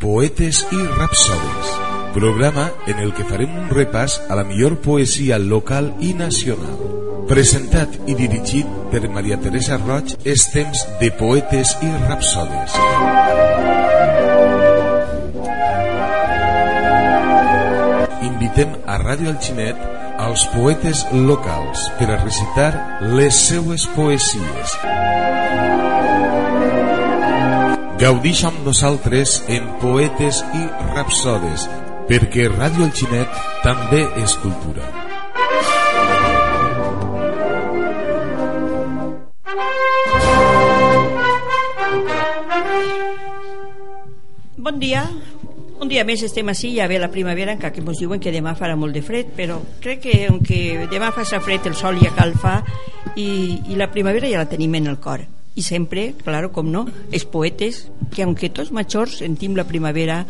Poetes 0.00 0.66
i 0.72 0.78
Rapsodes, 0.98 1.70
programa 2.14 2.70
en 2.86 2.98
el 2.98 3.12
que 3.14 3.24
farem 3.28 3.52
un 3.58 3.68
repàs 3.74 4.18
a 4.30 4.36
la 4.38 4.44
millor 4.48 4.76
poesia 4.84 5.38
local 5.38 5.92
i 6.00 6.12
nacional. 6.16 6.78
Presentat 7.30 7.96
i 8.10 8.16
dirigit 8.18 8.68
per 8.92 9.02
Maria 9.08 9.38
Teresa 9.40 9.78
Roig, 9.82 10.16
és 10.24 10.46
temps 10.54 10.84
de 11.00 11.10
Poetes 11.18 11.74
i 11.82 11.90
Rapsodes. 12.08 12.76
Invitem 18.30 18.78
a 18.86 19.00
Ràdio 19.02 19.34
Alginet 19.36 20.01
als 20.22 20.44
poetes 20.54 21.02
locals 21.12 21.88
per 21.98 22.06
a 22.14 22.18
recitar 22.22 22.70
les 23.18 23.34
seues 23.48 23.88
poesies. 23.96 24.74
Gaudix 27.98 28.44
amb 28.46 28.62
nosaltres 28.66 29.40
en 29.50 29.66
Poetes 29.82 30.40
i 30.54 30.62
Rapsodes, 30.94 31.66
perquè 32.06 32.46
Ràdio 32.52 32.86
Alginet 32.86 33.42
també 33.66 34.04
és 34.22 34.38
cultura. 34.44 34.86
Bon 44.62 44.78
dia. 44.78 45.02
Un 45.82 45.88
dia 45.90 46.04
més 46.06 46.20
estem 46.22 46.46
així, 46.46 46.68
ja 46.76 46.84
ve 46.86 46.94
la 47.02 47.08
primavera, 47.10 47.56
encara 47.56 47.74
que 47.74 47.82
ens 47.82 47.98
diuen 47.98 48.20
que 48.22 48.30
demà 48.30 48.52
farà 48.54 48.76
molt 48.78 48.94
de 48.94 49.00
fred, 49.02 49.32
però 49.34 49.56
crec 49.82 50.04
que 50.04 50.12
aunque 50.28 50.86
demà 50.92 51.08
faci 51.10 51.40
fred 51.42 51.66
el 51.66 51.74
sol 51.74 51.98
ja 51.98 52.12
calfa 52.14 52.60
i, 53.18 53.58
i 53.66 53.74
la 53.74 53.88
primavera 53.90 54.30
ja 54.30 54.44
la 54.44 54.50
tenim 54.52 54.76
en 54.78 54.86
el 54.92 55.00
cor. 55.02 55.24
I 55.58 55.64
sempre, 55.66 56.12
claro, 56.22 56.52
com 56.54 56.70
no, 56.70 56.84
els 57.10 57.26
poetes, 57.26 57.88
que 58.14 58.22
aunque 58.22 58.52
tots 58.54 58.70
majors 58.70 59.18
sentim 59.24 59.58
la 59.58 59.66
primavera 59.66 60.22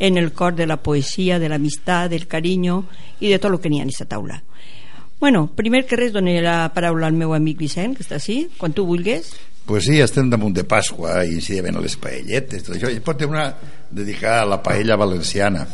en 0.00 0.16
el 0.16 0.32
cor 0.32 0.56
de 0.56 0.64
la 0.66 0.80
poesia, 0.80 1.36
de 1.38 1.52
l'amistat, 1.52 2.08
del 2.08 2.24
carinyo 2.24 2.86
i 3.20 3.28
de 3.28 3.38
tot 3.38 3.52
el 3.52 3.60
que 3.60 3.68
n'hi 3.68 3.82
ha 3.82 3.84
en 3.84 3.92
aquesta 3.92 4.08
taula. 4.08 4.40
Bueno, 5.20 5.50
primer 5.52 5.84
que 5.84 6.00
res 6.00 6.16
doné 6.16 6.40
la 6.40 6.72
paraula 6.72 7.12
al 7.12 7.20
meu 7.20 7.36
amic 7.36 7.60
Vicent, 7.60 7.92
que 7.92 8.08
està 8.08 8.16
així, 8.16 8.46
quan 8.56 8.72
tu 8.72 8.88
vulguis. 8.88 9.34
Pues 9.64 9.84
sí, 9.84 9.96
estem 10.00 10.28
damunt 10.28 10.52
de 10.52 10.66
Pasqua 10.68 11.22
i 11.24 11.38
si 11.40 11.56
ven 11.64 11.78
les 11.80 11.96
paelletes, 11.96 12.66
tot 12.66 12.74
això. 12.76 12.90
I 12.92 13.00
pot 13.00 13.16
tenir 13.16 13.32
una 13.32 13.46
dedicada 13.90 14.42
a 14.42 14.50
la 14.50 14.60
paella 14.62 14.98
valenciana. 15.00 15.64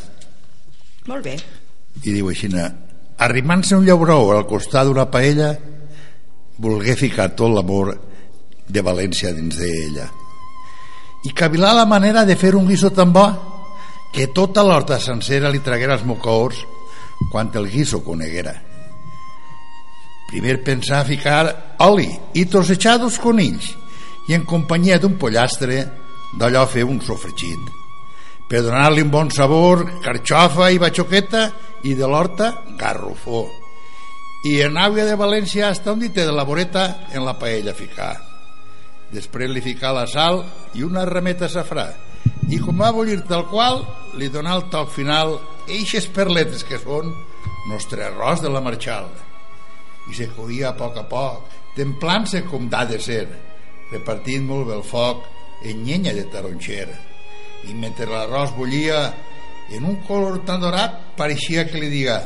Molt 1.11 1.25
bé. 1.27 1.35
I 2.05 2.15
diu 2.15 2.31
així, 2.31 2.53
arrimant-se 3.19 3.75
un 3.75 3.89
llauró 3.89 4.21
al 4.37 4.47
costat 4.47 4.87
d'una 4.87 5.09
paella, 5.11 5.51
volgué 6.63 6.95
ficar 6.95 7.33
tot 7.35 7.51
l'amor 7.51 7.97
de 8.71 8.83
València 8.87 9.35
dins 9.35 9.59
d'ella. 9.59 10.07
I 11.27 11.35
cavilar 11.35 11.75
la 11.75 11.89
manera 11.89 12.25
de 12.25 12.37
fer 12.39 12.55
un 12.55 12.69
guiso 12.69 12.93
tan 12.95 13.13
bo 13.13 13.27
que 14.15 14.31
tota 14.35 14.63
l'horta 14.63 15.01
sencera 15.03 15.51
li 15.51 15.61
traguera 15.67 15.99
els 15.99 16.07
mocors 16.07 16.63
quan 17.33 17.51
el 17.59 17.67
guiso 17.69 18.05
coneguera. 18.07 18.55
Primer 20.31 20.61
pensar 20.63 21.03
ficar 21.05 21.75
oli 21.83 22.09
i 22.39 22.47
trossechar 22.47 23.01
dos 23.03 23.19
conills 23.19 23.75
i 24.31 24.35
en 24.39 24.47
companyia 24.47 25.01
d'un 25.03 25.19
pollastre 25.19 25.83
d'allò 26.39 26.63
fer 26.71 26.85
un 26.87 27.01
sofregit 27.03 27.81
per 28.51 28.61
donar-li 28.67 29.03
un 29.03 29.11
bon 29.11 29.29
sabor 29.31 29.83
carxofa 30.05 30.69
i 30.71 30.79
batxoqueta 30.83 31.43
i 31.87 31.95
de 31.95 32.07
l'horta 32.07 32.49
garrofó. 32.79 33.45
I 34.47 34.57
en 34.67 34.79
àvia 34.79 35.05
de 35.07 35.15
València 35.19 35.69
hasta 35.69 35.95
un 35.95 36.03
dite 36.03 36.25
de 36.27 36.35
la 36.35 36.43
voreta 36.49 36.85
en 37.15 37.23
la 37.27 37.37
paella 37.39 37.77
ficar. 37.79 38.17
Després 39.15 39.51
li 39.51 39.63
ficar 39.63 39.93
la 39.95 40.07
sal 40.11 40.43
i 40.75 40.83
una 40.87 41.05
remeta 41.07 41.51
safrà. 41.51 41.87
I 42.51 42.59
com 42.59 42.83
va 42.83 42.91
bullir 42.95 43.21
tal 43.27 43.47
qual 43.51 43.85
li 44.19 44.31
donar 44.31 44.57
el 44.59 44.67
toc 44.71 44.91
final 44.95 45.37
eixes 45.69 46.07
perletes 46.11 46.67
que 46.67 46.79
són 46.83 47.15
nostre 47.71 48.07
arròs 48.09 48.43
de 48.43 48.51
la 48.51 48.63
marxal. 48.63 49.07
I 50.11 50.19
se 50.19 50.27
coïa 50.35 50.73
a 50.73 50.79
poc 50.79 50.99
a 50.99 51.07
poc 51.07 51.55
templant-se 51.79 52.43
com 52.51 52.67
d'ha 52.71 52.83
de 52.91 52.99
ser 52.99 53.25
repartint 53.91 54.47
molt 54.47 54.69
bé 54.69 54.77
el 54.79 54.87
foc 54.87 55.27
en 55.67 55.85
llenya 55.85 56.15
de 56.17 56.25
taronxer 56.33 56.89
i 57.69 57.75
mentre 57.77 58.09
l'arròs 58.09 58.55
bullia 58.57 59.01
en 59.71 59.85
un 59.85 60.01
color 60.07 60.41
tan 60.47 60.63
dorat 60.63 61.17
pareixia 61.19 61.67
que 61.69 61.81
li 61.81 61.91
diga 61.93 62.21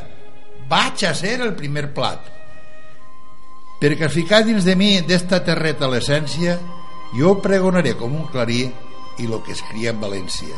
vaig 0.71 1.05
a 1.05 1.13
ser 1.15 1.41
el 1.43 1.53
primer 1.59 1.91
plat. 1.95 2.31
Perquè 3.81 4.09
ficar 4.09 4.45
dins 4.47 4.65
de 4.65 4.77
mi 4.79 4.97
d'esta 5.05 5.43
terreta 5.45 5.91
l'essència 5.91 6.57
jo 7.19 7.35
pregonaré 7.45 7.95
com 7.99 8.15
un 8.17 8.29
clarí 8.33 8.63
i 9.21 9.27
lo 9.29 9.43
que 9.45 9.53
es 9.53 9.63
cria 9.69 9.93
en 9.93 10.01
València. 10.01 10.57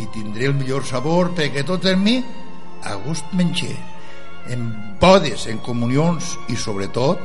I 0.00 0.08
tindré 0.14 0.48
el 0.50 0.56
millor 0.58 0.84
sabor 0.88 1.30
perquè 1.36 1.62
tot 1.66 1.86
en 1.86 2.02
mi 2.02 2.18
a 2.82 2.96
gust 3.04 3.30
menjar 3.36 3.76
en 4.50 4.96
bodes, 5.00 5.46
en 5.46 5.60
comunions 5.62 6.34
i 6.48 6.56
sobretot 6.56 7.20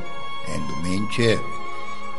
en 0.52 0.66
diumenge 0.70 1.36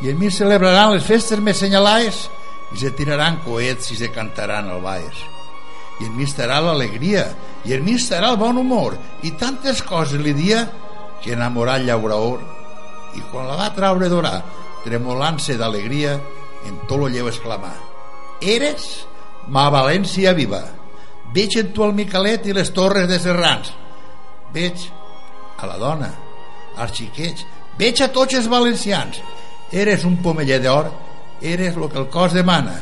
i 0.02 0.10
en 0.10 0.18
mi 0.18 0.30
celebraran 0.30 0.94
les 0.94 1.06
festes 1.06 1.40
més 1.42 1.58
senyalades 1.62 2.26
i 2.74 2.80
se 2.82 2.92
tiraran 2.96 3.40
coets 3.44 3.90
i 3.94 3.98
se 3.98 4.12
cantaran 4.14 4.70
al 4.70 4.82
baix 4.84 5.24
i 5.98 6.06
en 6.06 6.14
mi 6.14 6.28
estarà 6.28 6.60
l'alegria 6.62 7.26
i 7.66 7.74
en 7.74 7.84
mi 7.84 7.96
estarà 7.98 8.30
el 8.32 8.38
bon 8.40 8.60
humor 8.60 8.96
i 9.26 9.34
tantes 9.40 9.82
coses 9.82 10.22
li 10.22 10.36
dia 10.36 10.64
que 11.22 11.34
enamorar 11.34 11.80
el 11.80 11.88
llauraor 11.90 12.44
i 13.18 13.24
quan 13.32 13.48
la 13.50 13.58
va 13.58 13.74
traure 13.74 14.10
d'orar 14.12 14.38
tremolant-se 14.84 15.58
d'alegria 15.58 16.18
en 16.68 16.82
tot 16.86 17.00
lo 17.00 17.08
lleu 17.10 17.26
exclamar 17.30 17.74
eres 18.40 19.08
ma 19.48 19.68
València 19.72 20.34
viva. 20.36 20.60
Veig 21.34 21.58
en 21.60 21.72
tu 21.74 21.84
el 21.84 21.94
Micalet 21.96 22.46
i 22.48 22.54
les 22.56 22.70
torres 22.76 23.08
de 23.08 23.18
Serrans. 23.20 23.72
Veig 24.54 24.86
a 25.58 25.66
la 25.68 25.76
dona 25.80 26.08
als 26.78 26.94
xiquets 26.94 27.44
veig 27.78 28.00
a 28.02 28.08
tots 28.14 28.36
els 28.38 28.46
valencians 28.50 29.18
Eres 29.72 30.04
un 30.08 30.16
pomeller 30.24 30.62
d'or, 30.64 30.90
eres 31.42 31.76
el 31.76 31.88
que 31.90 31.98
el 32.00 32.08
cos 32.08 32.32
demana. 32.32 32.78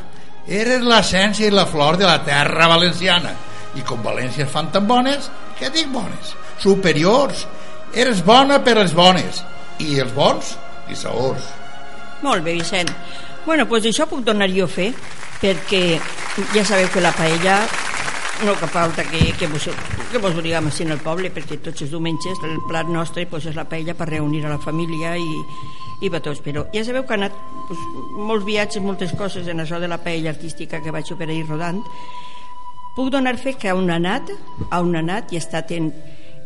Eres 0.46 0.84
l'essència 0.86 1.48
i 1.48 1.54
la 1.54 1.66
flor 1.66 1.98
de 1.98 2.06
la 2.06 2.20
terra 2.24 2.68
valenciana. 2.70 3.32
I 3.76 3.82
com 3.84 4.04
València 4.04 4.46
es 4.46 4.52
fan 4.52 4.70
tan 4.72 4.86
bones, 4.86 5.30
què 5.58 5.70
dic 5.74 5.90
bones? 5.92 6.34
Superiors. 6.62 7.46
Eres 7.92 8.22
bona 8.24 8.60
per 8.64 8.76
les 8.78 8.94
bones. 8.94 9.42
I 9.82 9.98
els 10.00 10.14
bons, 10.14 10.54
i 10.88 10.96
sabors. 10.96 11.50
Molt 12.22 12.44
bé, 12.46 12.54
Vicent. 12.56 12.92
Bueno, 13.44 13.66
doncs 13.66 13.90
això 13.90 14.06
puc 14.08 14.22
donar 14.24 14.48
jo 14.50 14.64
a 14.64 14.70
fer, 14.70 14.92
perquè 15.42 15.82
ja 16.54 16.64
sabeu 16.64 16.88
que 16.92 17.02
la 17.02 17.12
paella 17.12 17.60
no 18.44 18.54
cap 18.60 18.70
falta 18.70 19.04
que, 19.04 19.32
que, 19.38 19.46
vos, 19.48 19.68
que 20.12 20.20
vos 20.20 20.34
diguem 20.42 20.66
així 20.68 20.84
en 20.84 20.92
el 20.92 21.00
poble 21.00 21.30
perquè 21.32 21.56
tots 21.64 21.84
els 21.86 21.92
diumenges 21.92 22.42
el 22.44 22.58
plat 22.68 22.88
nostre 22.92 23.24
pues, 23.30 23.46
és 23.48 23.56
la 23.56 23.64
paella 23.64 23.94
per 23.96 24.10
reunir 24.10 24.42
a 24.44 24.52
la 24.52 24.60
família 24.60 25.14
i, 25.16 25.38
i 26.02 26.10
tots 26.10 26.42
però 26.44 26.66
ja 26.74 26.84
sabeu 26.84 27.06
que 27.06 27.14
ha 27.14 27.20
anat 27.20 27.36
pues, 27.68 27.80
molts 28.18 28.44
viatges, 28.44 28.82
moltes 28.82 29.12
coses 29.16 29.48
en 29.48 29.60
això 29.60 29.80
de 29.80 29.88
la 29.88 29.98
paella 30.02 30.30
artística 30.30 30.82
que 30.82 30.92
vaig 30.92 31.12
per 31.16 31.28
ahir 31.28 31.46
rodant 31.48 31.80
puc 32.96 33.10
donar 33.12 33.36
fe 33.38 33.54
que 33.54 33.72
on 33.72 33.90
ha 33.90 33.96
anat 33.96 34.30
a 34.70 34.80
on 34.80 34.94
ha 34.94 35.04
anat 35.04 35.32
i 35.32 35.36
ha 35.36 35.44
estat 35.44 35.72
en, 35.72 35.92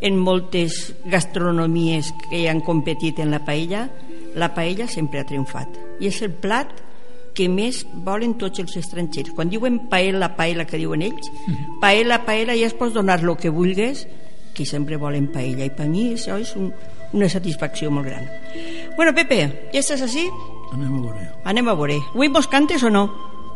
en 0.01 0.17
moltes 0.17 0.93
gastronomies 1.05 2.13
que 2.29 2.47
han 2.49 2.61
competit 2.61 3.19
en 3.19 3.31
la 3.31 3.43
paella 3.45 3.89
la 4.35 4.53
paella 4.55 4.87
sempre 4.87 5.19
ha 5.19 5.27
triomfat 5.27 5.79
i 5.99 6.07
és 6.07 6.21
el 6.21 6.31
plat 6.31 6.71
que 7.33 7.47
més 7.47 7.85
volen 8.05 8.35
tots 8.39 8.59
els 8.59 8.73
estrangers. 8.75 9.31
Quan 9.35 9.51
diuen 9.51 9.85
paella, 9.91 10.33
paella, 10.35 10.65
que 10.67 10.79
diuen 10.81 11.03
ells, 11.05 11.29
paella, 11.79 12.21
paella, 12.27 12.57
ja 12.59 12.67
es 12.67 12.75
pots 12.77 12.93
donar 12.93 13.21
el 13.21 13.35
que 13.39 13.49
vulguis, 13.49 14.05
que 14.53 14.65
sempre 14.65 14.99
volen 14.99 15.29
paella. 15.31 15.65
I 15.65 15.71
per 15.75 15.87
mi 15.87 16.09
això 16.15 16.37
és 16.41 16.51
un, 16.59 16.71
una 17.13 17.29
satisfacció 17.29 17.91
molt 17.91 18.07
gran. 18.07 18.27
Bueno, 18.97 19.13
Pepe, 19.15 19.69
ja 19.73 19.79
estàs 19.79 20.03
així? 20.05 20.27
Anem 20.71 20.97
a 20.97 21.01
veure. 21.07 21.29
Anem 21.51 21.67
a 21.67 21.75
veure. 21.75 21.99
Avui 22.13 22.31
vos 22.31 22.47
cantes 22.47 22.83
o 22.83 22.89
no? 22.89 23.07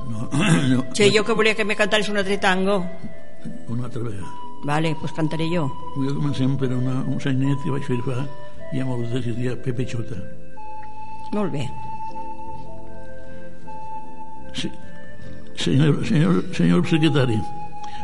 No, 0.09 0.29
no. 0.71 0.85
Sí, 0.94 1.12
jo 1.15 1.24
que 1.24 1.33
volia 1.33 1.56
que 1.56 1.65
me 1.65 1.75
cantares 1.75 2.09
un 2.09 2.18
altre 2.18 2.38
tango. 2.38 2.83
Una 3.68 3.85
altra 3.85 4.03
vegada. 4.03 4.33
Vale, 4.65 4.95
pues 5.00 5.13
cantaré 5.13 5.47
jo. 5.51 5.69
Avui 5.95 6.13
comencem 6.13 6.57
per 6.57 6.71
una, 6.74 7.03
un 7.06 7.21
senyenet 7.21 7.62
que 7.63 7.74
vaig 7.74 7.85
fer 7.85 8.01
fa 8.06 8.24
ja 8.71 8.83
dies, 8.83 9.24
que 9.24 9.29
es 9.29 9.38
deia 9.38 9.56
Pepe 9.56 9.85
Xota. 9.85 10.15
Molt 11.33 11.51
bé. 11.51 11.69
Sí. 14.53 14.71
Señor, 15.56 16.06
señor, 16.06 16.44
señor 16.53 16.88
secretario, 16.88 17.41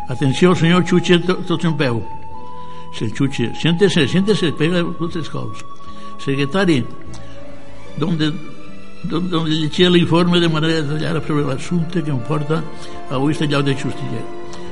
atenció, 0.08 0.56
senyor 0.56 0.86
Xuche, 0.88 1.20
tots 1.20 1.66
en 1.66 1.76
peu. 1.78 2.02
Se 2.94 3.10
Xuche, 3.10 3.52
siéntese, 3.56 4.08
siéntese, 4.08 4.52
pega 4.52 4.84
tres 5.12 5.30
cops. 5.30 5.64
Secretari, 6.20 6.86
donde, 7.98 8.32
donde, 9.04 9.50
llegir 9.50 9.90
l'informe 9.90 10.40
de 10.40 10.50
manera 10.50 10.82
detallada 10.82 11.22
sobre 11.26 11.46
l'assumpte 11.46 12.04
que 12.04 12.12
em 12.12 12.20
porta 12.20 12.64
avui 13.10 13.32
este 13.32 13.48
lloc 13.48 13.64
de 13.64 13.74
justícia. 13.74 14.22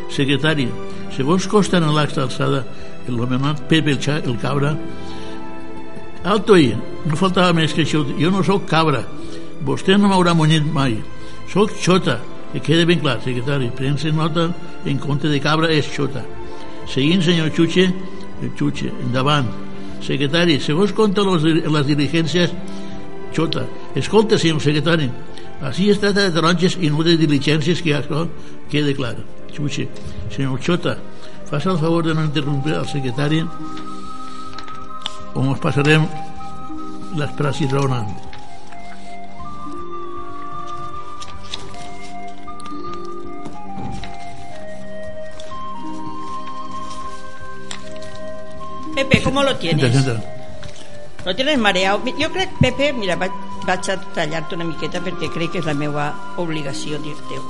Secretari, 0.10 0.68
si 1.16 1.24
vos 1.24 1.48
costa 1.48 1.78
en 1.78 1.96
l'acta 1.96 2.24
alçada 2.24 2.66
el 3.08 3.16
nomenat 3.18 3.62
Pepe 3.68 3.92
el, 3.92 4.00
el 4.26 4.38
Cabra, 4.38 4.78
alto 6.24 6.54
ahí, 6.54 6.76
no 7.06 7.16
faltava 7.16 7.54
més 7.54 7.74
que 7.74 7.86
això, 7.86 8.04
jo 8.20 8.32
no 8.32 8.44
sóc 8.44 8.68
cabra, 8.68 9.06
vostè 9.66 9.98
no 9.98 10.10
m'haurà 10.10 10.36
munyit 10.36 10.66
mai. 10.66 11.00
Soc 11.50 11.74
xota, 11.82 12.20
que 12.54 12.60
quede 12.60 12.86
ben 12.86 13.00
clar, 13.00 13.20
secretari. 13.24 13.70
Prensa 13.76 14.12
nota 14.12 14.50
en 14.86 14.98
compte 14.98 15.30
de 15.30 15.40
cabra 15.40 15.72
és 15.74 15.88
xota. 15.90 16.24
Seguint, 16.90 17.22
senyor 17.22 17.52
Xuche, 17.54 17.90
el 18.42 18.52
Xuche, 18.58 18.92
endavant. 19.06 19.48
Secretari, 20.02 20.60
segons 20.64 20.94
compta 20.96 21.22
los, 21.28 21.44
les 21.44 21.86
diligències, 21.86 22.54
xota. 23.36 23.66
Escolta, 24.00 24.40
senyor 24.40 24.62
secretari, 24.64 25.10
així 25.62 25.90
es 25.92 26.00
trata 26.00 26.24
de 26.24 26.34
taronges 26.34 26.78
i 26.80 26.90
no 26.90 27.04
de 27.04 27.18
diligències 27.20 27.84
que 27.84 27.94
això 27.98 28.24
quede 28.72 28.96
clar. 28.96 29.18
Xuche, 29.52 29.90
senyor 30.32 30.62
Xota, 30.64 30.96
faça 31.50 31.72
el 31.74 31.82
favor 31.82 32.06
de 32.06 32.14
no 32.14 32.24
interrompre 32.24 32.78
al 32.78 32.88
secretari 32.88 33.44
o 35.34 35.44
ens 35.44 35.62
passarem 35.62 36.08
les 37.20 37.38
praxis 37.38 37.72
raonant. 37.72 38.29
Pepe, 49.00 49.22
¿cómo 49.24 49.44
lo 49.44 49.56
tienes? 49.56 49.96
Entra, 49.96 50.14
entra. 50.14 50.36
Lo 51.26 51.36
tienes 51.36 51.58
mareado? 51.58 52.02
Jo 52.20 52.30
crec, 52.32 52.50
Pepe, 52.60 52.92
mira, 52.92 53.16
vaig, 53.16 53.32
vaig 53.66 53.90
a 53.92 53.96
tallar-te 54.16 54.58
una 54.58 54.68
miqueta 54.68 55.00
perquè 55.04 55.30
crec 55.32 55.54
que 55.54 55.62
és 55.62 55.68
la 55.68 55.76
meva 55.78 56.10
obligació 56.42 57.00
dir-te-ho. 57.00 57.44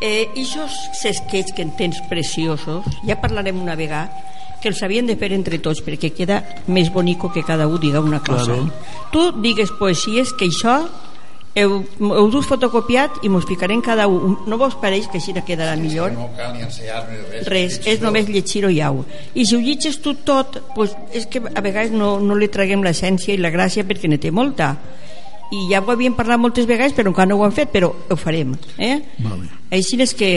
Eh, 0.00 0.32
aquests 0.32 1.04
esquets 1.08 1.52
que 1.56 1.64
en 1.64 1.72
tens 1.76 2.00
preciosos, 2.08 2.84
ja 3.08 3.16
parlarem 3.20 3.60
una 3.60 3.76
vegada, 3.76 4.28
que 4.60 4.68
els 4.68 4.82
havien 4.84 5.08
de 5.08 5.16
fer 5.16 5.30
entre 5.32 5.58
tots 5.64 5.80
perquè 5.84 6.12
queda 6.12 6.42
més 6.68 6.90
bonico 6.92 7.32
que 7.32 7.44
cada 7.44 7.66
un 7.68 7.80
diga 7.80 8.00
una 8.04 8.20
cosa. 8.20 8.52
Claro. 8.52 8.68
Tu 9.12 9.22
digues 9.40 9.72
poesies 9.80 10.34
que 10.36 10.50
això 10.52 10.82
heu, 11.54 11.80
heu 11.98 12.28
dus 12.30 12.46
fotocopiat 12.46 13.20
i 13.26 13.30
mos 13.32 13.46
ficarem 13.48 13.82
cada 13.82 14.06
un. 14.08 14.36
No 14.46 14.58
vos 14.58 14.76
pareix 14.80 15.08
que 15.10 15.18
així 15.18 15.34
quedarà 15.46 15.74
millor? 15.80 16.12
No 16.14 16.30
cal 16.36 16.54
ni 16.54 16.62
ensenyar-me 16.66 17.18
res. 17.30 17.48
res, 17.48 17.80
és 17.86 18.00
només 18.00 18.28
llegir-ho 18.28 18.70
i 18.70 18.80
au. 18.86 19.04
I 19.34 19.46
si 19.46 19.56
ho 19.56 19.60
llegis 19.60 20.00
tu 20.00 20.14
tot, 20.14 20.60
pues, 20.74 20.94
és 21.12 21.26
que 21.26 21.42
a 21.42 21.60
vegades 21.60 21.92
no, 21.92 22.18
no 22.20 22.38
li 22.38 22.48
traguem 22.48 22.84
l'essència 22.86 23.34
i 23.34 23.40
la 23.40 23.50
gràcia 23.50 23.86
perquè 23.86 24.08
ne 24.08 24.18
té 24.18 24.30
molta. 24.30 24.76
I 25.50 25.66
ja 25.72 25.80
ho 25.82 25.90
havíem 25.90 26.14
parlat 26.14 26.38
moltes 26.38 26.66
vegades, 26.66 26.94
però 26.94 27.10
encara 27.10 27.32
no 27.32 27.40
ho 27.40 27.44
han 27.44 27.54
fet, 27.54 27.72
però 27.74 27.90
ho 27.90 28.16
farem. 28.16 28.54
Eh? 28.78 29.00
Vale. 29.18 29.48
Així 29.74 29.98
és 30.00 30.14
que, 30.14 30.30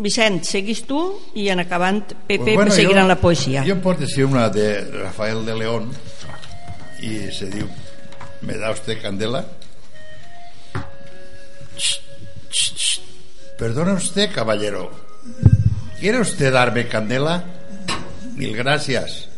Vicent, 0.00 0.40
seguis 0.48 0.86
tu 0.88 1.00
i 1.36 1.50
en 1.52 1.60
acabant 1.60 2.00
Pepe 2.24 2.54
pues 2.56 2.72
seguirà 2.72 3.04
la 3.04 3.18
poesia. 3.20 3.66
Jo 3.68 3.74
em 3.76 3.82
porto 3.84 4.06
decir 4.06 4.24
una 4.24 4.48
de 4.48 4.80
Rafael 4.80 5.44
de 5.44 5.56
León 5.58 5.90
y 7.02 7.30
se 7.32 7.50
diu 7.52 7.68
¿Me 8.40 8.56
da 8.56 8.70
usted 8.70 9.00
candela? 9.02 9.44
Perdone 13.58 13.92
usted, 13.92 14.32
caballero. 14.32 14.90
¿Quiere 15.98 16.20
usted 16.20 16.52
darme 16.52 16.88
candela? 16.88 17.44
Mil 18.34 18.56
gracias. 18.56 19.28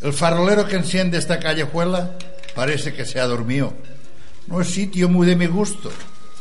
El 0.00 0.14
farolero 0.14 0.66
que 0.66 0.76
enciende 0.76 1.18
esta 1.18 1.38
callejuela 1.38 2.16
parece 2.54 2.94
que 2.94 3.04
se 3.04 3.20
ha 3.20 3.26
dormido. 3.26 3.74
No 4.46 4.60
es 4.60 4.68
sitio 4.68 5.08
muy 5.08 5.26
de 5.26 5.36
mi 5.36 5.46
gusto. 5.46 5.90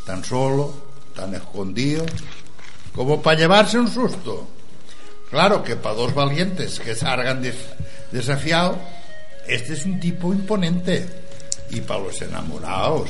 Tan 0.05 0.23
solo, 0.23 0.73
tan 1.13 1.35
escondido, 1.35 2.05
como 2.95 3.21
para 3.21 3.37
llevarse 3.37 3.77
un 3.77 3.89
susto. 3.89 4.47
Claro 5.29 5.61
que 5.63 5.75
para 5.75 5.95
dos 5.95 6.13
valientes 6.13 6.79
que 6.79 6.95
salgan 6.95 7.41
des 7.41 7.57
desafiados, 8.11 8.77
este 9.45 9.73
es 9.73 9.85
un 9.85 9.99
tipo 9.99 10.33
imponente. 10.33 11.05
Y 11.69 11.81
para 11.81 11.99
los 11.99 12.21
enamorados, 12.21 13.09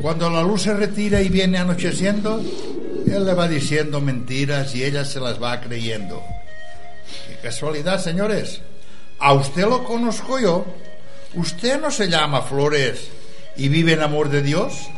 cuando 0.00 0.30
la 0.30 0.42
luz 0.42 0.62
se 0.62 0.74
retira 0.74 1.20
y 1.20 1.28
viene 1.28 1.58
anocheciendo, 1.58 2.40
él 3.06 3.26
le 3.26 3.34
va 3.34 3.48
diciendo 3.48 4.00
mentiras 4.00 4.74
y 4.74 4.84
ella 4.84 5.04
se 5.04 5.18
las 5.18 5.42
va 5.42 5.60
creyendo. 5.60 6.22
Qué 7.26 7.36
casualidad, 7.42 8.00
señores. 8.00 8.60
A 9.18 9.32
usted 9.32 9.62
lo 9.62 9.82
conozco 9.82 10.38
yo. 10.38 10.64
¿Usted 11.34 11.80
no 11.80 11.90
se 11.90 12.08
llama 12.08 12.42
Flores 12.42 13.08
y 13.56 13.68
vive 13.68 13.94
en 13.94 14.02
amor 14.02 14.28
de 14.28 14.42
Dios? 14.42 14.88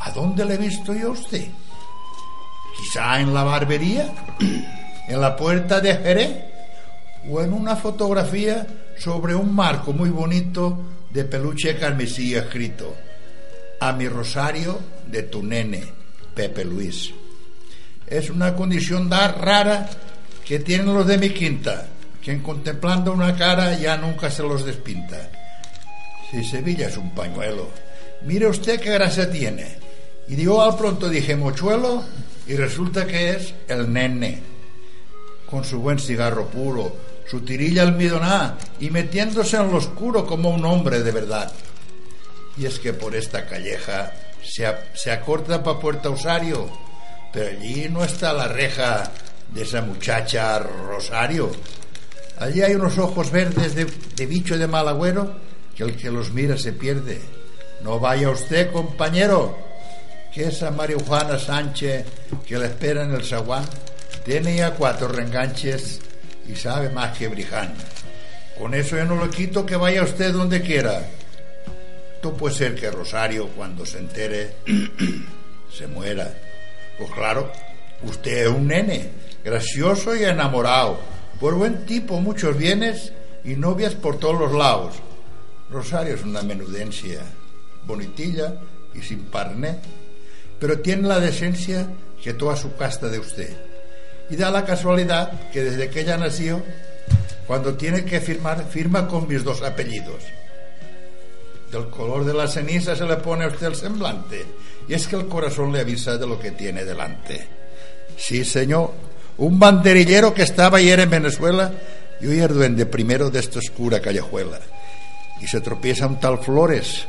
¿A 0.00 0.10
dónde 0.10 0.44
le 0.44 0.54
he 0.54 0.58
visto 0.58 0.92
yo 0.94 1.08
a 1.08 1.12
usted? 1.12 1.46
Quizá 2.76 3.20
en 3.20 3.32
la 3.32 3.44
barbería, 3.44 4.12
en 5.08 5.20
la 5.20 5.36
puerta 5.36 5.80
de 5.80 5.94
Jerez 5.94 6.30
o 7.30 7.40
en 7.40 7.52
una 7.52 7.76
fotografía 7.76 8.66
sobre 8.98 9.36
un 9.36 9.54
marco 9.54 9.92
muy 9.92 10.10
bonito 10.10 10.76
de 11.10 11.24
peluche 11.24 11.76
carmesí 11.78 12.34
escrito 12.34 13.11
a 13.82 13.92
mi 13.92 14.06
rosario 14.06 14.78
de 15.08 15.24
tu 15.24 15.42
nene, 15.42 15.82
Pepe 16.32 16.64
Luis. 16.64 17.10
Es 18.06 18.30
una 18.30 18.54
condición 18.54 19.10
rara 19.10 19.90
que 20.44 20.60
tienen 20.60 20.94
los 20.94 21.04
de 21.04 21.18
mi 21.18 21.30
quinta, 21.30 21.88
que 22.22 22.30
en 22.30 22.42
contemplando 22.42 23.12
una 23.12 23.34
cara 23.34 23.76
ya 23.76 23.96
nunca 23.96 24.30
se 24.30 24.44
los 24.44 24.64
despinta. 24.64 25.28
Si 26.30 26.44
Sevilla 26.44 26.86
es 26.86 26.96
un 26.96 27.12
pañuelo, 27.12 27.70
mire 28.22 28.46
usted 28.46 28.80
qué 28.80 28.92
gracia 28.92 29.28
tiene. 29.28 29.78
Y 30.28 30.36
yo 30.36 30.62
al 30.62 30.76
pronto 30.76 31.08
dije 31.08 31.34
mochuelo 31.34 32.04
y 32.46 32.54
resulta 32.54 33.04
que 33.04 33.30
es 33.30 33.52
el 33.66 33.92
nene, 33.92 34.40
con 35.50 35.64
su 35.64 35.80
buen 35.80 35.98
cigarro 35.98 36.46
puro, 36.46 36.96
su 37.28 37.40
tirilla 37.40 37.82
almidoná 37.82 38.56
y 38.78 38.90
metiéndose 38.90 39.56
en 39.56 39.72
lo 39.72 39.78
oscuro 39.78 40.24
como 40.24 40.50
un 40.50 40.64
hombre 40.64 41.02
de 41.02 41.10
verdad. 41.10 41.52
Y 42.56 42.66
es 42.66 42.78
que 42.78 42.92
por 42.92 43.14
esta 43.16 43.46
calleja 43.46 44.12
se, 44.42 44.66
se 44.94 45.10
acorta 45.10 45.62
para 45.62 45.78
Puerta 45.78 46.10
Osario, 46.10 46.68
pero 47.32 47.50
allí 47.50 47.88
no 47.88 48.04
está 48.04 48.32
la 48.32 48.48
reja 48.48 49.10
de 49.48 49.62
esa 49.62 49.82
muchacha 49.82 50.58
Rosario. 50.58 51.50
Allí 52.38 52.62
hay 52.62 52.74
unos 52.74 52.98
ojos 52.98 53.30
verdes 53.30 53.74
de, 53.74 53.84
de 53.84 54.26
bicho 54.26 54.58
de 54.58 54.66
mal 54.66 54.88
agüero 54.88 55.36
que 55.76 55.84
el 55.84 55.96
que 55.96 56.10
los 56.10 56.32
mira 56.32 56.56
se 56.56 56.72
pierde. 56.72 57.20
No 57.82 57.98
vaya 57.98 58.30
usted, 58.30 58.70
compañero, 58.72 59.56
que 60.32 60.44
esa 60.44 60.70
marihuana 60.70 61.38
Sánchez 61.38 62.06
que 62.46 62.58
le 62.58 62.66
espera 62.66 63.02
en 63.04 63.14
el 63.14 63.24
zaguán 63.24 63.64
tiene 64.24 64.56
ya 64.56 64.72
cuatro 64.72 65.08
reenganches 65.08 66.00
y 66.48 66.54
sabe 66.56 66.90
más 66.90 67.16
que 67.16 67.28
Briján. 67.28 67.74
Con 68.58 68.74
eso 68.74 68.96
yo 68.96 69.04
no 69.04 69.24
le 69.24 69.30
quito 69.30 69.66
que 69.66 69.76
vaya 69.76 70.02
usted 70.02 70.32
donde 70.32 70.62
quiera. 70.62 71.06
Esto 72.22 72.36
puede 72.36 72.54
ser 72.54 72.76
que 72.76 72.88
Rosario, 72.88 73.48
cuando 73.48 73.84
se 73.84 73.98
entere, 73.98 74.54
se 75.76 75.88
muera. 75.88 76.32
Pues 76.96 77.10
claro, 77.10 77.50
usted 78.04 78.46
es 78.46 78.48
un 78.48 78.68
nene, 78.68 79.10
gracioso 79.42 80.14
y 80.14 80.22
enamorado, 80.22 81.00
por 81.40 81.54
buen 81.56 81.84
tipo, 81.84 82.20
muchos 82.20 82.56
bienes 82.56 83.12
y 83.44 83.56
novias 83.56 83.96
por 83.96 84.20
todos 84.20 84.38
los 84.38 84.52
lados. 84.52 84.94
Rosario 85.68 86.14
es 86.14 86.22
una 86.22 86.42
menudencia, 86.42 87.22
bonitilla 87.88 88.54
y 88.94 89.02
sin 89.02 89.24
parné, 89.24 89.80
pero 90.60 90.78
tiene 90.78 91.08
la 91.08 91.18
decencia 91.18 91.88
que 92.22 92.34
toda 92.34 92.54
su 92.54 92.76
casta 92.76 93.08
de 93.08 93.18
usted. 93.18 93.56
Y 94.30 94.36
da 94.36 94.52
la 94.52 94.64
casualidad 94.64 95.50
que 95.50 95.64
desde 95.64 95.90
que 95.90 96.02
ella 96.02 96.18
nació, 96.18 96.62
cuando 97.48 97.74
tiene 97.74 98.04
que 98.04 98.20
firmar, 98.20 98.64
firma 98.70 99.08
con 99.08 99.26
mis 99.26 99.42
dos 99.42 99.60
apellidos. 99.62 100.22
Del 101.72 101.88
color 101.88 102.26
de 102.26 102.34
la 102.34 102.46
ceniza 102.46 102.94
se 102.94 103.06
le 103.06 103.16
pone 103.16 103.44
a 103.44 103.48
usted 103.48 103.68
el 103.68 103.74
semblante. 103.74 104.44
Y 104.86 104.92
es 104.92 105.06
que 105.06 105.16
el 105.16 105.26
corazón 105.26 105.72
le 105.72 105.80
avisa 105.80 106.18
de 106.18 106.26
lo 106.26 106.38
que 106.38 106.50
tiene 106.50 106.84
delante. 106.84 107.48
Sí, 108.14 108.44
señor. 108.44 108.92
Un 109.38 109.58
banderillero 109.58 110.34
que 110.34 110.42
estaba 110.42 110.76
ayer 110.76 111.00
en 111.00 111.08
Venezuela 111.08 111.72
y 112.20 112.26
hoy 112.26 112.40
es 112.40 112.48
duende 112.50 112.84
primero 112.84 113.30
de 113.30 113.40
esta 113.40 113.58
oscura 113.58 114.00
callejuela. 114.00 114.58
Y 115.40 115.46
se 115.46 115.62
tropieza 115.62 116.06
un 116.06 116.20
tal 116.20 116.38
Flores, 116.40 117.06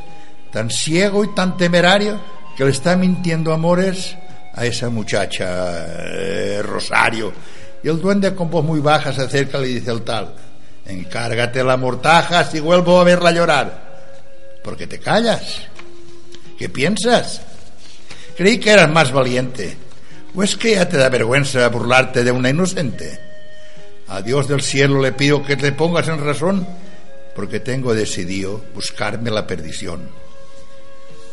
tan 0.50 0.70
ciego 0.70 1.26
y 1.26 1.36
tan 1.36 1.58
temerario 1.58 2.22
que 2.56 2.64
le 2.64 2.72
está 2.72 2.96
mintiendo 2.96 3.52
amores 3.52 4.16
a 4.54 4.66
esa 4.66 4.90
muchacha 4.90 5.88
eh, 6.08 6.62
Rosario. 6.64 7.34
Y 7.84 7.90
el 7.90 8.00
duende 8.00 8.34
con 8.34 8.50
voz 8.50 8.64
muy 8.64 8.80
baja 8.80 9.12
se 9.12 9.24
acerca 9.24 9.58
y 9.58 9.62
le 9.62 9.68
dice 9.68 9.92
al 9.92 10.04
tal, 10.04 10.34
encárgate 10.86 11.66
la 11.66 11.76
mortaja 11.76 12.46
si 12.46 12.62
vuelvo 12.62 13.02
a 13.02 13.04
verla 13.04 13.32
llorar. 13.32 13.83
¿Por 14.64 14.78
qué 14.78 14.88
te 14.88 15.00
callas? 15.00 15.62
¿Qué 16.58 16.70
piensas? 16.70 17.42
Creí 18.38 18.58
que 18.58 18.72
eras 18.72 18.90
más 18.90 19.12
valiente. 19.12 19.78
¿O 20.34 20.42
es 20.42 20.56
que 20.56 20.72
ya 20.76 20.90
te 20.90 20.98
da 20.98 21.10
vergüenza 21.10 21.68
burlarte 21.70 22.24
de 22.24 22.32
una 22.32 22.50
inocente? 22.50 23.20
A 24.08 24.22
Dios 24.22 24.48
del 24.48 24.62
cielo 24.62 25.02
le 25.02 25.12
pido 25.12 25.44
que 25.44 25.56
te 25.56 25.72
pongas 25.72 26.08
en 26.08 26.24
razón, 26.24 26.68
porque 27.36 27.60
tengo 27.60 27.94
decidido 27.94 28.64
buscarme 28.74 29.30
la 29.30 29.46
perdición. 29.46 30.10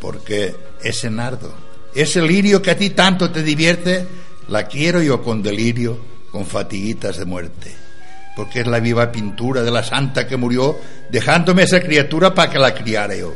Porque 0.01 0.55
ese 0.83 1.11
nardo, 1.11 1.55
ese 1.95 2.23
lirio 2.23 2.61
que 2.61 2.71
a 2.71 2.77
ti 2.77 2.91
tanto 2.91 3.31
te 3.31 3.43
divierte, 3.43 4.07
la 4.49 4.67
quiero 4.67 5.03
yo 5.03 5.23
con 5.23 5.43
delirio, 5.43 5.99
con 6.31 6.47
fatiguitas 6.47 7.19
de 7.19 7.25
muerte. 7.25 7.90
Porque 8.37 8.61
es 8.61 8.67
la 8.67 8.81
viva 8.81 9.11
pintura 9.11 9.63
de 9.63 9.71
la 9.71 9.83
santa 9.83 10.27
que 10.27 10.37
murió, 10.37 10.79
dejándome 11.11 11.65
esa 11.65 11.81
criatura 11.81 12.35
para 12.35 12.51
que 12.51 12.59
la 12.59 12.75
criara 12.75 13.15
yo. 13.15 13.35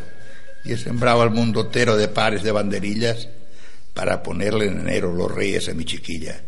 y 0.64 0.72
he 0.72 0.76
sembrado 0.78 1.20
al 1.20 1.30
mundo 1.30 1.60
entero 1.60 1.96
de 1.96 2.08
pares 2.08 2.42
de 2.42 2.50
banderillas 2.50 3.28
para 3.92 4.22
ponerle 4.22 4.66
en 4.66 4.80
enero 4.80 5.12
los 5.12 5.30
reyes 5.30 5.68
a 5.68 5.74
mi 5.74 5.84
chiquilla. 5.84 6.40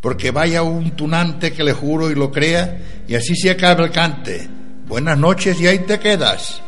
Porque 0.00 0.30
vaya 0.30 0.62
un 0.62 0.90
tunante 0.96 1.52
que 1.52 1.64
le 1.64 1.72
juro 1.72 2.10
y 2.10 2.14
lo 2.14 2.30
crea, 2.30 3.04
y 3.08 3.14
así 3.14 3.34
se 3.34 3.50
acaba 3.50 3.84
el 3.84 3.90
cante. 3.90 4.46
Buenas 4.86 5.16
noches 5.16 5.58
y 5.60 5.66
ahí 5.66 5.78
te 5.80 5.98
quedas. 5.98 6.60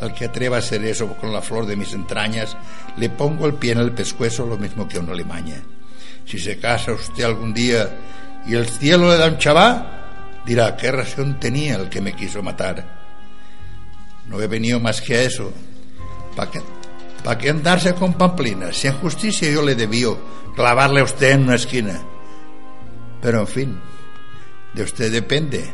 Al 0.00 0.12
que 0.12 0.24
atreva 0.24 0.56
a 0.56 0.58
hacer 0.58 0.84
eso 0.84 1.06
con 1.16 1.32
la 1.32 1.40
flor 1.40 1.66
de 1.66 1.76
mis 1.76 1.92
entrañas, 1.92 2.56
le 2.96 3.10
pongo 3.10 3.46
el 3.46 3.54
pie 3.54 3.72
en 3.72 3.78
el 3.78 3.92
pescuezo 3.92 4.44
lo 4.44 4.56
mismo 4.56 4.88
que 4.88 4.96
a 4.96 5.00
una 5.00 5.14
limaña. 5.14 5.62
Si 6.24 6.38
se 6.38 6.58
casa 6.58 6.92
usted 6.92 7.24
algún 7.24 7.54
día 7.54 7.88
y 8.46 8.54
el 8.54 8.68
cielo 8.68 9.08
le 9.08 9.18
da 9.18 9.28
un 9.28 9.38
chavá, 9.38 9.97
dirá, 10.48 10.74
¿qué 10.76 10.90
razón 10.90 11.38
tenía 11.38 11.76
el 11.76 11.90
que 11.90 12.00
me 12.00 12.14
quiso 12.14 12.42
matar? 12.42 12.82
No 14.26 14.40
he 14.40 14.46
venido 14.46 14.80
más 14.80 15.02
que 15.02 15.14
a 15.14 15.22
eso, 15.22 15.52
¿Para 16.34 16.50
qué, 16.50 16.60
pa 17.22 17.36
qué 17.36 17.50
andarse 17.50 17.94
con 17.94 18.14
pamplinas? 18.14 18.76
Si 18.76 18.86
en 18.86 18.94
justicia 18.94 19.50
yo 19.50 19.60
le 19.60 19.74
debío 19.74 20.16
clavarle 20.54 21.00
a 21.00 21.04
usted 21.04 21.32
en 21.32 21.42
una 21.42 21.56
esquina. 21.56 22.00
Pero 23.20 23.40
en 23.40 23.46
fin, 23.46 23.80
de 24.72 24.82
usted 24.84 25.10
depende. 25.10 25.68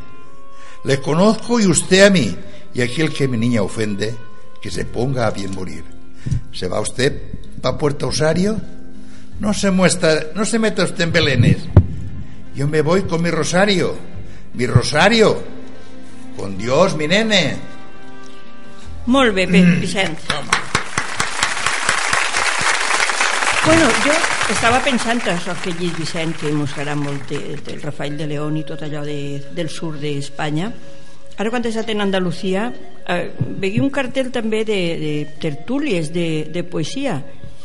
Le 0.84 1.00
conozco 1.00 1.60
y 1.60 1.66
usted 1.66 2.06
a 2.06 2.10
mí. 2.10 2.34
Y 2.72 2.80
aquel 2.80 3.12
que 3.12 3.28
mi 3.28 3.36
niña 3.36 3.62
ofende, 3.62 4.16
que 4.60 4.70
se 4.70 4.86
ponga 4.86 5.26
a 5.26 5.30
bien 5.30 5.54
morir. 5.54 5.84
¿Se 6.50 6.66
va 6.66 6.80
usted 6.80 7.22
para 7.60 7.76
Puerto 7.76 8.08
Osario? 8.08 8.58
No 9.38 9.52
se 9.52 9.70
muestra, 9.70 10.28
no 10.34 10.46
se 10.46 10.58
meta 10.58 10.84
usted 10.84 11.04
en 11.04 11.12
belenes. 11.12 11.58
Yo 12.54 12.66
me 12.66 12.80
voy 12.80 13.02
con 13.02 13.22
mi 13.22 13.30
rosario. 13.30 14.13
Mi 14.54 14.66
rosario. 14.66 15.42
Con 16.36 16.56
Dios, 16.56 16.96
mi 16.96 17.06
nene. 17.06 17.56
Molt 19.06 19.34
bé, 19.34 19.46
mm. 19.46 19.80
Vicent. 19.80 20.18
Bueno, 23.64 23.88
jo 24.04 24.14
estava 24.52 24.78
pensant 24.84 25.22
això 25.32 25.54
que 25.62 25.72
llit 25.78 25.96
Vicent, 25.98 26.34
que 26.38 26.52
mos 26.52 26.72
agrada 26.76 26.94
molt 27.00 27.30
del 27.30 27.62
de 27.64 27.78
Rafael 27.80 28.16
de 28.16 28.26
León 28.28 28.58
i 28.60 28.64
tot 28.64 28.82
allò 28.84 29.02
de, 29.04 29.40
del 29.56 29.70
sud 29.72 29.98
d'Espanya. 30.02 30.70
Ara 31.34 31.50
quan 31.50 31.64
he 31.64 31.72
estat 31.72 31.88
en 31.90 32.04
Andalusia 32.04 32.68
eh, 32.70 33.32
veia 33.58 33.82
un 33.82 33.90
cartell 33.90 34.30
també 34.30 34.62
de, 34.68 34.78
de 35.00 35.14
tertúlies 35.42 36.12
de, 36.14 36.46
de 36.52 36.62
poesia 36.62 37.18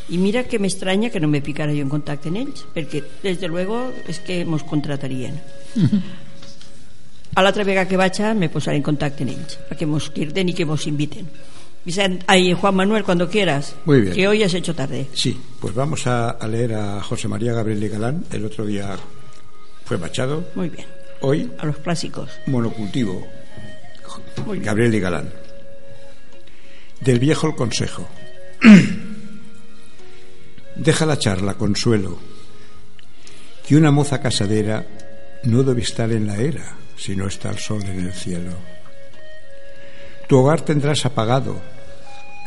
i 0.10 0.17
mira 0.17 0.48
que 0.50 0.58
m'estranya 0.58 1.12
que 1.13 1.19
no 1.22 1.29
me 1.29 1.43
picara 1.46 1.75
jo 1.75 1.84
en 1.86 1.91
contacte 1.91 2.31
amb 2.31 2.41
ells 2.41 2.63
perquè 2.74 3.03
des 3.22 3.38
de 3.38 3.51
luego 3.51 3.84
és 4.10 4.24
que 4.25 4.41
mos 4.46 4.65
contratarien 4.65 5.38
mm 5.75 5.86
-hmm. 5.86 6.28
A 7.36 7.43
l'altra 7.43 7.63
vegada 7.63 7.88
que 7.88 7.98
vaig 7.98 8.19
me 8.36 8.50
posaré 8.50 8.77
en 8.77 8.83
contacte 8.83 9.24
amb 9.24 9.33
ells 9.33 9.59
perquè 9.69 9.86
mos 9.86 10.09
quirden 10.09 10.50
i 10.50 10.53
que 10.53 10.65
mos 10.65 10.88
inviten 10.88 11.29
Vicente, 11.86 12.25
ahí, 12.27 12.53
Juan 12.53 12.75
Manuel, 12.75 13.03
cuando 13.03 13.29
quieras. 13.29 13.75
Muy 13.86 14.01
bien. 14.01 14.13
Que 14.13 14.27
hoy 14.27 14.43
has 14.43 14.53
hecho 14.53 14.75
tarde. 14.75 15.07
Sí, 15.13 15.39
pues 15.62 15.74
vamos 15.74 16.05
a, 16.07 16.31
a 16.31 16.48
leer 16.48 16.74
a 16.74 17.01
José 17.01 17.27
María 17.27 17.53
Gabriel 17.53 17.79
de 17.79 17.89
Galán. 17.89 18.25
El 18.31 18.45
otro 18.45 18.65
día 18.65 18.98
fue 19.86 19.98
Machado. 19.98 20.43
Muy 20.55 20.69
bien. 20.69 20.86
Hoy. 21.21 21.51
A 21.57 21.65
los 21.65 21.77
clásicos. 21.77 22.29
Monocultivo. 22.48 23.25
Muy. 24.45 24.59
Gabriel 24.59 24.91
de 24.91 25.00
Galán. 25.00 25.33
Del 27.00 27.19
viejo 27.19 27.48
el 27.48 27.55
consejo. 27.55 28.07
Deja 30.75 31.05
la 31.05 31.17
charla, 31.17 31.55
consuelo, 31.55 32.17
que 33.67 33.75
una 33.75 33.91
moza 33.91 34.21
casadera 34.21 34.86
no 35.43 35.63
debe 35.63 35.81
estar 35.81 36.12
en 36.12 36.27
la 36.27 36.38
era 36.38 36.77
si 37.00 37.15
no 37.15 37.27
está 37.27 37.50
el 37.50 37.58
sol 37.58 37.84
en 37.84 38.06
el 38.06 38.13
cielo. 38.13 38.51
Tu 40.27 40.38
hogar 40.38 40.62
tendrás 40.62 41.06
apagado 41.06 41.56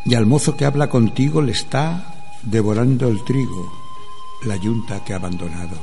y 0.05 0.15
al 0.15 0.27
mozo 0.27 0.57
que 0.57 0.65
habla 0.65 0.89
contigo 0.89 1.41
le 1.43 1.53
está 1.53 2.15
devorando 2.43 3.09
el 3.09 3.25
trigo, 3.25 3.73
la 4.45 4.57
yunta 4.57 5.03
que 5.05 5.15
ha 5.15 5.17
abandonado. 5.17 5.77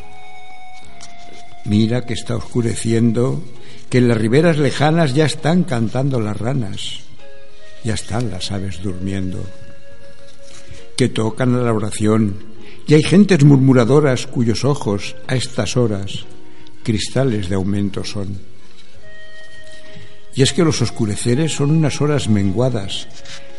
Mira 1.66 2.06
que 2.06 2.14
está 2.14 2.36
oscureciendo, 2.36 3.42
que 3.90 3.98
en 3.98 4.08
las 4.08 4.18
riberas 4.18 4.58
lejanas 4.58 5.14
ya 5.14 5.26
están 5.26 5.64
cantando 5.64 6.20
las 6.20 6.38
ranas, 6.38 7.02
ya 7.84 7.96
están 7.96 8.30
las 8.30 8.52
aves 8.52 8.82
durmiendo, 8.82 9.44
que 10.96 11.10
tocan 11.10 11.56
a 11.56 11.62
la 11.62 11.74
oración 11.74 12.36
y 12.88 12.94
hay 12.94 13.04
gentes 13.04 13.44
murmuradoras 13.44 14.28
cuyos 14.28 14.64
ojos 14.66 15.16
a 15.28 15.36
estas 15.36 15.78
horas 15.78 16.26
cristales 16.84 17.50
de 17.50 17.56
aumento 17.56 18.04
son. 18.04 18.49
Y 20.36 20.42
es 20.42 20.54
que 20.54 20.64
los 20.64 20.82
oscureceres 20.82 21.54
son 21.54 21.72
unas 21.72 22.02
horas 22.02 22.30
menguadas 22.30 23.08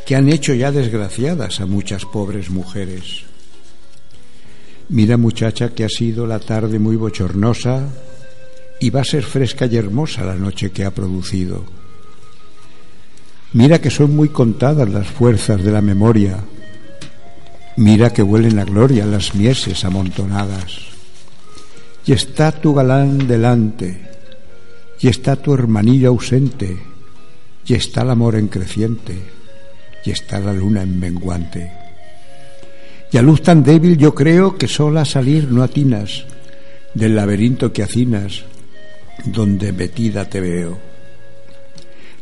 que 0.07 0.17
han 0.17 0.29
hecho 0.29 0.55
ya 0.55 0.73
desgraciadas 0.73 1.61
a 1.61 1.67
muchas 1.67 2.05
pobres 2.05 2.51
mujeres. 2.51 3.25
Mira 4.89 5.17
muchacha 5.17 5.69
que 5.69 5.85
ha 5.85 5.89
sido 5.89 6.27
la 6.27 6.41
tarde 6.41 6.79
muy 6.79 6.97
bochornosa 6.97 7.89
y 8.81 8.91
va 8.91 9.03
a 9.03 9.05
ser 9.05 9.23
fresca 9.23 9.67
y 9.67 9.77
hermosa 9.77 10.25
la 10.25 10.35
noche 10.35 10.73
que 10.73 10.85
ha 10.85 10.91
producido. 10.91 11.65
Mira 13.53 13.81
que 13.81 13.91
son 13.91 14.17
muy 14.17 14.31
contadas 14.31 14.89
las 14.89 15.07
fuerzas 15.07 15.63
de 15.63 15.71
la 15.71 15.81
memoria. 15.81 16.39
Mira 17.77 18.13
que 18.13 18.23
huelen 18.23 18.59
a 18.59 18.65
gloria 18.65 19.07
las 19.07 19.35
mieses 19.35 19.85
amontonadas. 19.85 20.91
Y 22.07 22.13
está 22.13 22.51
tu 22.51 22.75
galán 22.75 23.29
delante, 23.29 24.10
y 25.01 25.09
está 25.09 25.37
tu 25.37 25.55
hermanillo 25.55 26.11
ausente, 26.11 26.77
y 27.67 27.75
está 27.75 28.03
el 28.03 28.11
amor 28.11 28.37
en 28.37 28.49
creciente, 28.49 29.17
y 30.05 30.11
está 30.11 30.41
la 30.41 30.53
luna 30.53 30.83
en 30.83 30.99
menguante. 30.99 31.73
Y 33.13 33.17
a 33.17 33.23
luz 33.23 33.43
tan 33.43 33.63
débil 33.63 33.97
yo 33.97 34.15
creo 34.15 34.57
que 34.57 34.69
sola 34.69 35.05
salir 35.05 35.51
no 35.51 35.63
atinas 35.63 36.25
del 36.95 37.17
laberinto 37.17 37.73
que 37.73 37.83
hacinas, 37.83 38.45
donde 39.25 39.73
metida 39.73 40.29
te 40.29 40.41
veo. 40.41 40.79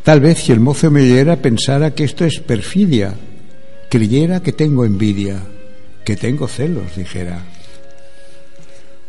Tal 0.02 0.20
vez 0.20 0.38
si 0.38 0.52
el 0.52 0.60
mozo 0.60 0.90
me 0.90 1.02
oyera 1.02 1.36
pensara 1.36 1.94
que 1.94 2.04
esto 2.04 2.24
es 2.24 2.40
perfidia, 2.40 3.14
creyera 3.90 4.40
que 4.40 4.52
tengo 4.52 4.84
envidia, 4.84 5.42
que 6.04 6.16
tengo 6.16 6.48
celos, 6.48 6.96
dijera. 6.96 7.42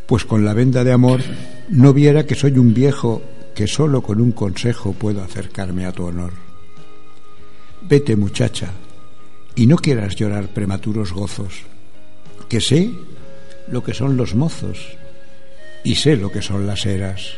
Pues 0.05 0.25
con 0.25 0.43
la 0.43 0.53
venda 0.53 0.83
de 0.83 0.91
amor 0.91 1.21
no 1.69 1.93
viera 1.93 2.25
que 2.25 2.35
soy 2.35 2.57
un 2.57 2.73
viejo 2.73 3.21
que 3.59 3.67
solo 3.67 4.01
con 4.01 4.21
un 4.21 4.31
consejo 4.31 4.93
puedo 4.93 5.21
acercarme 5.21 5.85
a 5.85 5.91
tu 5.91 6.05
honor. 6.05 6.31
Vete, 7.81 8.15
muchacha, 8.15 8.71
y 9.53 9.67
no 9.67 9.75
quieras 9.75 10.15
llorar 10.15 10.47
prematuros 10.47 11.11
gozos, 11.11 11.63
que 12.47 12.61
sé 12.61 12.89
lo 13.67 13.83
que 13.83 13.93
son 13.93 14.15
los 14.15 14.33
mozos 14.33 14.77
y 15.83 15.95
sé 15.95 16.15
lo 16.15 16.31
que 16.31 16.41
son 16.41 16.67
las 16.67 16.85
eras. 16.85 17.33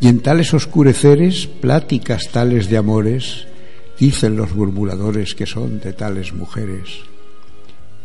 Y 0.00 0.08
en 0.08 0.20
tales 0.20 0.54
oscureceres, 0.54 1.46
pláticas 1.46 2.30
tales 2.32 2.70
de 2.70 2.78
amores, 2.78 3.46
dicen 4.00 4.36
los 4.36 4.54
murmuradores 4.54 5.34
que 5.34 5.44
son 5.44 5.78
de 5.78 5.92
tales 5.92 6.32
mujeres. 6.32 7.00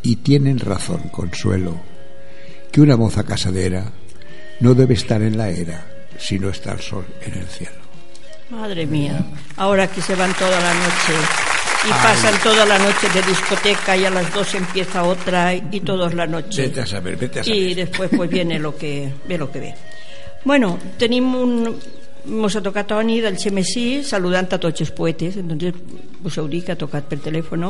Y 0.03 0.17
tienen 0.17 0.59
razón, 0.59 1.03
consuelo, 1.09 1.79
que 2.69 2.81
una 2.81 2.97
moza 2.97 3.23
casadera 3.23 3.93
no 4.59 4.73
debe 4.73 4.95
estar 4.95 5.21
en 5.21 5.37
la 5.37 5.51
era 5.51 5.88
si 6.19 6.37
no 6.37 6.49
está 6.49 6.73
el 6.73 6.81
sol 6.81 7.05
en 7.21 7.33
el 7.33 7.47
cielo. 7.47 7.79
Madre 8.49 8.85
mía, 8.85 9.23
ahora 9.57 9.87
que 9.87 10.01
se 10.01 10.15
van 10.15 10.33
toda 10.33 10.59
la 10.59 10.73
noche 10.73 11.13
y 11.85 11.89
pasan 11.89 12.33
toda 12.41 12.65
la 12.65 12.77
noche 12.79 13.07
de 13.13 13.21
discoteca 13.21 13.95
y 13.95 14.05
a 14.05 14.09
las 14.09 14.33
dos 14.33 14.53
empieza 14.55 15.03
otra 15.03 15.53
y 15.53 15.79
todos 15.81 16.13
la 16.13 16.27
noche. 16.27 16.63
Vete 16.63 16.81
a 16.81 16.85
saber, 16.85 17.15
vete 17.15 17.39
a 17.39 17.43
saber. 17.43 17.57
Y 17.57 17.73
después 17.73 18.09
pues 18.15 18.29
viene 18.29 18.59
lo 18.59 18.75
que 18.75 19.11
ve 19.27 19.37
lo 19.37 19.51
que 19.51 19.59
ve. 19.59 19.75
Bueno, 20.43 20.77
tenim 20.97 21.33
un... 21.35 21.79
Mos 22.25 22.53
ha 22.55 22.61
tocat 22.61 22.89
Toni 22.91 23.21
del 23.23 23.37
Xemessí 23.39 24.03
saludant 24.03 24.49
a 24.51 24.57
tots 24.59 24.83
els 24.83 24.91
poetes, 24.91 25.37
entonces 25.39 25.73
us 26.27 26.35
dit 26.51 26.65
que 26.67 26.73
ha 26.75 26.77
tocat 26.77 27.07
per 27.07 27.17
telèfon 27.23 27.63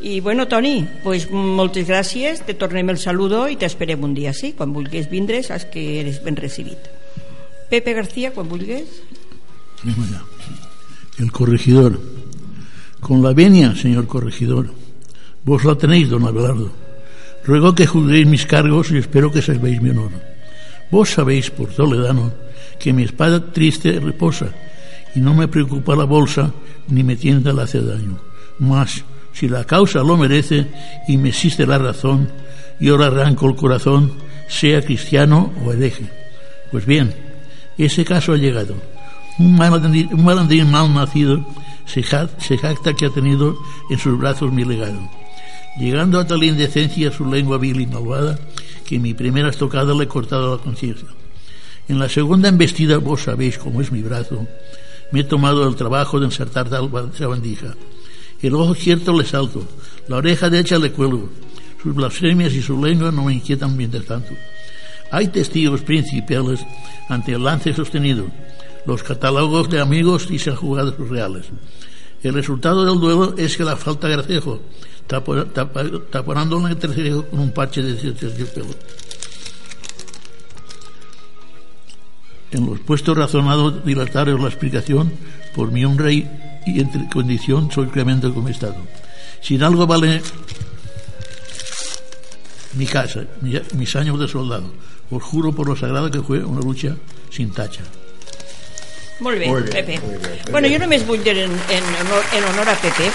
i 0.00 0.20
bueno, 0.20 0.46
Toni, 0.48 0.86
pues 1.04 1.26
moltes 1.30 1.84
gràcies, 1.86 2.40
te 2.46 2.54
tornem 2.56 2.88
el 2.88 2.98
saludo 2.98 3.44
i 3.52 3.58
t'esperem 3.60 4.00
un 4.08 4.14
dia, 4.16 4.32
sí? 4.32 4.54
Quan 4.56 4.72
vulguis 4.72 5.10
vindre 5.12 5.42
saps 5.44 5.68
que 5.68 6.00
eres 6.00 6.22
ben 6.24 6.40
recibit. 6.40 6.88
Pepe 7.70 7.94
García, 7.94 8.32
vulgues. 8.32 9.02
El 11.18 11.30
corregidor. 11.30 12.00
Con 12.98 13.22
la 13.22 13.32
venia, 13.32 13.76
señor 13.76 14.08
corregidor. 14.08 14.74
Vos 15.44 15.64
la 15.64 15.76
tenéis, 15.76 16.10
don 16.10 16.26
Abelardo. 16.26 16.72
Ruego 17.44 17.74
que 17.74 17.86
juzguéis 17.86 18.26
mis 18.26 18.44
cargos 18.44 18.90
y 18.90 18.98
espero 18.98 19.30
que 19.30 19.40
salvéis 19.40 19.80
mi 19.80 19.90
honor. 19.90 20.10
Vos 20.90 21.10
sabéis, 21.10 21.50
por 21.50 21.68
Toledano, 21.68 22.32
que 22.78 22.92
mi 22.92 23.04
espada 23.04 23.52
triste 23.52 24.00
reposa 24.00 24.52
y 25.14 25.20
no 25.20 25.34
me 25.34 25.48
preocupa 25.48 25.94
la 25.94 26.04
bolsa 26.04 26.52
ni 26.88 27.04
me 27.04 27.14
tienta 27.14 27.52
la 27.52 27.62
hace 27.62 27.80
daño. 27.80 28.18
Mas, 28.58 29.04
si 29.32 29.48
la 29.48 29.64
causa 29.64 30.02
lo 30.02 30.16
merece 30.16 30.66
y 31.06 31.16
me 31.16 31.28
existe 31.28 31.66
la 31.66 31.78
razón, 31.78 32.28
yo 32.80 32.98
le 32.98 33.04
arranco 33.04 33.48
el 33.48 33.54
corazón, 33.54 34.12
sea 34.48 34.82
cristiano 34.82 35.52
o 35.64 35.72
hereje. 35.72 36.10
Pues 36.70 36.84
bien, 36.84 37.29
ese 37.84 38.04
caso 38.04 38.32
ha 38.32 38.36
llegado. 38.36 38.74
Un 39.38 39.56
malandrín, 39.56 40.70
mal 40.70 40.92
nacido 40.92 41.46
se, 41.86 42.02
jacta 42.02 42.94
que 42.94 43.06
ha 43.06 43.10
tenido 43.10 43.56
en 43.88 43.98
sus 43.98 44.18
brazos 44.18 44.52
mi 44.52 44.64
legado, 44.64 45.00
llegando 45.78 46.18
a 46.18 46.26
tal 46.26 46.44
indecencia 46.44 47.10
su 47.10 47.24
lengua 47.24 47.58
vil 47.58 47.80
y 47.80 47.86
malvada 47.86 48.38
que 48.86 48.96
en 48.96 49.02
mi 49.02 49.14
primera 49.14 49.48
estocada 49.48 49.94
le 49.94 50.04
he 50.04 50.08
cortado 50.08 50.56
la 50.56 50.62
conciencia. 50.62 51.08
En 51.88 51.98
la 51.98 52.08
segunda 52.08 52.48
embestida, 52.48 52.98
vos 52.98 53.22
sabéis 53.22 53.58
cómo 53.58 53.80
es 53.80 53.90
mi 53.90 54.02
brazo, 54.02 54.46
me 55.12 55.20
he 55.20 55.24
tomado 55.24 55.66
el 55.66 55.74
trabajo 55.74 56.20
de 56.20 56.26
ensartar 56.26 56.68
tal 56.68 56.90
sabandija. 57.16 57.74
El 58.42 58.54
ojo 58.54 58.74
cierto 58.74 59.18
le 59.18 59.24
salto, 59.24 59.66
la 60.08 60.16
oreja 60.16 60.48
derecha 60.48 60.78
le 60.78 60.92
cuelgo. 60.92 61.28
Sus 61.82 61.94
blasfemias 61.94 62.52
y 62.52 62.62
su 62.62 62.82
lengua 62.82 63.10
no 63.10 63.24
me 63.24 63.34
inquietan 63.34 63.76
mientras 63.76 64.04
tanto. 64.04 64.34
Hay 65.10 65.28
testigos 65.28 65.82
principales 65.82 66.60
ante 67.08 67.32
el 67.32 67.42
lance 67.42 67.72
sostenido, 67.72 68.26
los 68.86 69.02
catálogos 69.02 69.68
de 69.68 69.80
amigos 69.80 70.28
y 70.30 70.38
se 70.38 70.50
han 70.50 70.56
jugado 70.56 70.96
sus 70.96 71.08
reales. 71.08 71.46
El 72.22 72.34
resultado 72.34 72.84
del 72.84 73.00
duelo 73.00 73.34
es 73.36 73.56
que 73.56 73.64
la 73.64 73.76
falta 73.76 74.08
gracejo, 74.08 74.60
taponando 75.06 76.66
el 76.66 76.72
entrecejo 76.72 77.24
con 77.24 77.40
un 77.40 77.50
parche 77.50 77.82
de 77.82 77.94
pelo. 78.46 78.74
En 82.52 82.66
los 82.66 82.80
puestos 82.80 83.16
razonados 83.16 83.84
dilataros 83.84 84.40
la 84.40 84.48
explicación, 84.48 85.12
por 85.54 85.70
mi 85.72 85.84
honra 85.84 86.12
y, 86.12 86.28
entre 86.66 87.08
condición 87.08 87.70
soy 87.70 87.86
clemente 87.88 88.30
como 88.30 88.48
Estado. 88.48 88.76
Sin 89.40 89.62
algo 89.62 89.86
vale 89.86 90.20
mi 92.74 92.86
casa, 92.86 93.24
mis 93.40 93.96
años 93.96 94.18
de 94.20 94.28
soldado. 94.28 94.70
Os 95.10 95.22
juro 95.22 95.52
por 95.52 95.66
lo 95.66 95.76
sagrado 95.76 96.10
que 96.10 96.22
fue 96.22 96.44
una 96.44 96.60
lucha 96.60 96.96
sin 97.30 97.52
tacha. 97.52 97.82
Molt 99.20 99.38
bé, 99.38 99.48
molt 99.48 99.68
bé 99.68 99.82
Pepe. 99.82 100.00
Molt 100.00 100.22
bé, 100.24 100.38
bueno, 100.50 100.68
jo 100.72 100.78
només 100.80 101.04
vull 101.06 101.22
dir 101.24 101.36
en, 101.44 101.52
en, 101.52 101.88
honor, 102.00 102.24
en 102.36 102.46
honor 102.52 102.70
a 102.72 102.76
Pepe 102.80 103.10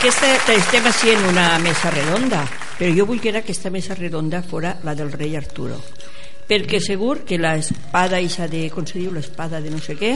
que 0.00 0.08
esta, 0.08 0.52
estem 0.52 0.84
en 1.14 1.24
una 1.30 1.58
mesa 1.58 1.90
redonda, 1.90 2.42
però 2.78 2.92
jo 2.92 3.06
vull 3.06 3.20
que 3.20 3.30
era 3.30 3.40
aquesta 3.40 3.70
mesa 3.70 3.94
redonda 3.94 4.42
fora 4.42 4.76
la 4.84 4.94
del 4.94 5.12
rei 5.12 5.36
Arturo. 5.36 5.80
Perquè 6.46 6.80
segur 6.84 7.24
que 7.24 7.38
la 7.38 7.56
espada, 7.56 8.20
ixa 8.20 8.46
de, 8.46 8.68
com 8.70 8.84
se 8.86 9.00
diu, 9.00 9.10
l'espada 9.14 9.62
de 9.64 9.72
no 9.72 9.80
sé 9.80 9.96
què, 9.96 10.12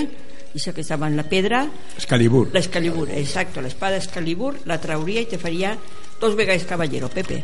ixa 0.55 0.75
que 0.77 0.85
estava 0.85 1.09
en 1.09 1.17
la 1.17 1.25
pedra... 1.25 1.65
Excalibur. 1.97 2.51
L'Excalibur, 2.53 3.09
exacto, 3.17 3.65
l'espada 3.65 3.99
Excalibur 3.99 4.53
la 4.69 4.79
trauria 4.83 5.25
i 5.25 5.31
te 5.31 5.41
faria 5.41 5.73
dos 6.21 6.37
vegades 6.37 6.69
caballero, 6.69 7.09
Pepe. 7.09 7.43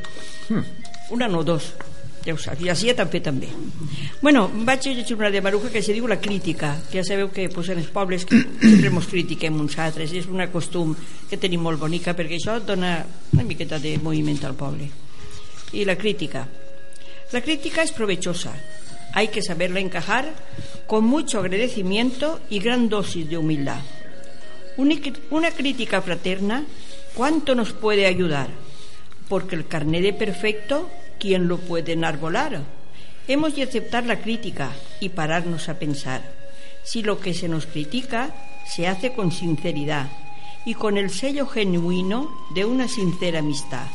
Hmm. 0.51 0.63
Una 1.17 1.27
no, 1.33 1.43
dos 1.43 1.73
ja 2.27 2.35
ho 2.35 2.41
saps, 2.41 2.65
i 2.65 2.71
així 2.73 2.93
també 2.99 3.21
també. 3.23 3.49
Bueno, 4.21 4.49
vaig 4.67 4.89
llegir 4.89 5.15
una 5.15 5.31
de 5.31 5.41
Maruja 5.41 5.71
que 5.71 5.83
se 5.83 5.95
diu 5.95 6.09
la 6.11 6.19
crítica, 6.21 6.75
que 6.91 6.99
ja 6.99 7.05
sabeu 7.07 7.31
que 7.31 7.49
pues, 7.49 7.71
en 7.71 7.79
els 7.79 7.91
pobles 7.95 8.27
que 8.27 8.41
sempre 8.43 8.91
ens 8.91 9.11
critiquem 9.11 9.61
uns 9.63 9.79
altres, 9.79 10.13
és 10.13 10.27
una 10.27 10.49
costum 10.51 10.97
que 11.31 11.39
tenim 11.39 11.63
molt 11.63 11.79
bonica 11.79 12.17
perquè 12.19 12.41
això 12.41 12.59
dona 12.59 12.99
una 13.33 13.45
miqueta 13.47 13.79
de 13.79 13.97
moviment 14.03 14.43
al 14.45 14.57
poble. 14.59 14.91
I 15.73 15.85
la 15.85 15.97
crítica. 15.97 16.47
La 17.33 17.43
crítica 17.43 17.83
es 17.83 17.93
provechosa, 17.93 18.53
hay 19.13 19.29
que 19.29 19.43
saberla 19.43 19.81
encajar 19.81 20.33
con 20.87 21.05
mucho 21.05 21.41
agradecimiento 21.41 22.41
y 22.51 22.59
gran 22.61 22.89
dosis 22.89 23.29
de 23.29 23.39
humildad. 23.39 23.81
Una 24.77 25.51
crítica 25.51 26.03
fraterna, 26.03 26.65
¿cuánto 27.15 27.55
nos 27.55 27.73
puede 27.73 28.07
ayudar? 28.07 28.49
Porque 29.29 29.57
el 29.57 29.67
carné 29.67 30.03
de 30.03 30.13
perfecto 30.13 30.91
¿quién 31.19 31.49
lo 31.49 31.59
puede 31.59 31.93
enarbolar? 31.93 32.63
Hemos 33.29 33.57
de 33.57 33.63
aceptar 33.63 34.07
la 34.07 34.21
crítica 34.21 34.73
y 35.01 35.09
pararnos 35.09 35.69
a 35.69 35.79
pensar 35.79 36.23
si 36.85 37.03
lo 37.03 37.19
que 37.19 37.35
se 37.35 37.49
nos 37.49 37.67
critica 37.67 38.31
se 38.65 38.87
hace 38.87 39.13
con 39.13 39.33
sinceridad 39.33 40.09
y 40.65 40.75
con 40.75 40.97
el 40.99 41.11
sello 41.11 41.47
genuino 41.47 42.31
de 42.55 42.65
una 42.65 42.87
sincera 42.89 43.41
amistad. 43.41 43.87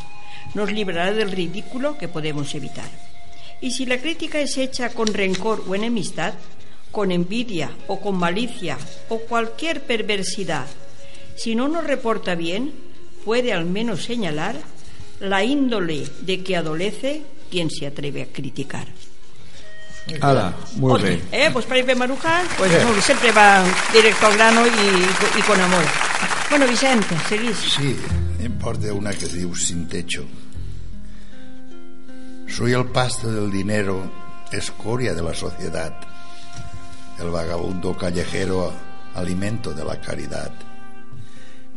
Nos 0.53 0.71
librará 0.71 1.13
del 1.13 1.31
ridículo 1.31 1.97
que 1.97 2.09
podemos 2.09 2.53
evitar. 2.55 2.89
Y 3.61 3.71
si 3.71 3.85
la 3.85 3.99
crítica 3.99 4.39
es 4.39 4.57
hecha 4.57 4.89
con 4.89 5.07
rencor 5.07 5.63
o 5.67 5.75
enemistad, 5.75 6.33
con 6.91 7.11
envidia 7.11 7.71
o 7.87 8.01
con 8.01 8.17
malicia 8.17 8.77
o 9.07 9.19
cualquier 9.19 9.83
perversidad, 9.83 10.67
si 11.35 11.55
no 11.55 11.69
nos 11.69 11.85
reporta 11.85 12.35
bien, 12.35 12.73
puede 13.23 13.53
al 13.53 13.65
menos 13.65 14.03
señalar 14.03 14.57
la 15.21 15.43
índole 15.43 16.07
de 16.21 16.43
que 16.43 16.57
adolece 16.57 17.21
quien 17.49 17.69
se 17.69 17.87
atreve 17.87 18.23
a 18.23 18.25
criticar. 18.27 18.87
Ala, 20.19 20.55
muy 20.75 20.93
Otro, 20.93 21.07
bien. 21.07 21.21
¿eh? 21.31 21.49
Pues 21.53 21.65
para 21.65 21.79
ir 21.79 21.95
Maruja, 21.95 22.43
pues 22.57 22.71
no, 22.83 23.01
siempre 23.01 23.31
va 23.31 23.63
directo 23.93 24.25
al 24.25 24.33
grano 24.33 24.65
y, 24.65 25.39
y, 25.39 25.41
con 25.43 25.59
amor. 25.59 25.83
Bueno, 26.49 26.67
Vicente, 26.67 27.15
seguís. 27.29 27.55
Sí, 27.57 27.95
importa 28.43 28.91
una 28.93 29.13
que 29.13 29.27
diu 29.27 29.55
sin 29.55 29.87
techo. 29.87 30.25
Soy 32.47 32.73
el 32.73 32.85
pasto 32.87 33.31
del 33.31 33.51
dinero, 33.51 34.11
escoria 34.51 35.13
de 35.13 35.21
la 35.21 35.33
sociedad, 35.33 35.93
el 37.19 37.29
vagabundo 37.29 37.95
callejero, 37.95 38.73
alimento 39.15 39.71
de 39.71 39.85
la 39.85 40.01
caridad. 40.01 40.51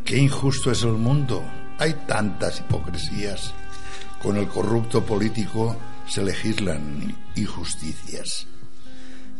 Qué 0.05 0.17
injusto 0.17 0.73
es 0.73 0.83
el 0.83 0.93
mundo, 0.93 1.45
hay 1.79 1.95
tantas 2.07 2.61
hipocresías. 2.61 3.53
Con 4.23 4.37
el 4.37 4.49
corrupto 4.49 5.05
político 5.05 5.77
se 6.07 6.23
legislan 6.23 7.15
injusticias. 7.35 8.47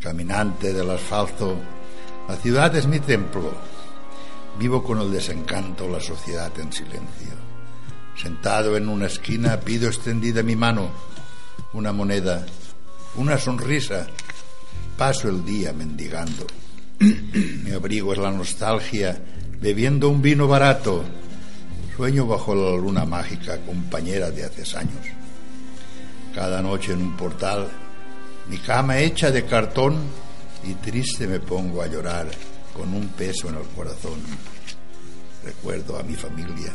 Caminante 0.01 0.73
del 0.73 0.91
asfalto, 0.91 1.57
la 2.29 2.37
ciudad 2.37 2.75
es 2.77 2.87
mi 2.87 3.01
templo. 3.01 3.53
Vivo 4.59 4.83
con 4.83 5.01
el 5.01 5.11
desencanto, 5.11 5.89
la 5.89 6.01
sociedad 6.01 6.53
en 6.59 6.73
silencio. 6.73 7.35
Sentado 8.17 8.77
en 8.77 8.89
una 8.89 9.07
esquina, 9.07 9.59
pido 9.59 9.89
extendida 9.89 10.43
mi 10.43 10.55
mano, 10.55 10.91
una 11.73 11.93
moneda, 11.93 12.47
una 13.17 13.39
sonrisa. 13.39 14.07
Paso 14.97 15.29
el 15.29 15.45
día 15.45 15.73
mendigando. 15.73 16.47
Mi 17.01 17.73
abrigo 17.73 18.13
es 18.13 18.19
la 18.19 18.31
nostalgia, 18.31 19.21
bebiendo 19.61 20.09
un 20.09 20.23
vino 20.23 20.47
barato 20.47 21.05
Sueño 21.97 22.27
bajo 22.27 22.57
la 22.57 22.77
luna 22.77 23.05
mágica, 23.05 23.57
compañera 23.61 24.29
de 24.33 24.45
hace 24.45 24.77
años. 24.77 25.07
Cada 26.35 26.61
noche 26.61 26.93
en 26.93 27.03
un 27.03 27.17
portal, 27.17 27.69
mi 28.49 28.59
cama 28.59 28.99
hecha 28.99 29.31
de 29.31 29.45
cartón 29.45 29.99
y 30.65 30.75
triste 30.75 31.29
me 31.29 31.39
pongo 31.39 31.83
a 31.83 31.87
llorar 31.87 32.27
con 32.75 32.93
un 32.93 33.09
peso 33.09 33.49
en 33.49 33.57
el 33.57 33.67
corazón. 33.77 34.19
Recuerdo 35.45 35.97
a 35.97 36.03
mi 36.03 36.15
familia, 36.15 36.73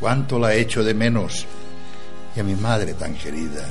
cuánto 0.00 0.36
la 0.36 0.52
echo 0.52 0.82
de 0.82 0.94
menos 0.94 1.46
y 2.34 2.40
a 2.40 2.42
mi 2.42 2.56
madre 2.56 2.94
tan 2.94 3.14
querida 3.14 3.68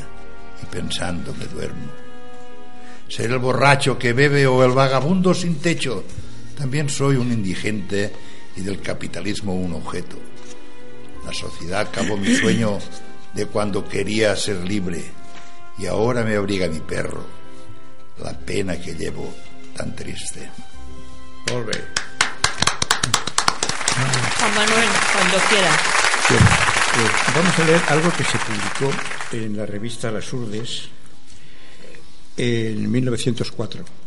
y 0.64 0.66
pensando 0.68 1.34
me 1.34 1.46
duermo. 1.46 1.92
Ser 3.10 3.32
el 3.32 3.40
borracho 3.40 4.00
que 4.00 4.14
bebe 4.14 4.48
o 4.48 4.64
el 4.64 4.72
vagabundo 4.72 5.34
sin 5.34 5.60
techo, 5.60 6.06
también 6.58 6.88
soy 6.88 7.18
un 7.18 7.34
indigente 7.34 8.14
y 8.56 8.62
del 8.62 8.82
capitalismo 8.82 9.54
un 9.54 9.74
objeto. 9.74 10.18
La 11.26 11.34
sociedad 11.34 11.82
acabó 11.82 12.18
mi 12.18 12.36
sueño 12.36 12.80
de 13.34 13.46
cuando 13.46 13.88
quería 13.88 14.36
ser 14.36 14.58
libre 14.68 15.04
y 15.78 15.88
ahora 15.88 16.24
me 16.24 16.36
abriga 16.36 16.68
mi 16.68 16.80
perro, 16.80 17.26
la 18.24 18.34
pena 18.34 18.80
que 18.80 18.94
llevo 18.94 19.34
tan 19.76 19.96
triste. 19.96 20.50
Bé. 21.46 21.86
Juan 24.40 24.56
Manuel, 24.56 24.90
cuando 25.14 25.38
quiera. 25.50 25.70
Bien, 26.30 26.44
pues 26.94 27.36
vamos 27.36 27.60
a 27.60 27.64
leer 27.66 27.82
algo 27.90 28.12
que 28.14 28.24
se 28.24 28.38
publicó 28.38 28.94
en 29.32 29.58
la 29.58 29.66
revista 29.66 30.12
Las 30.12 30.32
Urdes 30.34 30.90
en 32.38 32.90
1904 32.90 34.01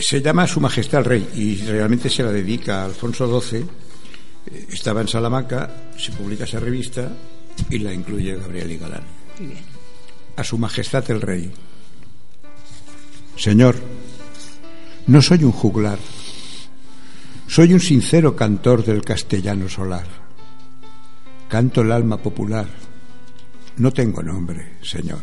se 0.00 0.20
llama 0.20 0.46
Su 0.46 0.60
Majestad 0.60 1.00
el 1.00 1.04
Rey 1.04 1.28
y 1.34 1.56
realmente 1.62 2.10
se 2.10 2.22
la 2.22 2.32
dedica 2.32 2.82
a 2.82 2.84
Alfonso 2.86 3.40
XII. 3.40 3.58
Eh, 3.60 4.66
estaba 4.70 5.00
en 5.00 5.08
Salamanca, 5.08 5.70
se 5.96 6.12
publica 6.12 6.44
esa 6.44 6.60
revista 6.60 7.10
y 7.68 7.78
la 7.78 7.92
incluye 7.92 8.36
Gabriel 8.36 8.72
y 8.72 8.78
Galán. 8.78 9.04
A 10.36 10.44
Su 10.44 10.58
Majestad 10.58 11.08
el 11.10 11.20
Rey. 11.20 11.50
Señor, 13.36 13.76
no 15.06 15.22
soy 15.22 15.44
un 15.44 15.52
juglar, 15.52 15.98
soy 17.46 17.72
un 17.72 17.80
sincero 17.80 18.36
cantor 18.36 18.84
del 18.84 19.02
castellano 19.02 19.68
solar. 19.68 20.06
Canto 21.48 21.80
el 21.80 21.90
alma 21.90 22.16
popular. 22.16 22.68
No 23.78 23.92
tengo 23.92 24.22
nombre, 24.22 24.76
Señor. 24.82 25.20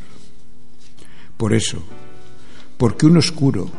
Por 1.37 1.53
eso, 1.53 1.81
porque 2.77 3.05
un 3.05 3.17
oscuro, 3.17 3.69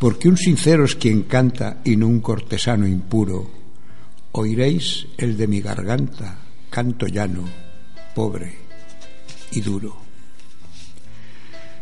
porque 0.00 0.28
un 0.28 0.38
sincero 0.38 0.86
es 0.86 0.96
quien 0.96 1.24
canta 1.24 1.82
y 1.84 1.94
no 1.94 2.08
un 2.08 2.20
cortesano 2.20 2.88
impuro. 2.88 3.50
Oiréis 4.32 5.06
el 5.18 5.36
de 5.36 5.46
mi 5.46 5.60
garganta, 5.60 6.38
canto 6.70 7.06
llano, 7.06 7.44
pobre 8.14 8.54
y 9.52 9.60
duro. 9.60 9.94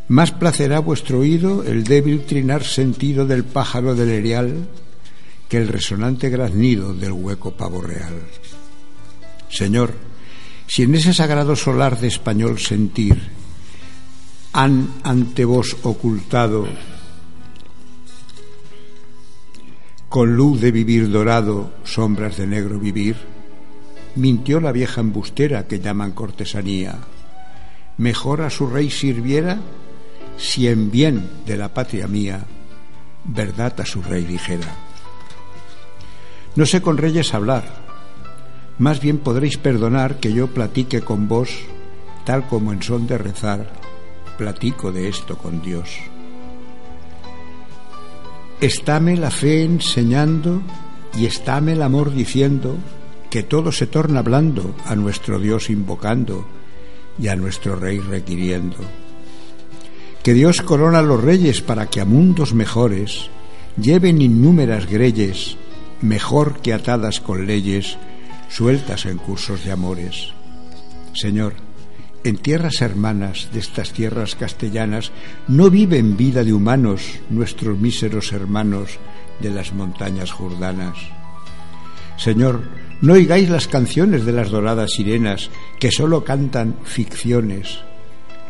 Más 0.08 0.32
placerá 0.32 0.80
vuestro 0.80 1.20
oído 1.20 1.62
el 1.62 1.84
débil 1.84 2.24
trinar 2.24 2.64
sentido 2.64 3.24
del 3.24 3.44
pájaro 3.44 3.94
del 3.94 4.08
erial 4.08 4.68
que 5.48 5.58
el 5.58 5.68
resonante 5.68 6.28
graznido 6.28 6.94
del 6.94 7.12
hueco 7.12 7.52
pavo 7.52 7.80
real. 7.80 8.20
Señor, 9.48 9.94
si 10.66 10.82
en 10.82 10.94
ese 10.96 11.14
sagrado 11.14 11.54
solar 11.54 12.00
de 12.00 12.08
español 12.08 12.58
sentir 12.58 13.16
han 14.52 14.94
ante 15.04 15.44
vos 15.44 15.76
ocultado 15.82 16.66
con 20.08 20.36
luz 20.36 20.60
de 20.60 20.72
vivir 20.72 21.10
dorado, 21.10 21.70
sombras 21.84 22.36
de 22.38 22.46
negro 22.46 22.78
vivir, 22.78 23.16
mintió 24.14 24.60
la 24.60 24.72
vieja 24.72 25.00
embustera 25.00 25.66
que 25.66 25.80
llaman 25.80 26.12
cortesanía. 26.12 26.98
Mejor 27.98 28.42
a 28.42 28.50
su 28.50 28.68
rey 28.68 28.90
sirviera 28.90 29.58
si 30.38 30.68
en 30.68 30.90
bien 30.90 31.28
de 31.44 31.56
la 31.56 31.74
patria 31.74 32.06
mía 32.06 32.46
verdad 33.24 33.78
a 33.80 33.84
su 33.84 34.02
rey 34.02 34.24
dijera. 34.24 34.68
No 36.56 36.64
sé 36.64 36.80
con 36.80 36.96
reyes 36.96 37.34
hablar, 37.34 37.64
más 38.78 39.00
bien 39.00 39.18
podréis 39.18 39.58
perdonar 39.58 40.18
que 40.20 40.32
yo 40.32 40.46
platique 40.48 41.02
con 41.02 41.28
vos, 41.28 41.50
tal 42.24 42.46
como 42.46 42.72
en 42.72 42.82
son 42.82 43.06
de 43.06 43.18
rezar, 43.18 43.70
platico 44.38 44.90
de 44.90 45.08
esto 45.08 45.36
con 45.36 45.60
Dios. 45.60 45.98
Estáme 48.60 49.16
la 49.16 49.30
fe 49.30 49.62
enseñando 49.62 50.60
y 51.16 51.26
estáme 51.26 51.74
el 51.74 51.82
amor 51.82 52.12
diciendo 52.12 52.76
que 53.30 53.44
todo 53.44 53.70
se 53.70 53.86
torna 53.86 54.20
blando 54.22 54.74
a 54.84 54.96
nuestro 54.96 55.38
Dios 55.38 55.70
invocando 55.70 56.44
y 57.20 57.28
a 57.28 57.36
nuestro 57.36 57.76
Rey 57.76 58.00
requiriendo. 58.00 58.78
Que 60.24 60.34
Dios 60.34 60.60
corona 60.62 61.02
los 61.02 61.22
reyes 61.22 61.60
para 61.60 61.86
que 61.86 62.00
a 62.00 62.04
mundos 62.04 62.52
mejores 62.52 63.30
lleven 63.80 64.20
innúmeras 64.20 64.86
greyes, 64.86 65.56
mejor 66.00 66.60
que 66.60 66.72
atadas 66.72 67.20
con 67.20 67.46
leyes, 67.46 67.96
sueltas 68.48 69.06
en 69.06 69.18
cursos 69.18 69.64
de 69.64 69.70
amores. 69.70 70.32
Señor, 71.14 71.54
en 72.24 72.36
tierras 72.36 72.82
hermanas 72.82 73.48
de 73.52 73.60
estas 73.60 73.92
tierras 73.92 74.34
castellanas 74.34 75.12
no 75.46 75.70
viven 75.70 76.16
vida 76.16 76.44
de 76.44 76.52
humanos 76.52 77.20
nuestros 77.30 77.78
míseros 77.78 78.32
hermanos 78.32 78.98
de 79.40 79.50
las 79.50 79.72
montañas 79.72 80.32
jordanas. 80.32 80.96
Señor, 82.16 82.62
no 83.00 83.12
oigáis 83.12 83.48
las 83.48 83.68
canciones 83.68 84.24
de 84.24 84.32
las 84.32 84.50
doradas 84.50 84.92
sirenas 84.92 85.50
que 85.78 85.92
sólo 85.92 86.24
cantan 86.24 86.76
ficciones. 86.84 87.78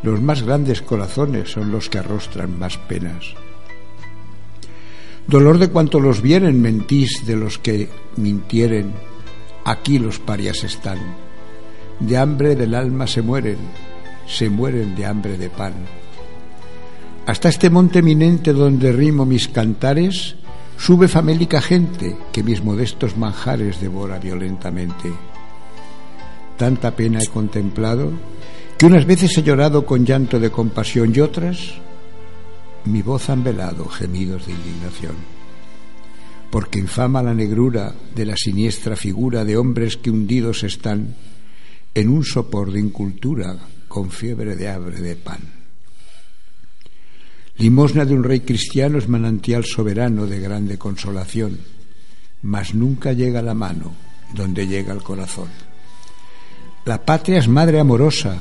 Los 0.02 0.22
más 0.22 0.42
grandes 0.42 0.80
corazones 0.80 1.50
son 1.50 1.70
los 1.70 1.90
que 1.90 1.98
arrostran 1.98 2.58
más 2.58 2.78
penas. 2.78 3.34
Dolor 5.26 5.58
de 5.58 5.68
cuanto 5.68 6.00
los 6.00 6.22
vieren 6.22 6.62
mentís 6.62 7.26
de 7.26 7.36
los 7.36 7.58
que 7.58 7.90
mintieren. 8.16 8.94
Aquí 9.64 9.98
los 9.98 10.18
parias 10.18 10.64
están 10.64 11.27
de 12.00 12.16
hambre 12.16 12.54
del 12.54 12.74
alma 12.74 13.06
se 13.06 13.22
mueren, 13.22 13.58
se 14.26 14.48
mueren 14.48 14.94
de 14.94 15.06
hambre 15.06 15.36
de 15.36 15.50
pan. 15.50 15.74
Hasta 17.26 17.48
este 17.48 17.70
monte 17.70 17.98
eminente 17.98 18.52
donde 18.52 18.92
rimo 18.92 19.26
mis 19.26 19.48
cantares, 19.48 20.36
sube 20.78 21.08
famélica 21.08 21.60
gente 21.60 22.16
que 22.32 22.42
mis 22.42 22.62
modestos 22.62 23.16
manjares 23.16 23.80
devora 23.80 24.18
violentamente. 24.18 25.12
Tanta 26.56 26.96
pena 26.96 27.20
he 27.20 27.26
contemplado 27.26 28.12
que 28.78 28.86
unas 28.86 29.04
veces 29.04 29.36
he 29.36 29.42
llorado 29.42 29.84
con 29.84 30.06
llanto 30.06 30.40
de 30.40 30.50
compasión 30.50 31.12
y 31.14 31.20
otras 31.20 31.74
mi 32.84 33.02
voz 33.02 33.28
han 33.28 33.44
velado 33.44 33.86
gemidos 33.88 34.46
de 34.46 34.52
indignación. 34.52 35.16
Porque 36.50 36.78
infama 36.78 37.22
la 37.22 37.34
negrura 37.34 37.94
de 38.14 38.24
la 38.24 38.36
siniestra 38.36 38.96
figura 38.96 39.44
de 39.44 39.56
hombres 39.56 39.98
que 39.98 40.10
hundidos 40.10 40.64
están 40.64 41.14
en 42.00 42.08
un 42.08 42.24
sopor 42.24 42.70
de 42.70 42.80
incultura 42.80 43.56
con 43.88 44.10
fiebre 44.10 44.54
de 44.54 44.68
abre 44.68 45.00
de 45.00 45.16
pan. 45.16 45.40
Limosna 47.56 48.04
de 48.04 48.14
un 48.14 48.22
rey 48.22 48.40
cristiano 48.40 48.98
es 48.98 49.08
manantial 49.08 49.64
soberano 49.64 50.26
de 50.26 50.38
grande 50.38 50.78
consolación, 50.78 51.58
mas 52.42 52.72
nunca 52.74 53.12
llega 53.12 53.42
la 53.42 53.54
mano 53.54 53.94
donde 54.32 54.68
llega 54.68 54.92
el 54.92 55.02
corazón. 55.02 55.48
La 56.84 57.04
patria 57.04 57.38
es 57.38 57.48
madre 57.48 57.80
amorosa 57.80 58.38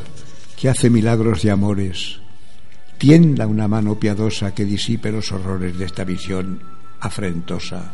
que 0.55 0.69
hace 0.69 0.91
milagros 0.91 1.41
de 1.41 1.49
amores. 1.49 2.19
Tienda 2.99 3.47
una 3.47 3.67
mano 3.67 3.99
piadosa 3.99 4.53
que 4.53 4.65
disipe 4.65 5.11
los 5.11 5.31
horrores 5.31 5.77
de 5.77 5.85
esta 5.85 6.03
visión 6.03 6.61
afrentosa. 6.99 7.93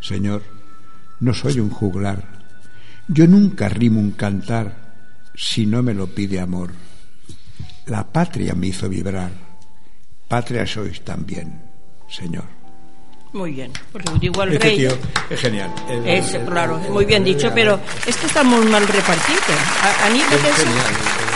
Señor, 0.00 0.42
no 1.18 1.34
soy 1.34 1.58
un 1.58 1.70
juglar, 1.70 2.37
yo 3.08 3.26
nunca 3.26 3.68
rimo 3.68 4.00
un 4.00 4.12
cantar 4.12 4.88
si 5.34 5.66
no 5.66 5.82
me 5.82 5.94
lo 5.94 6.06
pide 6.08 6.40
amor. 6.40 6.70
La 7.86 8.04
patria 8.06 8.54
me 8.54 8.66
hizo 8.68 8.88
vibrar. 8.88 9.30
Patria 10.28 10.66
sois 10.66 11.00
también, 11.02 11.62
Señor. 12.10 12.44
Muy 13.32 13.52
bien, 13.52 13.70
porque 13.92 14.10
digo 14.20 14.40
al 14.42 14.52
este 14.54 14.68
rey. 14.68 14.76
tío 14.78 14.90
es 15.30 15.40
genial. 15.40 15.70
El- 15.88 16.06
Es, 16.08 16.34
el- 16.34 16.44
claro, 16.46 16.80
el- 16.82 16.90
muy 16.90 17.04
bien 17.04 17.24
dicho, 17.24 17.48
és 17.48 18.16
que 18.16 18.26
està 18.26 18.42
molt 18.42 18.68
mal 18.70 18.86
repartit. 18.88 19.44
A, 19.84 20.06
a 20.06 20.10
nit 20.10 20.24
mateixa, 20.32 20.64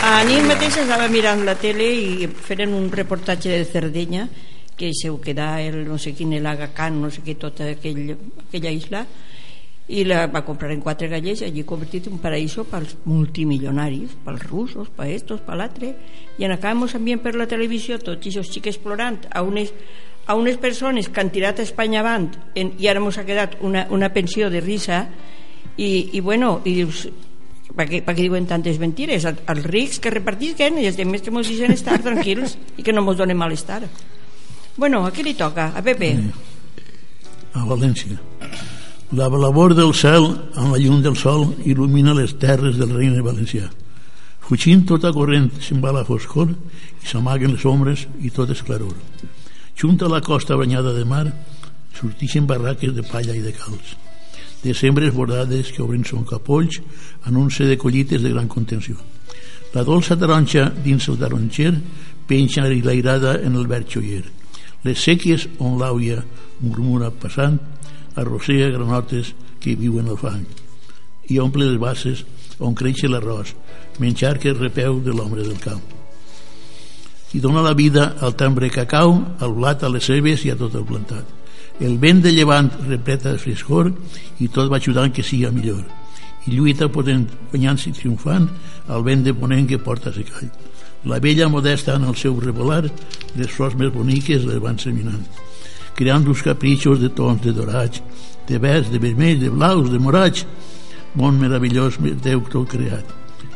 a 0.02 0.24
nit 0.24 0.42
mateixa 0.48 0.82
estava 0.82 1.08
mirant 1.08 1.44
la 1.44 1.54
tele 1.54 1.84
i 1.92 2.26
feren 2.28 2.72
un 2.72 2.90
reportatge 2.90 3.50
de 3.50 3.64
Cerdenya 3.64 4.28
que 4.76 4.90
se 4.94 5.10
ho 5.10 5.20
quedà 5.20 5.60
el 5.60 5.86
no 5.86 5.98
sé 5.98 6.14
quin, 6.14 6.32
el 6.32 6.46
Aga 6.46 6.72
Khan, 6.72 6.96
no 7.00 7.10
sé 7.10 7.20
què, 7.22 7.36
tota 7.36 7.68
aquell, 7.70 8.16
aquella 8.48 8.70
isla 8.72 9.06
i 9.92 10.04
la 10.08 10.22
va 10.32 10.40
comprar 10.46 10.70
en 10.72 10.80
quatre 10.80 11.08
gallers 11.12 11.42
i 11.42 11.48
allí 11.50 11.64
convertit 11.68 12.06
en 12.08 12.14
un 12.16 12.20
paraíso 12.22 12.64
pels 12.64 12.94
multimilionaris, 13.04 14.14
pels 14.24 14.44
russos, 14.48 14.88
per 14.96 15.10
estos, 15.12 15.42
per 15.44 15.58
l'altre, 15.60 15.90
i 16.40 16.46
en 16.46 16.54
acá 16.54 16.72
mos 16.74 16.94
envien 16.96 17.20
per 17.20 17.34
la 17.36 17.44
televisió 17.50 17.98
tots 18.00 18.16
aquests 18.24 18.54
xiques 18.54 18.78
plorant 18.80 19.18
a 19.30 19.42
unes, 19.44 19.72
a 20.24 20.36
unes 20.38 20.56
persones 20.62 21.10
que 21.12 21.20
han 21.20 21.32
tirat 21.34 21.60
a 21.60 21.66
Espanya 21.66 22.00
avant 22.00 22.30
en, 22.54 22.72
i 22.80 22.88
ara 22.88 23.02
mos 23.04 23.18
ha 23.20 23.26
quedat 23.28 23.58
una, 23.60 23.84
una 23.90 24.08
pensió 24.14 24.48
de 24.50 24.60
risa 24.64 25.02
i, 25.76 26.08
i 26.16 26.20
bueno, 26.24 26.60
i 26.64 26.74
dius 26.80 27.04
per 27.76 27.86
què, 27.88 28.02
per 28.04 28.14
què 28.16 28.24
diuen 28.26 28.44
tantes 28.48 28.78
mentires? 28.80 29.24
El- 29.28 29.38
Els 29.48 29.64
rics 29.68 30.00
que 30.00 30.10
repartisquen 30.12 30.76
i 30.80 30.86
els 30.88 30.96
demés 31.00 31.22
que 31.24 31.32
mos 31.32 31.48
deixen 31.48 31.72
estar 31.72 31.98
tranquils 32.06 32.56
i 32.78 32.82
que 32.84 32.92
no 32.96 33.04
mos 33.04 33.16
donen 33.20 33.36
malestar. 33.40 33.82
Bueno, 34.76 35.04
a 35.04 35.12
qui 35.12 35.24
li 35.24 35.34
toca? 35.36 35.70
A 35.76 35.82
Pepe. 35.84 36.14
a 37.52 37.64
València. 37.68 38.16
La 39.12 39.28
labor 39.28 39.74
del 39.76 39.90
cel 39.92 40.24
amb 40.56 40.72
la 40.72 40.78
llum 40.80 41.02
del 41.04 41.18
sol 41.20 41.42
il·lumina 41.68 42.14
les 42.16 42.30
terres 42.40 42.78
del 42.80 42.94
regne 42.96 43.20
valencià. 43.20 43.66
Fugint 44.40 44.86
tota 44.88 45.10
corrent 45.12 45.50
se'n 45.60 45.82
va 45.84 45.90
la 45.92 46.04
foscor 46.08 46.48
i 46.48 47.10
s'amaguen 47.10 47.52
les 47.52 47.66
ombres 47.68 48.06
i 48.24 48.30
tot 48.32 48.48
és 48.54 48.62
claror. 48.64 48.94
Junta 49.76 50.08
la 50.08 50.22
costa 50.24 50.56
banyada 50.56 50.94
de 50.96 51.04
mar 51.04 51.26
sortixen 51.98 52.46
barraques 52.48 52.94
de 52.96 53.04
palla 53.04 53.36
i 53.36 53.44
de 53.44 53.52
calç. 53.52 53.92
De 54.64 54.72
sembres 54.72 55.12
bordades 55.12 55.74
que 55.76 55.84
obren 55.84 56.08
son 56.08 56.24
capolls 56.24 56.80
anunci 57.28 57.68
de 57.68 57.76
collites 57.76 58.24
de 58.24 58.32
gran 58.32 58.48
contenció. 58.48 58.96
La 59.76 59.84
dolça 59.84 60.16
taronja 60.16 60.70
dins 60.72 61.10
el 61.12 61.20
taronxer 61.20 61.74
penja 62.26 62.64
ilairada 62.64 63.36
en 63.44 63.60
el 63.60 63.68
verd 63.68 63.92
xoier. 63.92 64.24
Les 64.88 65.04
sèquies 65.04 65.50
on 65.60 65.76
l'àuia 65.76 66.24
murmura 66.64 67.12
passant 67.12 67.60
arrossega 68.16 68.70
granotes 68.74 69.34
que 69.60 69.76
viuen 69.78 70.08
al 70.08 70.20
fang 70.20 70.44
i 71.30 71.38
omple 71.40 71.66
les 71.66 71.78
basses 71.80 72.24
on 72.62 72.74
creix 72.78 73.02
l'arròs, 73.08 73.54
menjar 74.02 74.38
que 74.38 74.52
repeu 74.54 75.00
de 75.00 75.12
l'home 75.14 75.42
del 75.42 75.58
camp. 75.60 75.82
I 77.32 77.40
dona 77.40 77.62
la 77.64 77.74
vida 77.74 78.12
al 78.20 78.34
tambre 78.36 78.70
cacau, 78.70 79.14
al 79.40 79.54
blat, 79.56 79.82
a 79.82 79.88
les 79.88 80.04
cebes 80.04 80.44
i 80.44 80.52
a 80.52 80.56
tot 80.58 80.74
el 80.76 80.84
plantat. 80.84 81.24
El 81.80 81.96
vent 81.98 82.20
de 82.22 82.32
llevant 82.34 82.68
repleta 82.86 83.32
de 83.32 83.40
frescor 83.40 83.90
i 84.38 84.48
tot 84.48 84.70
va 84.70 84.76
ajudant 84.76 85.12
que 85.12 85.24
siga 85.24 85.50
millor. 85.50 85.82
I 86.46 86.56
lluita 86.56 86.90
potent, 86.92 87.24
guanyant-se 87.50 87.94
triomfant 87.96 88.50
al 88.88 89.06
vent 89.06 89.24
de 89.24 89.32
ponent 89.32 89.66
que 89.66 89.80
porta 89.80 90.12
secall. 90.12 90.50
La 91.08 91.18
vella 91.18 91.48
modesta 91.48 91.96
en 91.96 92.04
el 92.04 92.18
seu 92.18 92.36
revolar, 92.38 92.84
les 93.34 93.50
flors 93.50 93.74
més 93.74 93.90
boniques 93.94 94.44
les 94.44 94.60
van 94.62 94.78
seminant 94.78 95.24
creant 95.96 96.26
uns 96.28 96.42
capritxos 96.42 97.00
de 97.00 97.10
tons 97.12 97.40
de 97.42 97.52
dorats, 97.52 98.02
de 98.48 98.58
verds, 98.58 98.90
de 98.90 98.98
vermells, 98.98 99.40
de 99.40 99.50
blaus, 99.50 99.90
de 99.90 99.98
morats. 99.98 100.46
Món 101.14 101.38
meravellós, 101.40 101.98
Déu 102.00 102.40
tot 102.48 102.70
creat. 102.72 103.08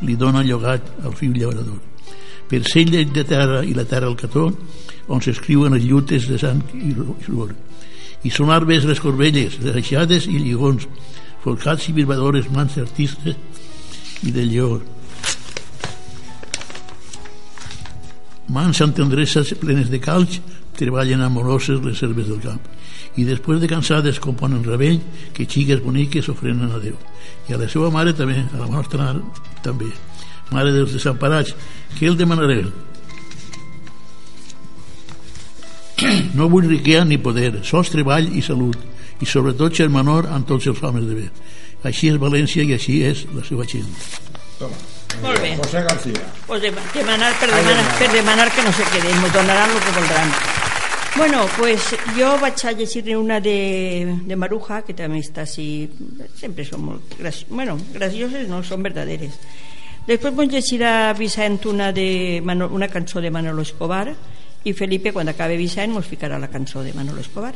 Li 0.05 0.17
dona 0.17 0.45
llogat 0.45 0.85
al 1.05 1.15
fill 1.17 1.37
llaurador. 1.37 1.81
Per 2.47 2.63
ser 2.69 2.85
lleig 2.87 3.13
de 3.15 3.25
terra 3.25 3.63
i 3.65 3.73
la 3.75 3.87
terra 3.89 4.07
al 4.07 4.19
cató, 4.19 4.51
on 5.09 5.23
s'escriuen 5.23 5.75
les 5.75 5.87
llutes 5.87 6.29
de 6.29 6.39
sang 6.39 6.61
i 6.75 6.93
suor. 7.25 7.55
I 8.23 8.31
són 8.31 8.51
arbres 8.51 8.85
les 8.85 9.01
corbelles, 9.01 9.59
les 9.63 9.79
aixades 9.79 10.27
i 10.29 10.39
lligons, 10.39 10.87
forcats 11.43 11.89
i 11.89 11.95
birbadores 11.97 12.51
mans 12.53 12.77
d'artistes 12.77 13.37
i 14.27 14.33
de 14.35 14.45
lleó. 14.47 14.81
Mans 18.53 18.81
amb 18.83 18.95
tendresses 18.95 19.55
plenes 19.59 19.91
de 19.91 19.99
calç 20.03 20.39
treballen 20.79 21.23
amoroses 21.25 21.83
les 21.85 22.03
herbes 22.03 22.29
del 22.29 22.41
camp 22.45 22.63
i 23.17 23.25
després 23.25 23.61
de 23.63 23.71
cansades 23.71 24.21
componen 24.23 24.65
rebell 24.65 25.01
que 25.37 25.49
xigues 25.49 25.83
boniques 25.85 26.29
ofrenen 26.33 26.73
a 26.73 26.81
Déu 26.83 26.97
i 27.49 27.55
a 27.55 27.61
la 27.61 27.69
seva 27.73 27.91
mare 27.95 28.15
també, 28.17 28.43
a 28.53 28.59
la 28.61 28.69
nostra 28.71 29.15
també 29.65 29.91
mare 30.51 30.73
dels 30.75 30.93
desemparats 30.95 31.55
que 31.99 32.07
el 32.07 32.19
demanaré 32.19 32.65
no 36.39 36.51
vull 36.53 36.69
riquea 36.69 37.05
ni 37.05 37.19
poder 37.19 37.65
sols 37.65 37.91
treball 37.95 38.29
i 38.37 38.45
salut 38.45 38.77
i 39.21 39.27
sobretot 39.27 39.73
germanor 39.75 40.29
amb 40.29 40.47
tots 40.49 40.69
els 40.69 40.83
homes 40.83 41.09
de 41.09 41.23
bé 41.23 41.31
així 41.89 42.13
és 42.13 42.21
València 42.21 42.67
i 42.67 42.77
així 42.77 43.01
és 43.07 43.25
la 43.33 43.45
seva 43.47 43.65
gent 43.69 43.89
Toma. 44.57 44.77
Molt 45.23 45.41
bé. 45.41 45.57
José 45.57 45.83
García. 45.83 46.25
Pues 46.47 46.63
de, 46.63 46.73
demanar, 46.95 47.33
per, 47.41 47.49
demanar, 47.49 47.99
per 47.99 48.13
demanar 48.13 48.53
que 48.53 48.63
no 48.63 48.73
se 48.73 48.85
queden, 48.93 49.17
ens 49.17 49.33
donaran 49.33 49.71
el 49.71 49.81
que 49.81 49.99
voldran. 49.99 50.33
Bueno, 51.17 51.47
pues 51.57 51.81
jo 52.15 52.37
vaig 52.39 52.61
a 52.67 52.73
llegir 52.73 53.17
una 53.17 53.41
de, 53.41 54.19
de 54.27 54.37
Maruja, 54.37 54.83
que 54.85 54.93
també 54.93 55.23
està 55.25 55.47
així, 55.47 55.89
sempre 56.37 56.67
són 56.69 56.83
molt 56.85 57.15
graci 57.17 57.47
bueno, 57.49 57.79
gracioses, 57.95 58.45
no, 58.51 58.61
són 58.61 58.85
verdaderes. 58.85 59.39
Després 60.05 60.37
vos 60.37 60.51
llegirà 60.53 61.15
Vicent 61.17 61.65
una, 61.73 61.89
de 61.97 62.43
una 62.45 62.89
cançó 62.93 63.23
de 63.25 63.31
Manolo 63.33 63.65
Escobar 63.65 64.11
i 64.65 64.75
Felipe, 64.77 65.15
quan 65.17 65.33
acabe 65.33 65.57
Vicent, 65.57 65.95
mos 65.97 66.05
ficarà 66.05 66.37
la 66.39 66.53
cançó 66.53 66.85
de 66.85 66.93
Manolo 66.93 67.25
Escobar. 67.25 67.55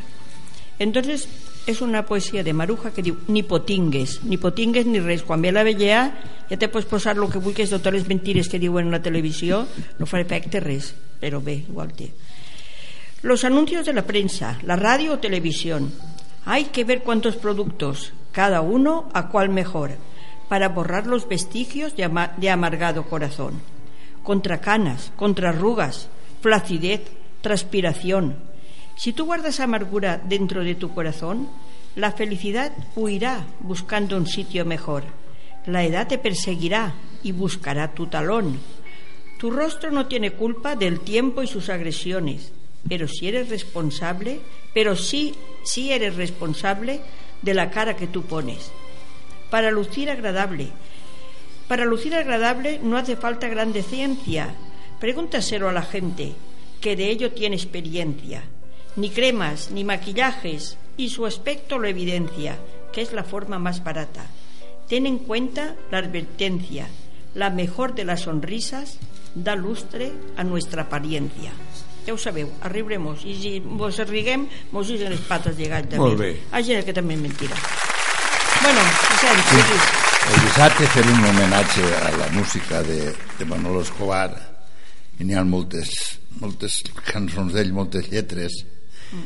Entonces, 0.81 1.29
és 1.69 1.83
una 1.85 2.07
poesia 2.09 2.43
de 2.43 2.57
Maruja 2.57 2.95
que 2.97 3.05
diu 3.05 3.21
ni 3.29 3.45
potingues, 3.45 4.23
ni 4.25 4.41
potingues 4.41 4.89
ni 4.89 5.05
res. 5.05 5.21
Quan 5.29 5.45
ve 5.45 5.53
la 5.53 5.67
vellea 5.69 6.07
ja 6.49 6.57
te 6.57 6.73
pots 6.73 6.89
posar 6.89 7.19
el 7.19 7.29
que 7.29 7.45
vulguis 7.45 7.69
de 7.69 8.05
mentires 8.09 8.49
que 8.49 8.59
diuen 8.59 8.87
en 8.87 8.97
la 8.97 9.03
televisió, 9.05 9.67
no 9.99 10.07
fa 10.07 10.25
efecte 10.25 10.65
res, 10.65 10.95
però 11.21 11.45
bé, 11.45 11.61
igual 11.69 11.93
té. 11.93 12.09
Los 13.23 13.45
anuncios 13.45 13.85
de 13.85 13.93
la 13.93 14.07
prensa, 14.07 14.59
la 14.63 14.77
radio 14.77 15.13
o 15.13 15.19
televisión. 15.19 15.93
Hay 16.47 16.65
que 16.67 16.85
ver 16.85 17.03
cuántos 17.03 17.37
productos, 17.37 18.15
cada 18.33 18.63
uno 18.63 19.11
a 19.13 19.29
cuál 19.29 19.51
mejor, 19.51 19.91
para 20.49 20.71
borrar 20.71 21.07
los 21.07 21.29
vestigios 21.29 21.95
de, 21.95 22.11
de 22.39 22.51
amargado 22.51 23.05
corazón. 23.05 23.61
Contra 24.23 24.63
canas, 24.63 25.13
contra 25.17 25.51
arrugas, 25.51 26.09
flacidez, 26.41 27.03
transpiración. 27.43 28.37
Si 28.97 29.13
tú 29.13 29.27
guardas 29.27 29.61
amargura 29.61 30.17
dentro 30.17 30.65
de 30.65 30.75
tu 30.75 30.95
corazón, 30.95 31.51
la 31.97 32.13
felicidad 32.13 32.73
huirá 32.97 33.45
buscando 33.61 34.17
un 34.17 34.27
sitio 34.27 34.65
mejor. 34.65 35.05
La 35.67 35.85
edad 35.85 36.09
te 36.09 36.17
perseguirá 36.17 36.95
y 37.23 37.33
buscará 37.33 37.93
tu 37.93 38.07
talón. 38.07 38.59
Tu 39.39 39.51
rostro 39.51 39.91
no 39.91 40.07
tiene 40.07 40.33
culpa 40.33 40.75
del 40.75 41.01
tiempo 41.01 41.43
y 41.43 41.47
sus 41.47 41.69
agresiones, 41.69 42.53
pero 42.89 43.09
si 43.09 43.29
eres 43.29 43.49
responsable, 43.49 44.41
pero 44.75 44.97
sí, 44.97 45.35
sí 45.65 45.93
eres 45.93 46.17
responsable 46.17 47.01
de 47.43 47.55
la 47.55 47.71
cara 47.71 47.97
que 47.97 48.07
tú 48.07 48.23
pones. 48.23 48.71
Para 49.51 49.71
lucir 49.71 50.11
agradable, 50.11 50.69
para 51.71 51.85
lucir 51.85 52.17
agradable 52.17 52.81
no 52.83 52.97
hace 52.97 53.15
falta 53.15 53.47
grande 53.47 53.85
ciencia. 53.85 54.53
Pregúntaselo 54.99 55.69
a 55.69 55.73
la 55.73 55.83
gente, 55.83 56.33
que 56.81 56.97
de 56.97 57.11
ello 57.11 57.31
tiene 57.31 57.55
experiencia. 57.55 58.43
Ni 58.97 59.11
cremas, 59.11 59.71
ni 59.71 59.85
maquillajes, 59.85 60.77
y 60.97 61.11
su 61.11 61.27
aspecto 61.27 61.79
lo 61.79 61.87
evidencia, 61.87 62.59
que 62.93 63.03
es 63.03 63.13
la 63.13 63.23
forma 63.23 63.61
más 63.61 63.85
barata. 63.85 64.27
Ten 64.89 65.07
en 65.07 65.19
cuenta 65.19 65.77
la 65.93 65.99
advertencia, 65.99 66.89
la 67.35 67.51
mejor 67.51 67.95
de 67.95 68.05
las 68.05 68.23
sonrisas 68.23 68.99
da 69.37 69.55
lustre 69.55 70.11
a 70.37 70.43
nuestra 70.43 70.83
apariencia. 70.83 71.53
Ja 72.07 72.15
ho 72.15 72.19
sabeu, 72.19 72.49
arribaremos. 72.63 73.25
I 73.29 73.35
si 73.37 73.53
vos 73.61 73.99
riguem, 74.09 74.47
mos 74.73 74.89
usen 74.91 75.11
les 75.13 75.21
pates 75.29 75.57
de 75.57 75.69
gall 75.69 75.85
també. 75.89 75.99
Molt 76.05 76.19
bé. 76.19 76.31
Hay 76.53 76.65
gent 76.65 76.85
que 76.87 76.93
també 76.97 77.15
és 77.15 77.21
mentira. 77.21 77.57
Bueno, 78.63 78.81
Vicent, 79.09 79.43
sí. 79.51 79.61
sí. 79.69 79.79
El 80.31 80.41
dissabte 80.45 80.87
fer 80.93 81.05
un 81.09 81.25
homenatge 81.25 81.85
a 82.07 82.11
la 82.19 82.27
música 82.35 82.83
de, 82.85 83.13
de 83.39 83.45
Manolo 83.49 83.81
Escobar 83.83 84.29
i 85.21 85.25
n'hi 85.25 85.35
ha 85.37 85.45
moltes, 85.45 85.91
moltes 86.41 86.81
cançons 87.09 87.53
d'ell, 87.57 87.73
moltes 87.77 88.11
lletres 88.13 88.61
i 89.11 89.17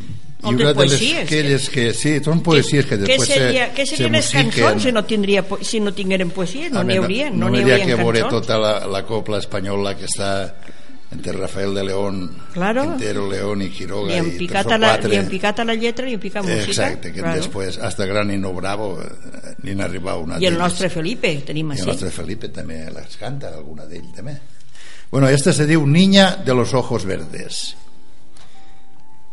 Moltes 0.45 0.61
una 0.65 0.73
de 0.73 0.85
les 0.87 0.93
poesies, 0.95 1.23
aquelles 1.27 1.67
que 1.73 1.85
sí, 1.97 2.15
són 2.25 2.41
poesies 2.45 2.87
que 2.87 2.97
Què 3.01 3.03
després 3.05 3.29
seria, 3.29 3.67
se, 3.69 3.75
què 3.77 3.85
se 3.89 3.97
serien 3.99 4.13
les 4.17 4.27
musiquen. 4.35 4.51
cançons 4.55 4.83
si 4.87 4.93
no, 4.93 5.03
tindria, 5.09 5.43
si 5.63 5.81
no 5.81 5.93
tingueren 5.97 6.31
poesia? 6.37 6.71
No 6.73 6.81
A 6.81 6.85
n'hi 6.85 6.97
hauria, 7.01 7.29
no 7.31 7.47
no 7.47 7.51
n'hi 7.53 7.63
n'hi 7.65 7.71
ha 7.73 7.79
haurien 7.79 7.89
que 7.91 7.99
veure 8.01 8.23
cançons. 8.23 8.47
tota 8.47 8.59
la, 8.61 8.73
la 8.87 9.03
copla 9.09 9.39
espanyola 9.43 9.95
que 9.99 10.05
està 10.09 10.31
entre 11.15 11.33
Rafael 11.33 11.73
de 11.75 11.85
León, 11.85 12.31
Claro. 12.53 12.83
Quintero, 12.83 13.29
León 13.31 13.63
i 13.63 13.71
Quiroga 13.71 14.09
Li 14.09 14.15
i 14.15 14.49
a 14.53 14.63
o 14.63 14.79
la, 14.79 14.97
li 14.99 15.17
a 15.17 15.65
la 15.65 15.75
lletra 15.75 16.09
i 16.09 16.15
han 16.15 16.21
picat 16.21 16.45
música. 16.45 16.65
Exacte, 16.65 17.13
que 17.13 17.21
claro. 17.21 17.37
després, 17.41 17.79
hasta 17.79 18.07
Gran 18.07 18.31
i 18.31 18.39
No 18.39 18.53
Bravo, 18.53 18.99
eh, 19.01 19.55
n'hi 19.63 19.75
n'arriba 19.75 20.17
una 20.17 20.39
I 20.43 20.47
el 20.47 20.59
nostre 20.59 20.91
Felipe, 20.91 21.33
tenim 21.47 21.71
Y 21.71 21.75
el 21.75 21.79
així. 21.79 21.87
nostre 21.87 22.11
Felipe 22.11 22.49
també 22.49 22.91
les 22.91 23.17
canta, 23.17 23.49
alguna 23.55 23.87
d'ell 23.87 24.13
també. 24.15 24.37
Bueno, 25.11 25.29
esta 25.29 25.53
se 25.53 25.67
diu 25.67 25.87
Niña 25.87 26.37
de 26.45 26.55
los 26.55 26.75
ojos 26.75 27.05
verdes. 27.05 27.77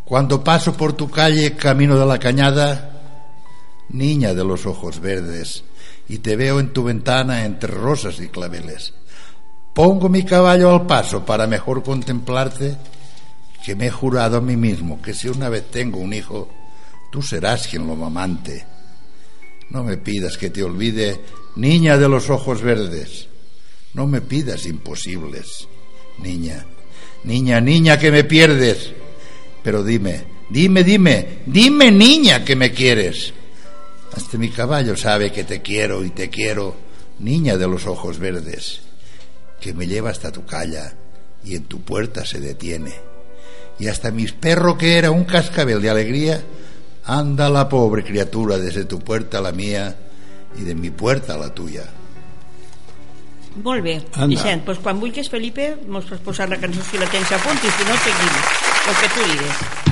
Cuando 0.06 0.44
paso 0.44 0.74
por 0.76 0.94
tu 0.94 1.10
calle 1.10 1.56
camino 1.56 1.98
de 1.98 2.06
la 2.06 2.20
cañada, 2.20 2.92
niña 3.90 4.34
de 4.34 4.44
los 4.44 4.66
ojos 4.66 5.00
verdes, 5.00 5.64
y 6.10 6.18
te 6.20 6.36
veo 6.36 6.60
en 6.60 6.74
tu 6.74 6.84
ventana 6.84 7.46
entre 7.46 7.74
rosas 7.74 8.20
y 8.20 8.28
claveles. 8.28 8.94
Pongo 9.74 10.10
mi 10.10 10.24
caballo 10.24 10.74
al 10.74 10.86
paso 10.86 11.26
para 11.26 11.48
mejor 11.48 11.82
contemplarte, 11.84 12.76
que 13.64 13.76
me 13.76 13.88
he 13.88 13.92
jurado 13.92 14.38
a 14.38 14.42
mí 14.42 14.58
mismo 14.58 15.02
que 15.02 15.14
si 15.14 15.30
una 15.30 15.48
vez 15.48 15.70
tengo 15.72 16.00
un 16.00 16.14
hijo, 16.14 16.50
tú 17.12 17.22
serás 17.22 17.68
quien 17.68 17.88
lo 17.88 17.96
mamante. 17.96 18.66
No 19.70 19.84
me 19.84 19.98
pidas 19.98 20.38
que 20.38 20.50
te 20.50 20.64
olvide, 20.64 21.22
niña 21.56 21.98
de 21.98 22.10
los 22.10 22.30
ojos 22.30 22.62
verdes. 22.62 23.28
No 23.94 24.08
me 24.08 24.22
pidas 24.22 24.66
imposibles, 24.66 25.68
niña. 26.20 26.66
Niña, 27.24 27.62
niña, 27.62 28.00
que 28.00 28.12
me 28.12 28.24
pierdes. 28.24 28.92
Pero 29.64 29.84
dime, 29.84 30.24
dime, 30.50 30.84
dime, 30.84 31.28
dime, 31.46 31.92
niña, 31.92 32.44
que 32.44 32.56
me 32.56 32.72
quieres. 32.72 33.34
Hasta 34.14 34.38
mi 34.38 34.50
caballo 34.50 34.98
sabe 34.98 35.32
que 35.32 35.46
te 35.46 35.62
quiero 35.62 36.04
y 36.04 36.10
te 36.10 36.30
quiero, 36.30 36.76
niña 37.20 37.58
de 37.58 37.68
los 37.68 37.88
ojos 37.88 38.20
verdes, 38.20 38.82
que 39.62 39.74
me 39.74 39.88
lleva 39.88 40.10
hasta 40.10 40.32
tu 40.32 40.46
calla 40.46 40.94
y 41.46 41.56
en 41.56 41.64
tu 41.66 41.82
puerta 41.82 42.26
se 42.26 42.40
detiene. 42.40 42.94
Y 43.80 43.88
hasta 43.88 44.12
mi 44.12 44.26
perro 44.28 44.78
que 44.78 44.98
era 44.98 45.12
un 45.12 45.24
cascabel 45.24 45.82
de 45.82 45.90
alegría, 45.90 46.42
anda 47.06 47.50
la 47.50 47.70
pobre 47.70 48.04
criatura 48.04 48.58
desde 48.58 48.86
tu 48.86 49.00
puerta 49.00 49.38
a 49.38 49.42
la 49.42 49.52
mía 49.52 49.96
y 50.58 50.64
de 50.64 50.76
mi 50.76 50.90
puerta 50.90 51.36
a 51.36 51.38
la 51.38 51.54
tuya. 51.54 51.84
Molt 53.64 53.84
bé, 53.84 53.98
Anda. 54.16 54.32
Vicent, 54.32 54.64
doncs 54.64 54.80
quan 54.80 55.00
vulguis, 55.02 55.28
Felipe, 55.28 55.74
mos 55.92 56.08
pots 56.08 56.24
posar 56.24 56.48
la 56.48 56.60
cançó 56.62 56.86
si 56.88 57.02
la 57.02 57.10
tens 57.12 57.36
a 57.36 57.40
punt 57.44 57.60
i 57.60 57.76
si 57.76 57.88
no, 57.90 58.00
seguim. 58.08 58.44
El 58.88 59.00
que 59.02 59.16
tu 59.16 59.32
digues. 59.34 59.91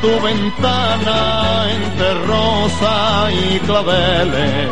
Tu 0.00 0.20
ventana 0.20 1.66
entre 1.76 2.14
rosa 2.26 3.28
y 3.32 3.58
claveles. 3.60 4.68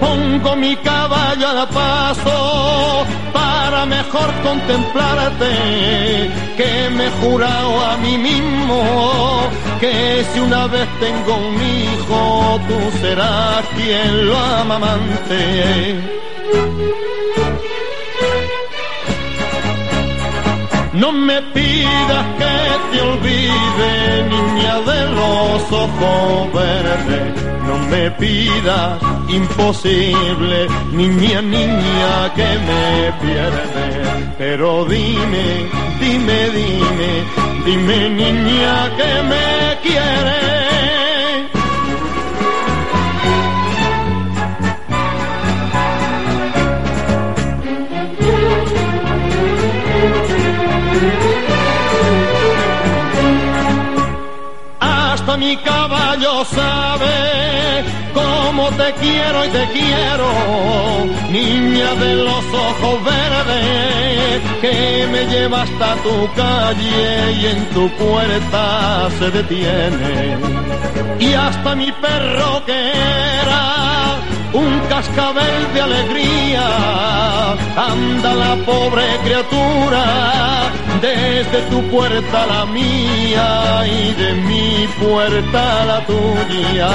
Pongo 0.00 0.56
mi 0.56 0.76
caballo 0.76 1.48
al 1.48 1.68
paso 1.68 3.06
para 3.32 3.86
mejor 3.86 4.28
contemplarte, 4.42 5.50
que 6.56 6.90
me 6.96 7.06
he 7.06 7.10
jurado 7.22 7.84
a 7.84 7.96
mí 7.98 8.18
mismo 8.18 9.50
que 9.80 10.24
si 10.32 10.40
una 10.40 10.66
vez 10.66 10.88
tengo 11.00 11.36
un 11.36 11.54
hijo, 11.54 12.60
tú 12.68 12.98
serás 13.00 13.64
quien 13.76 14.26
lo 14.26 14.36
amamante. 14.36 15.94
No 20.94 21.10
me 21.10 21.42
pidas 21.52 22.26
que 22.38 22.56
te 22.92 23.02
olvide, 23.02 24.28
niña 24.28 24.80
de 24.80 25.00
los 25.10 25.72
ojos 25.72 26.52
verdes. 26.52 27.42
No 27.66 27.78
me 27.90 28.10
pidas 28.12 29.02
imposible, 29.28 30.68
niña, 30.92 31.42
niña 31.42 32.32
que 32.36 32.46
me 32.68 33.12
pierde. 33.20 34.34
Pero 34.38 34.84
dime, 34.84 35.46
dime, 36.00 36.50
dime, 36.50 37.10
dime 37.64 38.10
niña 38.10 38.90
que 38.96 39.22
me 39.30 39.80
quiere. 39.82 40.63
Mi 55.54 55.62
caballo 55.62 56.44
sabe 56.44 57.84
cómo 58.12 58.68
te 58.70 58.92
quiero 58.94 59.44
y 59.44 59.48
te 59.48 59.64
quiero, 59.76 60.28
niña 61.30 61.94
de 61.94 62.14
los 62.28 62.44
ojos 62.68 63.04
verdes, 63.04 64.42
que 64.60 65.08
me 65.12 65.26
lleva 65.26 65.62
hasta 65.62 65.94
tu 66.06 66.16
calle 66.34 67.32
y 67.40 67.46
en 67.46 67.64
tu 67.74 67.88
puerta 67.90 69.08
se 69.18 69.30
detiene. 69.30 70.38
Y 71.20 71.32
hasta 71.34 71.74
mi 71.76 71.92
perro 71.92 72.64
que 72.66 72.90
era 73.42 74.13
un 74.54 74.80
cascabel 74.88 75.72
de 75.74 75.80
alegría. 75.80 76.66
Anda 77.76 78.34
la 78.34 78.54
pobre 78.64 79.04
criatura 79.24 80.04
desde 81.02 81.60
tu 81.70 81.82
puerta 81.90 82.46
la 82.46 82.64
mía 82.66 83.82
y 83.86 84.14
de 84.14 84.32
mi 84.34 84.88
puerta 85.00 85.82
a 85.82 85.84
la 85.84 86.06
tuya. 86.06 86.90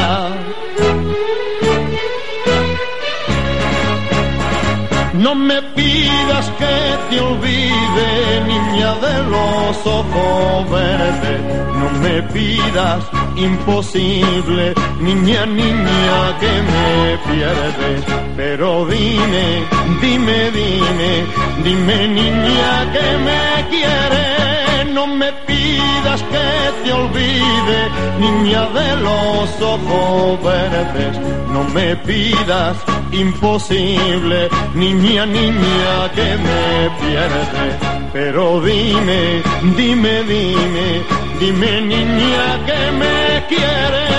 No 5.13 5.33
me 5.33 5.61
pidas 5.61 6.49
que 6.59 6.97
te 7.09 7.19
olvide, 7.19 8.41
niña 8.47 8.93
de 8.95 9.23
los 9.23 9.87
ojos 9.87 10.69
verdes. 10.69 11.41
No 11.79 11.89
me 11.99 12.21
pidas 12.23 13.03
imposible, 13.35 14.73
niña, 14.99 15.45
niña 15.45 16.37
que 16.39 16.51
me 16.71 17.33
pierdes. 17.33 18.03
Pero 18.37 18.85
dime, 18.85 19.65
dime, 20.01 20.51
dime, 20.51 21.25
dime, 21.63 22.07
niña 22.07 22.91
que 22.93 23.17
me 23.25 23.69
quiere. 23.69 24.48
No 24.93 25.05
me 25.07 25.31
pidas 25.47 26.21
que 26.23 26.83
te 26.83 26.91
olvide, 26.91 27.79
niña 28.19 28.65
de 28.69 28.95
los 28.97 29.61
ojos 29.61 30.43
verdes. 30.43 31.17
No 31.51 31.63
me 31.65 31.95
pidas 31.97 32.77
imposible, 33.11 34.49
niña, 34.73 35.25
niña 35.25 36.11
que 36.15 36.37
me 36.37 36.89
pierde. 36.99 37.65
Pero 38.13 38.61
dime, 38.61 39.43
dime, 39.77 40.23
dime, 40.23 41.03
dime, 41.39 41.81
niña 41.81 42.65
que 42.65 42.91
me 42.91 43.45
quiere. 43.47 44.09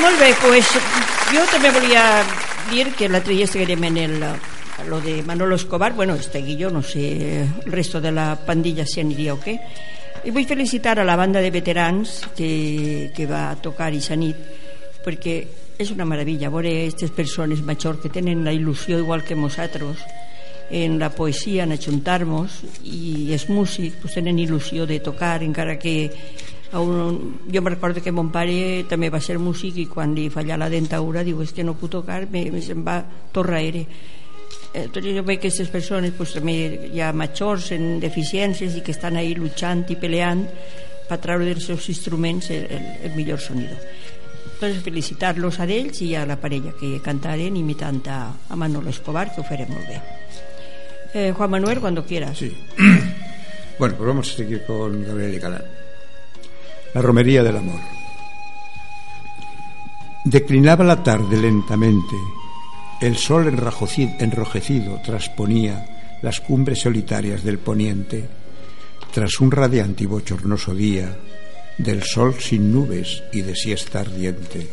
Molt 0.00 0.18
bé, 0.18 0.34
pues, 0.40 0.66
jo 1.30 1.42
també 1.52 1.70
volia 1.70 2.04
dir 2.70 2.88
que 2.96 3.08
l'altre 3.08 3.34
dia 3.36 3.44
estiguem 3.44 3.84
en 3.84 3.98
el, 4.00 4.24
lo 4.88 5.00
de 5.00 5.22
Manolo 5.22 5.56
Escobar, 5.56 5.94
bueno, 5.94 6.14
estegui 6.14 6.56
jo, 6.60 6.70
no 6.70 6.82
sé 6.82 7.42
el 7.42 7.72
resto 7.72 8.00
de 8.00 8.12
la 8.12 8.34
pandilla 8.46 8.86
si 8.86 9.00
aniria 9.00 9.34
o 9.34 9.40
què, 9.40 9.56
i 10.24 10.32
vull 10.34 10.48
felicitar 10.48 10.98
a 10.98 11.04
la 11.04 11.16
banda 11.16 11.40
de 11.40 11.50
veterans 11.50 12.28
que, 12.36 13.10
que 13.16 13.26
va 13.26 13.54
tocar 13.62 13.92
i 13.94 14.02
nit, 14.20 14.36
perquè 15.04 15.36
és 15.80 15.90
una 15.90 16.04
meravella 16.04 16.50
veure 16.52 16.72
aquestes 16.82 17.10
persones 17.16 17.62
majors 17.64 18.02
que 18.02 18.12
tenen 18.12 18.44
la 18.44 18.52
il·lusió 18.52 18.98
igual 19.00 19.24
que 19.24 19.34
nosaltres 19.34 20.04
en 20.70 20.98
la 20.98 21.10
poesia, 21.10 21.64
en 21.64 21.72
ajuntar-nos 21.72 22.60
i 22.84 23.32
els 23.32 23.46
pues, 23.48 24.14
tenen 24.14 24.38
il·lusió 24.38 24.86
de 24.86 25.00
tocar 25.00 25.42
encara 25.42 25.78
que 25.78 26.12
a 26.72 26.78
un, 26.78 27.40
jo 27.52 27.62
me 27.62 27.70
recordo 27.70 28.00
que 28.00 28.12
mon 28.12 28.30
pare 28.30 28.84
també 28.86 29.10
va 29.10 29.18
ser 29.20 29.40
músic 29.42 29.80
i 29.82 29.88
quan 29.90 30.14
li 30.14 30.28
falla 30.30 30.60
la 30.60 30.70
dentadura 30.70 31.24
diu 31.26 31.40
és 31.42 31.50
que 31.52 31.64
no 31.64 31.74
puc 31.74 31.90
tocar, 31.96 32.28
me, 32.30 32.44
me 32.52 32.62
se'n 32.62 32.84
va 32.86 33.00
torraere 33.32 33.86
tot 34.70 35.02
jo 35.02 35.24
veig 35.26 35.40
que 35.40 35.48
aquestes 35.48 35.70
persones 35.72 36.14
pues, 36.16 36.34
també 36.36 36.54
hi 36.92 37.00
ha 37.02 37.10
majors 37.12 37.72
en 37.74 37.98
deficiències 38.02 38.76
i 38.78 38.84
que 38.86 38.94
estan 38.94 39.18
ahí 39.18 39.34
luchant 39.34 39.84
i 39.90 39.98
peleant 39.98 40.44
per 41.08 41.18
treure 41.18 41.48
dels 41.48 41.66
seus 41.66 41.88
instruments 41.90 42.50
el, 42.54 42.68
el, 42.70 42.86
el 43.10 43.16
millor 43.16 43.40
sonido 43.42 43.76
entonces 44.54 44.82
felicitar-los 44.84 45.58
a 45.58 45.66
ells 45.66 46.02
i 46.06 46.14
a 46.14 46.26
la 46.28 46.36
parella 46.38 46.74
que 46.78 47.00
cantaren 47.02 47.56
imitant 47.56 48.06
a, 48.06 48.20
a 48.48 48.56
Manolo 48.56 48.90
Escobar 48.90 49.30
que 49.34 49.42
ho 49.42 49.48
farem 49.48 49.72
molt 49.74 49.90
eh, 51.14 51.32
Juan 51.32 51.50
Manuel 51.50 51.80
cuando 51.80 52.04
quieras 52.04 52.38
Sí. 52.38 52.54
Bueno, 53.80 53.96
pues 53.96 54.08
vamos 54.08 54.30
a 54.30 54.36
seguir 54.36 54.62
con 54.66 55.02
Gabriel 55.06 55.36
y 55.36 55.40
Calán. 55.40 55.64
La 56.92 57.00
romería 57.00 57.42
del 57.42 57.56
amor. 57.56 57.80
Declinaba 60.22 60.84
la 60.84 61.02
tarde 61.02 61.38
lentamente. 61.38 62.14
El 63.00 63.16
sol 63.16 63.48
enrojecido 63.48 65.00
trasponía 65.02 66.18
las 66.20 66.40
cumbres 66.40 66.80
solitarias 66.80 67.42
del 67.42 67.58
poniente. 67.58 68.28
Tras 69.12 69.40
un 69.40 69.50
radiante 69.50 70.04
y 70.04 70.06
bochornoso 70.06 70.74
día, 70.74 71.16
del 71.78 72.02
sol 72.02 72.34
sin 72.38 72.70
nubes 72.70 73.22
y 73.32 73.40
de 73.40 73.56
siesta 73.56 74.00
ardiente. 74.00 74.68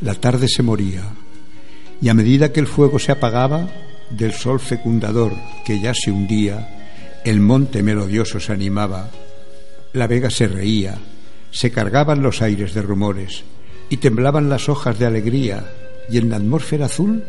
La 0.00 0.14
tarde 0.14 0.48
se 0.48 0.62
moría, 0.62 1.04
y 2.00 2.08
a 2.08 2.14
medida 2.14 2.50
que 2.50 2.60
el 2.60 2.66
fuego 2.66 2.98
se 2.98 3.12
apagaba, 3.12 3.68
del 4.10 4.32
sol 4.32 4.58
fecundador 4.58 5.34
que 5.64 5.80
ya 5.80 5.92
se 5.94 6.10
hundía, 6.10 7.20
el 7.24 7.40
monte 7.40 7.82
melodioso 7.82 8.40
se 8.40 8.52
animaba, 8.52 9.10
la 9.92 10.06
vega 10.06 10.30
se 10.30 10.48
reía, 10.48 10.98
se 11.52 11.70
cargaban 11.70 12.22
los 12.22 12.42
aires 12.42 12.74
de 12.74 12.82
rumores, 12.82 13.44
y 13.88 13.98
temblaban 13.98 14.48
las 14.48 14.68
hojas 14.68 14.98
de 14.98 15.06
alegría, 15.06 15.70
y 16.10 16.18
en 16.18 16.30
la 16.30 16.36
atmósfera 16.36 16.86
azul, 16.86 17.22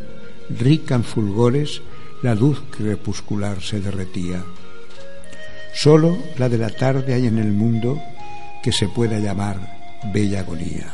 rica 0.50 0.96
en 0.96 1.04
fulgores, 1.04 1.82
la 2.24 2.34
luz 2.34 2.64
crepuscular 2.76 3.62
se 3.62 3.80
derretía. 3.80 4.44
Solo 5.74 6.18
la 6.38 6.50
de 6.50 6.58
la 6.58 6.70
tarde 6.70 7.14
hay 7.14 7.28
en 7.28 7.38
el 7.38 7.52
mundo 7.52 8.02
que 8.64 8.72
se 8.72 8.88
pueda 8.88 9.20
llamar 9.20 9.60
bella 10.14 10.40
agonía. 10.40 10.88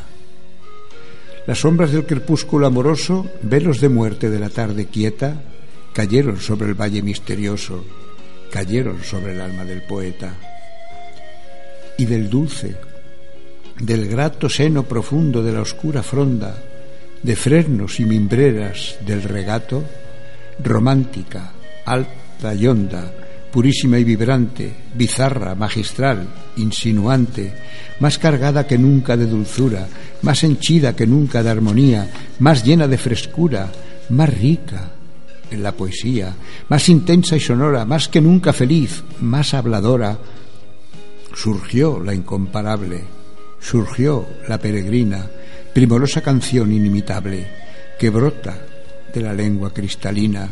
Las 1.46 1.58
sombras 1.58 1.92
del 1.92 2.06
crepúsculo 2.06 2.66
amoroso, 2.66 3.26
velos 3.42 3.80
de 3.80 3.88
muerte 3.88 4.28
de 4.28 4.38
la 4.38 4.50
tarde 4.50 4.86
quieta, 4.86 5.40
cayeron 5.92 6.38
sobre 6.38 6.68
el 6.68 6.74
valle 6.74 7.02
misterioso, 7.02 7.84
cayeron 8.50 9.02
sobre 9.02 9.32
el 9.32 9.40
alma 9.40 9.64
del 9.64 9.82
poeta. 9.82 10.34
Y 11.96 12.04
del 12.06 12.28
dulce, 12.28 12.76
del 13.80 14.08
grato 14.08 14.48
seno 14.48 14.84
profundo 14.84 15.42
de 15.42 15.52
la 15.52 15.62
oscura 15.62 16.02
fronda, 16.02 16.54
de 17.22 17.36
fresnos 17.36 18.00
y 18.00 18.04
mimbreras 18.04 18.96
del 19.04 19.22
regato, 19.22 19.82
romántica, 20.62 21.52
alta 21.86 22.54
y 22.54 22.66
honda, 22.66 23.12
purísima 23.50 23.98
y 23.98 24.04
vibrante, 24.04 24.72
bizarra, 24.94 25.54
magistral, 25.54 26.28
insinuante, 26.56 27.52
más 28.00 28.18
cargada 28.18 28.66
que 28.66 28.78
nunca 28.78 29.16
de 29.16 29.26
dulzura, 29.26 29.88
más 30.22 30.44
henchida 30.44 30.94
que 30.94 31.06
nunca 31.06 31.42
de 31.42 31.50
armonía, 31.50 32.08
más 32.38 32.64
llena 32.64 32.86
de 32.86 32.98
frescura, 32.98 33.70
más 34.10 34.28
rica 34.28 34.92
en 35.50 35.62
la 35.62 35.72
poesía, 35.72 36.34
más 36.68 36.88
intensa 36.88 37.36
y 37.36 37.40
sonora, 37.40 37.84
más 37.84 38.08
que 38.08 38.20
nunca 38.20 38.52
feliz, 38.52 39.02
más 39.20 39.52
habladora, 39.54 40.18
surgió 41.34 41.98
la 42.00 42.14
incomparable, 42.14 43.19
surgió 43.60 44.26
la 44.48 44.58
peregrina, 44.58 45.28
primorosa 45.72 46.20
canción 46.20 46.72
inimitable, 46.72 47.46
que 47.98 48.10
brota 48.10 48.58
de 49.12 49.20
la 49.20 49.34
lengua 49.34 49.72
cristalina, 49.72 50.48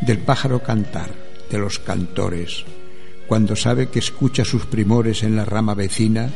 del 0.00 0.18
pájaro 0.18 0.62
cantar, 0.62 1.10
de 1.50 1.58
los 1.58 1.78
cantores, 1.78 2.64
cuando 3.26 3.56
sabe 3.56 3.88
que 3.88 3.98
escucha 3.98 4.44
sus 4.44 4.66
primores 4.66 5.22
en 5.22 5.36
la 5.36 5.44
rama 5.44 5.74
vecina, 5.74 6.30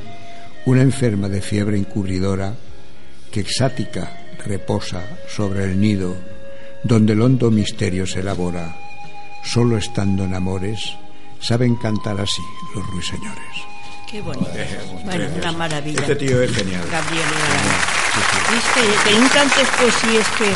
una 0.66 0.82
enferma 0.82 1.28
de 1.28 1.40
fiebre 1.40 1.78
encubridora, 1.78 2.54
que 3.30 3.40
exática 3.40 4.26
reposa 4.44 5.02
sobre 5.28 5.64
el 5.64 5.80
nido, 5.80 6.16
donde 6.82 7.12
el 7.12 7.22
hondo 7.22 7.50
misterio 7.50 8.06
se 8.06 8.20
elabora. 8.20 8.76
Solo 9.44 9.76
estando 9.76 10.24
en 10.24 10.34
amores, 10.34 10.94
saben 11.40 11.76
cantar 11.76 12.20
así 12.20 12.42
los 12.74 12.86
ruiseñores. 12.86 13.77
Qué 14.10 14.20
bonito. 14.22 14.48
Bueno, 15.04 15.24
una 15.36 15.52
maravilla. 15.52 16.00
Este 16.00 16.16
tío 16.16 16.42
es 16.42 16.52
genial. 16.52 16.84
Gabriel 16.90 17.28
que 18.74 18.82
tenim 19.04 19.28
tantes 19.28 19.68
poesies 19.76 20.26
que, 20.38 20.48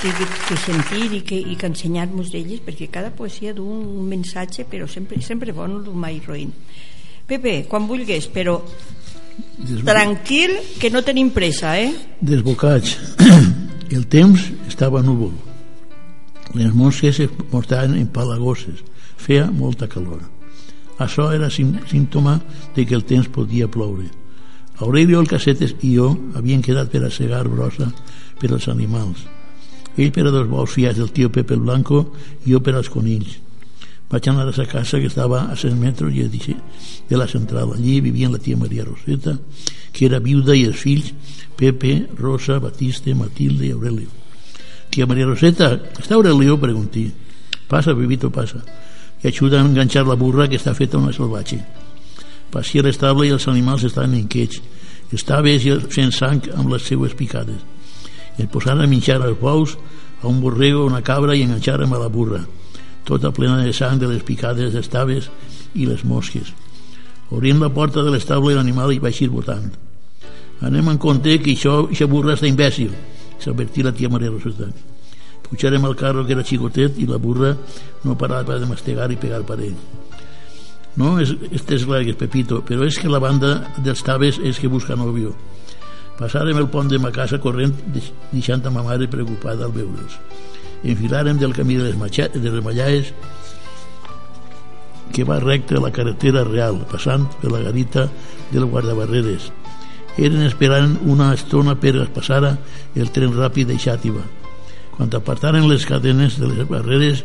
que, 0.00 0.10
que, 0.14 0.26
que 0.48 0.56
sentir 0.56 1.08
i 1.16 1.20
que, 1.26 1.38
i 1.38 1.56
que 1.58 1.68
ensenyar-nos 1.68 2.30
d'elles, 2.32 2.62
perquè 2.64 2.88
cada 2.92 3.10
poesia 3.16 3.54
du 3.56 3.66
un 3.66 4.06
missatge, 4.08 4.64
però 4.70 4.86
sempre, 4.86 5.20
sempre 5.24 5.54
bon, 5.56 5.80
mai 5.98 6.20
roïn. 6.24 6.52
Pepe, 7.26 7.64
quan 7.70 7.88
vulguis, 7.90 8.28
però 8.30 8.60
Des, 9.58 9.82
tranquil, 9.86 10.54
que 10.78 10.90
no 10.94 11.02
tenim 11.02 11.32
pressa, 11.34 11.74
eh? 11.80 11.90
desbocats. 12.20 12.98
El 13.96 14.06
temps 14.12 14.50
estava 14.68 15.02
núvol. 15.02 15.34
Les 16.54 16.72
mosques 16.76 17.18
es 17.24 17.32
portaven 17.50 17.96
empalagoses. 17.98 18.84
Feia 19.20 19.48
molta 19.50 19.88
calor. 19.88 20.22
Això 20.98 21.30
era 21.32 21.50
símptoma 21.50 22.40
de 22.74 22.84
que 22.86 22.94
el 22.94 23.04
temps 23.04 23.28
podia 23.28 23.70
ploure. 23.70 24.10
Aurelio, 24.82 25.20
el 25.20 25.28
Casetes 25.28 25.76
i 25.82 25.94
jo 25.96 26.10
havien 26.34 26.62
quedat 26.62 26.90
per 26.90 27.04
a 27.06 27.10
segar 27.10 27.46
brossa 27.48 27.92
per 28.40 28.50
als 28.52 28.68
animals. 28.68 29.22
Ell 29.96 30.12
per 30.12 30.26
a 30.26 30.32
dos 30.32 30.48
bous 30.48 30.72
fiats 30.72 30.98
del 30.98 31.12
tio 31.12 31.30
Pepe 31.30 31.56
Blanco 31.56 32.12
i 32.44 32.52
jo 32.52 32.60
per 32.60 32.74
als 32.74 32.90
conills. 32.90 33.38
Vaig 34.12 34.28
anar 34.28 34.48
a 34.48 34.52
sa 34.52 34.66
casa 34.68 34.98
que 35.00 35.08
estava 35.08 35.46
a 35.48 35.56
100 35.56 35.78
metres 35.80 36.12
de 37.08 37.16
la 37.16 37.26
central. 37.26 37.72
Allí 37.72 38.00
vivien 38.00 38.32
la 38.32 38.38
tia 38.38 38.56
Maria 38.56 38.84
Roseta, 38.84 39.38
que 39.92 40.06
era 40.06 40.18
viuda 40.20 40.56
i 40.56 40.64
els 40.64 40.76
fills 40.76 41.14
Pepe, 41.56 42.08
Rosa, 42.18 42.58
Batiste, 42.58 43.14
Matilde 43.14 43.66
i 43.66 43.70
Aurelio. 43.70 44.08
Tia 44.90 45.06
Maria 45.06 45.26
Roseta, 45.26 45.80
¿está 45.98 46.14
Aurelio? 46.14 46.58
Pregunté. 46.60 47.12
Pasa, 47.68 47.94
bebito, 47.94 48.30
pasa. 48.30 48.64
I 49.22 49.28
ajuda 49.28 49.60
a 49.60 49.64
enganxar 49.66 50.06
la 50.06 50.18
burra 50.18 50.48
que 50.48 50.58
està 50.58 50.74
feta 50.74 50.98
una 50.98 51.14
salvatge. 51.14 51.60
Passia 52.52 52.82
l'estable 52.82 53.28
i 53.28 53.32
els 53.32 53.46
animals 53.48 53.84
estaven 53.88 54.16
inquiets. 54.18 54.60
Estaves 55.12 55.64
fent 55.92 56.12
sang 56.12 56.42
amb 56.56 56.72
les 56.72 56.84
seues 56.88 57.14
picades. 57.14 57.60
I 58.40 58.48
posaren 58.48 58.84
a 58.84 58.90
minxar 58.90 59.20
els 59.20 59.38
bous, 59.38 59.76
a 60.22 60.28
un 60.28 60.40
borrego, 60.40 60.86
una 60.86 61.02
cabra 61.02 61.36
i 61.36 61.42
enganxaren 61.42 61.92
a 61.92 62.00
la 62.00 62.08
burra, 62.08 62.42
tota 63.04 63.32
plena 63.34 63.58
de 63.62 63.72
sang 63.72 63.98
de 63.98 64.08
les 64.08 64.22
picades 64.22 64.72
d'estaves 64.72 65.28
i 65.74 65.86
les 65.86 66.04
mosques. 66.04 66.52
Obrint 67.30 67.60
la 67.60 67.72
porta 67.72 68.02
de 68.02 68.12
l'estable 68.12 68.54
l'animal 68.54 68.92
hi 68.92 69.00
va 69.02 69.10
eixir 69.10 69.30
votant. 69.32 69.70
Anem 70.62 70.92
en 70.92 70.98
compte 71.02 71.38
que 71.42 71.56
això, 71.56 71.88
això 71.90 72.06
burra 72.08 72.36
està 72.36 72.46
imbècil, 72.46 72.92
s'advertí 73.42 73.82
la 73.82 73.94
tia 73.96 74.12
Maria 74.12 74.30
Roseta. 74.30 74.91
Pujarem 75.52 75.84
al 75.84 75.94
carro 76.00 76.24
que 76.24 76.32
era 76.32 76.42
xicotet 76.48 76.96
i 76.98 77.04
la 77.06 77.18
burra 77.20 77.52
no 78.04 78.16
parava 78.18 78.56
de 78.58 78.66
mastegar 78.66 79.10
i 79.12 79.18
pegar 79.20 79.42
per 79.44 79.58
ell. 79.60 79.76
No 80.96 81.18
es, 81.20 81.34
estes 81.52 81.84
largues, 81.88 82.16
Pepito, 82.16 82.62
però 82.64 82.84
és 82.88 82.96
que 83.00 83.08
la 83.08 83.20
banda 83.20 83.72
dels 83.84 84.02
taves 84.04 84.40
és 84.42 84.58
que 84.60 84.68
busca 84.68 84.96
novio. 84.96 85.34
Passarem 86.18 86.56
el 86.60 86.68
pont 86.72 86.88
de 86.88 86.98
ma 87.00 87.12
casa 87.12 87.38
corrent 87.40 87.72
deix- 87.94 88.10
deixant 88.32 88.64
a 88.66 88.70
ma 88.72 88.82
mare 88.84 89.08
preocupada 89.08 89.64
al 89.64 89.72
veure'ls. 89.72 90.18
Enfilarem 90.84 91.38
del 91.38 91.52
camí 91.56 91.76
de 91.76 91.84
les, 91.84 91.96
matxa, 91.96 92.28
de 92.28 92.50
les 92.50 92.64
Mallaes 92.64 93.12
que 95.12 95.24
va 95.24 95.38
recte 95.40 95.76
a 95.76 95.80
la 95.80 95.92
carretera 95.92 96.44
real, 96.44 96.86
passant 96.90 97.26
per 97.40 97.50
la 97.52 97.60
garita 97.60 98.06
del 98.50 98.64
guardabarreres. 98.64 99.50
Eren 100.16 100.42
esperant 100.44 100.98
una 101.08 101.32
estona 101.34 101.74
per 101.80 101.94
a 102.00 102.06
passara 102.12 102.54
el 102.96 103.10
tren 103.12 103.32
ràpid 103.36 103.68
de 103.68 103.76
Xàtiva. 103.80 104.22
Quan 104.92 105.10
apartaren 105.16 105.68
les 105.70 105.86
cadenes 105.88 106.38
de 106.38 106.48
les 106.50 106.68
barreres, 106.68 107.24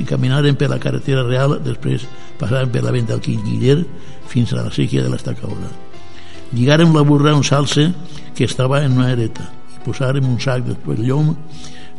caminaren 0.00 0.56
per 0.56 0.70
la 0.72 0.80
carretera 0.80 1.22
real, 1.26 1.58
després 1.60 2.06
passaren 2.40 2.70
per 2.72 2.82
la 2.84 2.92
venda 2.94 3.12
del 3.12 3.20
Quinquiller 3.20 3.82
fins 4.30 4.52
a 4.52 4.62
la 4.62 4.72
sèquia 4.72 5.02
de 5.04 5.12
l'Estacaora. 5.12 5.68
Lligàrem 6.52 6.94
la 6.96 7.04
burra 7.04 7.32
a 7.32 7.36
un 7.36 7.44
salse 7.44 7.90
que 8.34 8.44
estava 8.48 8.82
en 8.84 8.96
una 8.96 9.10
ereta 9.12 9.50
i 9.76 9.82
posàrem 9.84 10.24
un 10.28 10.40
sac 10.40 10.64
de 10.64 10.76
llom 11.02 11.34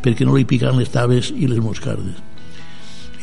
perquè 0.03 0.25
no 0.25 0.35
li 0.35 0.45
picaran 0.45 0.79
les 0.81 0.89
taves 0.89 1.31
i 1.35 1.47
les 1.47 1.61
moscardes. 1.61 2.17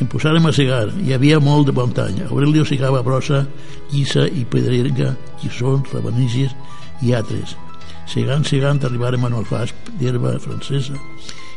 Em 0.00 0.08
posàrem 0.08 0.46
a 0.48 0.52
segar. 0.52 0.86
Hi 1.04 1.12
havia 1.12 1.40
molt 1.40 1.66
de 1.68 1.74
muntanya. 1.76 2.30
Aurelio 2.30 2.64
segava 2.64 3.02
brossa, 3.04 3.42
lliça 3.92 4.24
i 4.24 4.46
pedrega, 4.48 5.12
lliçons, 5.42 5.90
rabanícies 5.92 6.54
i 7.04 7.12
altres. 7.12 7.52
Segant, 8.08 8.46
segant, 8.48 8.80
arribarem 8.84 9.26
a 9.26 9.28
un 9.28 9.44
d'herba 10.00 10.38
francesa 10.40 10.96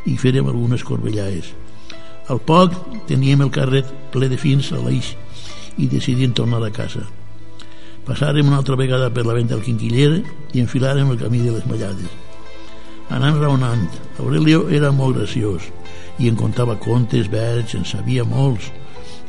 i 0.06 0.16
fèrem 0.20 0.48
algunes 0.48 0.84
corbellaes. 0.84 1.52
Al 2.28 2.40
poc 2.40 2.76
teníem 3.08 3.42
el 3.44 3.52
carret 3.52 3.88
ple 4.12 4.30
de 4.32 4.38
fins 4.40 4.70
a 4.72 4.80
l'eix 4.80 5.12
i 5.76 5.88
decidíem 5.90 6.32
tornar 6.32 6.62
a 6.64 6.72
casa. 6.72 7.04
Passàrem 8.04 8.48
una 8.48 8.60
altra 8.60 8.76
vegada 8.76 9.10
per 9.12 9.24
la 9.24 9.34
venda 9.36 9.54
del 9.54 9.64
Quinquiller 9.64 10.22
i 10.52 10.60
enfilàrem 10.60 11.10
el 11.10 11.20
camí 11.20 11.40
de 11.40 11.52
les 11.54 11.66
Mallades. 11.68 12.12
Anant 13.12 13.40
raonant, 13.40 13.84
Aurelio 14.18 14.68
era 14.72 14.92
molt 14.92 15.18
graciós 15.18 15.68
i 16.18 16.28
en 16.30 16.36
contava 16.36 16.78
contes, 16.80 17.28
verds, 17.32 17.74
en 17.76 17.84
sabia 17.84 18.24
molts 18.24 18.70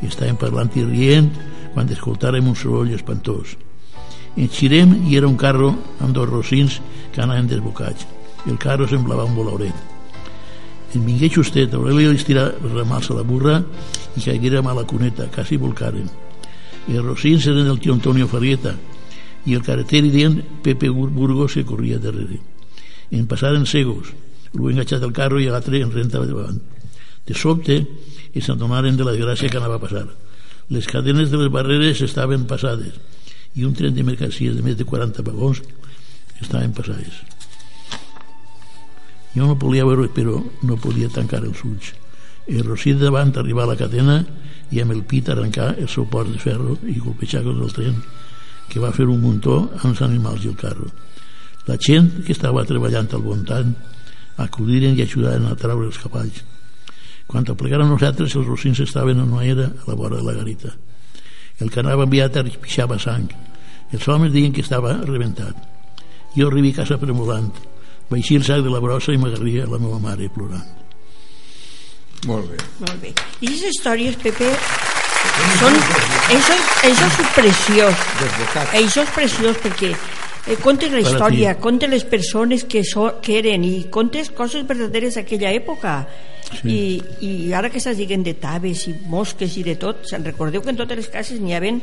i 0.01 0.07
estàvem 0.07 0.39
parlant 0.39 0.71
i 0.75 0.83
rient 0.83 1.31
quan 1.73 1.91
escoltàrem 1.91 2.47
un 2.47 2.55
soroll 2.55 2.93
espantós. 2.95 3.57
Enxirem 4.35 4.95
i 5.07 5.15
era 5.19 5.27
un 5.27 5.39
carro 5.39 5.73
amb 5.99 6.15
dos 6.15 6.29
rocins 6.29 6.79
que 7.11 7.23
anaven 7.23 7.51
desbocats. 7.51 8.07
El 8.47 8.59
carro 8.59 8.87
semblava 8.87 9.27
un 9.27 9.35
volauret. 9.35 9.94
En 10.95 11.03
vingué 11.03 11.27
justet, 11.27 11.73
Aurelio 11.75 12.13
li 12.13 12.15
estirà 12.15 12.45
a 12.55 13.15
la 13.17 13.23
burra 13.27 13.57
i 14.15 14.21
caiguérem 14.23 14.67
a 14.67 14.73
la 14.73 14.85
cuneta, 14.87 15.27
quasi 15.27 15.57
volcaren. 15.57 16.07
Els 16.87 17.03
rocins 17.03 17.47
eren 17.47 17.67
el 17.67 17.79
tio 17.79 17.93
Antonio 17.93 18.27
Farrieta 18.27 18.75
i 19.45 19.55
el 19.55 19.63
carreter 19.63 20.05
hi 20.05 20.11
deien 20.13 20.37
Pepe 20.63 20.89
Burgos 20.89 21.53
que 21.53 21.65
corria 21.65 21.99
darrere. 21.99 22.39
En 23.11 23.27
passaren 23.27 23.65
cegos, 23.65 24.13
l'ho 24.53 24.71
enganxat 24.71 25.03
al 25.03 25.11
carro 25.11 25.41
i 25.41 25.49
l'altre 25.51 25.83
en 25.83 25.91
rentava 25.91 26.25
davant. 26.25 26.61
De 27.27 27.35
sobte, 27.35 27.81
es 28.33 28.49
adonaren 28.49 28.95
de 28.95 29.03
la 29.03 29.11
desgràcia 29.11 29.49
que 29.49 29.59
anava 29.59 29.75
a 29.75 29.83
passar. 29.83 30.07
Les 30.69 30.87
cadenes 30.87 31.29
de 31.29 31.43
les 31.43 31.51
barreres 31.51 32.01
estaven 32.01 32.47
passades 32.47 32.95
i 33.55 33.67
un 33.67 33.75
tren 33.75 33.93
de 33.95 34.03
mercancies 34.03 34.55
de 34.55 34.63
més 34.63 34.79
de 34.79 34.87
40 34.87 35.27
vagons 35.27 35.61
estaven 36.39 36.71
passades. 36.71 37.34
Jo 39.35 39.45
no 39.45 39.59
podia 39.59 39.85
veure, 39.85 40.07
però 40.15 40.39
no 40.63 40.79
podia 40.79 41.11
tancar 41.11 41.43
els 41.43 41.63
ulls. 41.67 41.93
El 42.47 42.63
Rosit 42.63 42.99
davant 43.01 43.33
arribar 43.35 43.65
a 43.65 43.73
la 43.73 43.79
cadena 43.79 44.19
i 44.71 44.81
amb 44.81 44.95
el 44.95 45.03
pit 45.03 45.29
arrencar 45.29 45.73
el 45.77 45.89
seu 45.91 46.05
port 46.09 46.31
de 46.31 46.39
ferro 46.39 46.77
i 46.87 46.99
colpejar 47.01 47.43
contra 47.43 47.65
el 47.65 47.73
tren 47.75 47.97
que 48.69 48.81
va 48.81 48.93
fer 48.95 49.05
un 49.09 49.21
muntó 49.21 49.57
amb 49.75 49.91
els 49.91 50.01
animals 50.01 50.45
i 50.45 50.49
el 50.51 50.57
carro. 50.57 50.87
La 51.67 51.77
gent 51.81 52.23
que 52.25 52.33
estava 52.33 52.65
treballant 52.65 53.11
al 53.13 53.23
voltant 53.25 53.73
acudiren 54.41 54.97
i 54.97 55.03
ajudaren 55.05 55.47
a 55.49 55.57
treure 55.59 55.87
els 55.89 55.99
cavalls. 56.01 56.41
Quan 57.25 57.45
aplegaren 57.49 57.89
nosaltres, 57.89 58.35
els 58.37 58.47
rocins 58.47 58.81
estaven 58.83 59.21
en 59.21 59.31
una 59.33 59.45
era 59.45 59.69
a 59.71 59.89
la 59.89 59.95
vora 59.97 60.17
de 60.17 60.25
la 60.25 60.35
garita. 60.37 60.75
El 61.59 61.71
que 61.71 61.81
anava 61.81 62.05
enviat 62.05 62.37
pixava 62.61 62.99
sang. 62.99 63.29
Els 63.91 64.07
homes 64.07 64.33
deien 64.33 64.53
que 64.53 64.61
estava 64.61 64.97
rebentat. 65.05 65.55
Jo 66.35 66.49
arribi 66.49 66.73
a 66.73 66.81
casa 66.81 66.99
premulant. 67.01 67.53
Vaixí 68.09 68.37
el 68.37 68.43
sac 68.45 68.61
de 68.65 68.73
la 68.73 68.81
brossa 68.83 69.13
i 69.15 69.21
m'agarria 69.21 69.65
a 69.65 69.71
la 69.71 69.79
meva 69.81 69.99
mare 70.01 70.29
plorant. 70.33 70.65
Molt 72.25 72.51
bé. 72.51 72.59
Molt 72.81 73.01
bé. 73.01 73.13
I 73.41 73.47
aquestes 73.47 73.75
històries, 73.75 74.17
Pepe, 74.21 74.51
són... 75.59 75.79
Això, 76.33 76.55
això 76.89 77.09
és 77.09 77.33
preciós. 77.35 78.05
Desbocat. 78.21 78.77
Això 78.79 79.03
és 79.05 79.11
preciós 79.15 79.59
perquè 79.61 79.91
eh, 79.93 80.57
contes 80.61 80.93
la 80.93 81.01
història, 81.03 81.55
contes 81.61 81.91
les 81.91 82.05
persones 82.09 82.65
que, 82.69 82.83
so, 82.87 83.09
que 83.25 83.39
eren 83.41 83.65
i 83.67 83.75
contes 83.93 84.31
coses 84.35 84.65
verdaderes 84.67 85.19
d'aquella 85.19 85.53
època. 85.55 85.99
Sí. 86.45 86.61
I, 86.69 86.81
I 87.25 87.53
ara 87.57 87.71
que 87.73 87.81
estàs 87.81 87.97
dient 87.97 88.25
de 88.25 88.35
taves 88.41 88.85
i 88.89 88.95
mosques 89.09 89.57
i 89.57 89.65
de 89.65 89.77
tot, 89.81 90.05
se'n 90.09 90.25
recordeu 90.25 90.61
que 90.61 90.73
en 90.73 90.81
totes 90.81 91.01
les 91.01 91.09
cases 91.13 91.41
n'hi 91.41 91.55
havia, 91.57 91.79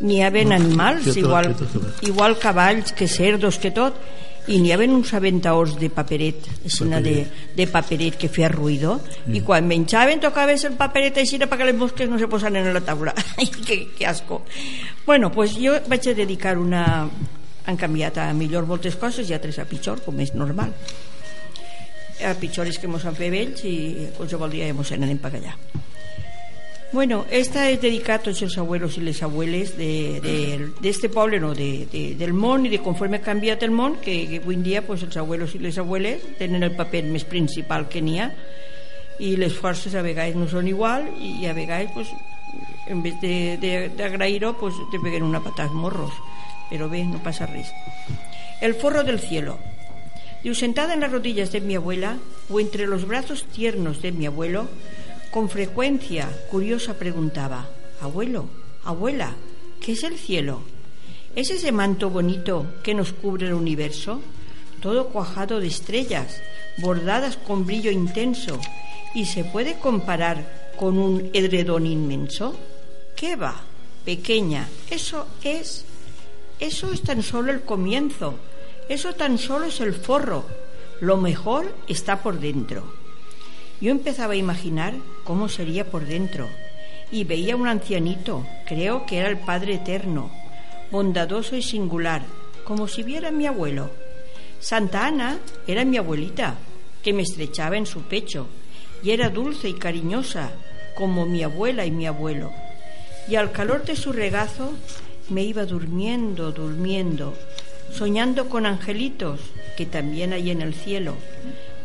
n'hi 0.00 0.22
havia 0.24 0.48
animals, 0.56 1.10
igual, 1.16 1.52
igual 2.08 2.38
cavalls 2.40 2.94
que 2.96 3.08
cerdos, 3.08 3.60
que 3.60 3.72
tot, 3.76 4.00
i 4.48 4.58
n'hi 4.62 4.72
havia 4.72 4.90
uns 4.92 5.12
aventaors 5.16 5.74
de 5.80 5.90
paperet, 5.92 6.46
així 6.64 6.86
de, 7.04 7.14
de 7.56 7.66
paperet 7.68 8.16
que 8.20 8.30
feia 8.32 8.48
ruïdo, 8.52 8.98
i 9.32 9.42
quan 9.44 9.66
menjaven 9.68 10.22
tocaves 10.24 10.64
el 10.68 10.78
paperet 10.80 11.20
així 11.20 11.40
perquè 11.42 11.68
les 11.68 11.76
mosques 11.76 12.08
no 12.08 12.18
se 12.18 12.28
posaven 12.28 12.66
en 12.66 12.74
la 12.74 12.84
taula. 12.84 13.14
Que, 13.68 13.90
que 13.92 14.06
asco. 14.06 14.42
Bueno, 15.04 15.30
pues 15.30 15.52
jo 15.58 15.74
vaig 15.88 16.08
a 16.08 16.14
dedicar 16.14 16.56
una... 16.58 17.08
Han 17.68 17.76
canviat 17.76 18.16
a 18.22 18.30
millor 18.32 18.64
moltes 18.64 18.96
coses 18.96 19.28
i 19.28 19.34
altres 19.36 19.58
a 19.60 19.66
pitjor, 19.68 20.00
com 20.00 20.16
és 20.24 20.32
normal. 20.32 20.72
A 22.24 22.32
pitjor 22.40 22.70
és 22.70 22.80
que 22.80 22.88
mos 22.88 23.04
han 23.04 23.18
fet 23.18 23.32
vells 23.34 23.60
i 23.68 24.08
qualsevol 24.16 24.56
dia 24.56 24.72
mos 24.72 24.88
en 24.96 25.04
anem 25.04 25.20
per 25.20 25.34
allà. 25.36 25.52
Bueno, 26.90 27.26
esta 27.30 27.68
es 27.68 27.82
dedicada 27.82 28.22
a 28.26 28.30
els 28.30 28.56
abuelos 28.56 28.96
i 28.96 29.02
les 29.04 29.22
abueles 29.22 29.76
de, 29.76 30.72
este 30.82 31.10
poble, 31.10 31.38
no, 31.38 31.52
de, 31.54 31.86
de, 31.92 32.14
del 32.16 32.32
món 32.32 32.64
i 32.64 32.70
de 32.72 32.80
conforme 32.80 33.18
ha 33.18 33.24
canviat 33.26 33.62
el 33.62 33.74
món, 33.76 33.98
que, 34.00 34.14
que 34.30 34.40
avui 34.40 34.56
en 34.56 34.64
dia 34.64 34.80
pues, 34.86 35.04
els 35.04 35.18
abuelos 35.20 35.52
i 35.54 35.60
les 35.60 35.76
abueles 35.76 36.24
tenen 36.38 36.64
el 36.64 36.72
paper 36.78 37.04
més 37.12 37.28
principal 37.28 37.90
que 37.92 38.00
n'hi 38.00 38.16
ha 38.24 38.30
i 39.20 39.36
les 39.36 39.52
a 39.60 40.02
vegades 40.02 40.36
no 40.36 40.48
són 40.48 40.66
igual 40.66 41.04
i 41.20 41.44
a 41.44 41.52
vegades 41.52 41.92
pues, 41.92 42.08
en 42.88 43.02
vez 43.02 43.20
d'agrair-ho 43.20 44.56
pues, 44.56 44.74
te 44.90 44.98
peguen 44.98 45.28
una 45.28 45.44
patada 45.44 45.72
morros 45.72 46.14
però 46.68 46.88
bé, 46.88 47.04
no 47.04 47.20
passa 47.24 47.46
res. 47.46 47.72
El 48.60 48.74
forro 48.74 49.04
del 49.04 49.20
cielo. 49.20 49.58
Y 50.42 50.54
sentada 50.54 50.94
en 50.94 51.00
las 51.00 51.10
rodillas 51.10 51.50
de 51.50 51.60
mi 51.60 51.74
abuela 51.74 52.16
o 52.48 52.60
entre 52.60 52.86
los 52.86 53.06
brazos 53.06 53.44
tiernos 53.44 54.02
de 54.02 54.12
mi 54.12 54.26
abuelo, 54.26 54.68
con 55.30 55.48
frecuencia 55.48 56.28
curiosa 56.50 56.94
preguntaba, 56.94 57.68
Abuelo, 58.00 58.46
abuela, 58.84 59.34
¿qué 59.80 59.92
es 59.92 60.02
el 60.04 60.18
cielo? 60.18 60.62
¿Es 61.34 61.50
ese 61.50 61.72
manto 61.72 62.10
bonito 62.10 62.66
que 62.82 62.94
nos 62.94 63.12
cubre 63.12 63.46
el 63.46 63.54
universo? 63.54 64.20
Todo 64.80 65.08
cuajado 65.08 65.60
de 65.60 65.66
estrellas, 65.66 66.40
bordadas 66.78 67.36
con 67.36 67.66
brillo 67.66 67.90
intenso, 67.90 68.60
y 69.14 69.26
se 69.26 69.44
puede 69.44 69.78
comparar 69.78 70.72
con 70.78 70.98
un 70.98 71.30
edredón 71.32 71.86
inmenso? 71.86 72.54
¿Qué 73.16 73.36
va? 73.36 73.60
Pequeña, 74.04 74.68
eso 74.90 75.26
es. 75.42 75.84
Eso 76.60 76.92
es 76.92 77.02
tan 77.02 77.22
solo 77.22 77.52
el 77.52 77.62
comienzo. 77.62 78.36
Eso 78.88 79.14
tan 79.14 79.38
solo 79.38 79.66
es 79.66 79.80
el 79.80 79.92
forro. 79.92 80.44
Lo 81.00 81.16
mejor 81.16 81.74
está 81.88 82.22
por 82.22 82.38
dentro. 82.38 82.84
Yo 83.80 83.92
empezaba 83.92 84.32
a 84.32 84.36
imaginar 84.36 84.94
cómo 85.24 85.48
sería 85.48 85.84
por 85.84 86.04
dentro 86.04 86.48
y 87.12 87.24
veía 87.24 87.56
un 87.56 87.68
ancianito, 87.68 88.44
creo 88.66 89.06
que 89.06 89.18
era 89.18 89.28
el 89.28 89.38
Padre 89.38 89.74
Eterno, 89.74 90.30
bondadoso 90.90 91.56
y 91.56 91.62
singular, 91.62 92.22
como 92.64 92.88
si 92.88 93.02
viera 93.02 93.28
a 93.28 93.32
mi 93.32 93.46
abuelo. 93.46 93.90
Santa 94.60 95.06
Ana 95.06 95.38
era 95.66 95.84
mi 95.84 95.96
abuelita, 95.96 96.56
que 97.02 97.12
me 97.12 97.22
estrechaba 97.22 97.76
en 97.76 97.86
su 97.86 98.02
pecho, 98.02 98.48
y 99.02 99.12
era 99.12 99.30
dulce 99.30 99.68
y 99.68 99.74
cariñosa, 99.74 100.50
como 100.96 101.24
mi 101.24 101.42
abuela 101.44 101.86
y 101.86 101.90
mi 101.92 102.06
abuelo. 102.06 102.52
Y 103.28 103.36
al 103.36 103.52
calor 103.52 103.84
de 103.84 103.94
su 103.94 104.12
regazo 104.12 104.72
me 105.28 105.44
iba 105.44 105.64
durmiendo, 105.64 106.50
durmiendo, 106.50 107.34
soñando 107.92 108.48
con 108.48 108.66
angelitos 108.66 109.40
que 109.76 109.86
también 109.86 110.32
hay 110.32 110.50
en 110.50 110.62
el 110.62 110.74
cielo, 110.74 111.14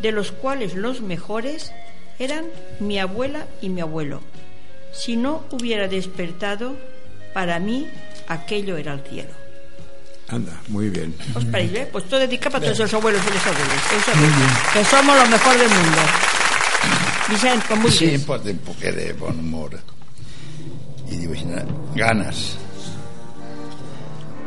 de 0.02 0.12
los 0.12 0.32
cuales 0.32 0.74
los 0.74 1.02
mejores 1.02 1.72
eran 2.20 2.46
mi 2.80 3.00
abuela 3.00 3.48
y 3.62 3.70
mi 3.70 3.82
abuelo. 3.82 4.22
Si 4.94 5.16
no 5.16 5.44
hubiera 5.52 5.88
despertado, 5.88 6.76
para 7.34 7.60
mí 7.60 7.88
aquello 8.28 8.78
era 8.78 8.94
el 8.94 9.02
cielo. 9.02 9.32
Anda, 10.30 10.60
muy 10.68 10.90
bien. 10.90 11.14
¿Os 11.36 11.46
parece? 11.46 11.82
Eh? 11.82 11.90
Pues 11.92 12.06
todo 12.06 12.20
dedicado 12.20 12.52
para 12.54 12.66
todos 12.66 12.80
los 12.80 12.94
abuelos 12.94 13.22
y 13.28 13.34
los 13.34 13.46
abuelos. 13.46 14.74
Que 14.74 14.86
somos 14.86 15.18
los 15.18 15.30
mejor 15.30 15.58
del 15.58 15.70
mundo. 15.70 16.02
Vicente, 17.30 17.66
con 17.68 17.82
muy 17.82 17.92
Sí, 17.92 18.16
un 18.16 18.22
poco 18.24 18.80
de 18.80 19.14
buen 19.14 19.40
humor. 19.40 19.80
Y 21.10 21.18
digo, 21.18 21.34
ganas. 21.96 22.58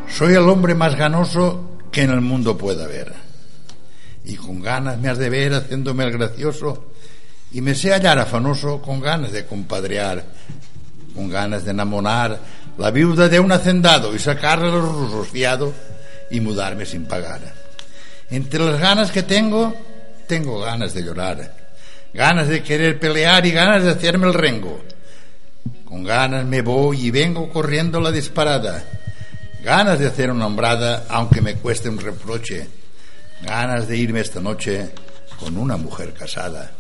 Soy 0.08 0.34
el 0.34 0.48
hombre 0.48 0.74
más 0.74 0.96
ganoso 0.96 1.78
que 1.90 2.02
en 2.02 2.10
el 2.10 2.20
mundo 2.20 2.56
pueda 2.56 2.84
haber. 2.84 3.12
Y 4.24 4.34
con 4.36 4.60
ganas 4.60 4.98
me 4.98 5.08
has 5.08 5.18
de 5.18 5.30
ver 5.30 5.54
haciéndome 5.54 6.04
el 6.04 6.12
gracioso 6.12 6.92
y 7.57 7.62
me 7.62 7.74
sé 7.74 7.90
hallar 7.90 8.18
afanoso 8.18 8.82
con 8.82 9.00
ganas 9.00 9.32
de 9.32 9.46
compadrear, 9.46 10.22
con 11.14 11.30
ganas 11.30 11.64
de 11.64 11.70
enamorar 11.70 12.38
la 12.76 12.90
viuda 12.90 13.30
de 13.30 13.40
un 13.40 13.50
hacendado 13.50 14.14
y 14.14 14.18
sacarle 14.18 14.70
los 14.70 14.92
rusos 14.92 15.28
fiado 15.28 15.72
y 16.30 16.38
mudarme 16.40 16.84
sin 16.84 17.07
pagar. 17.07 17.40
Entre 18.28 18.61
las 18.61 18.78
ganas 18.78 19.11
que 19.11 19.22
tengo, 19.22 19.74
tengo 20.26 20.61
ganas 20.61 20.92
de 20.92 21.02
llorar, 21.02 21.54
ganas 22.12 22.48
de 22.48 22.62
querer 22.62 23.00
pelear 23.00 23.46
y 23.46 23.52
ganas 23.52 23.84
de 23.84 23.90
hacerme 23.92 24.26
el 24.26 24.34
rengo. 24.34 24.84
Con 25.86 26.04
ganas 26.04 26.44
me 26.44 26.61
voy 26.61 27.07
y 27.07 27.11
vengo 27.11 27.48
corriendo 27.48 28.02
la 28.02 28.12
disparada, 28.12 28.84
ganas 29.64 29.98
de 29.98 30.09
hacer 30.09 30.30
una 30.30 30.44
hombrada 30.44 31.07
aunque 31.09 31.40
me 31.40 31.54
cueste 31.54 31.88
un 31.88 32.00
reproche, 32.00 32.68
ganas 33.40 33.88
de 33.88 33.96
irme 33.96 34.20
esta 34.20 34.42
noche 34.42 34.90
con 35.40 35.57
una 35.57 35.78
mujer 35.78 36.12
casada. 36.12 36.76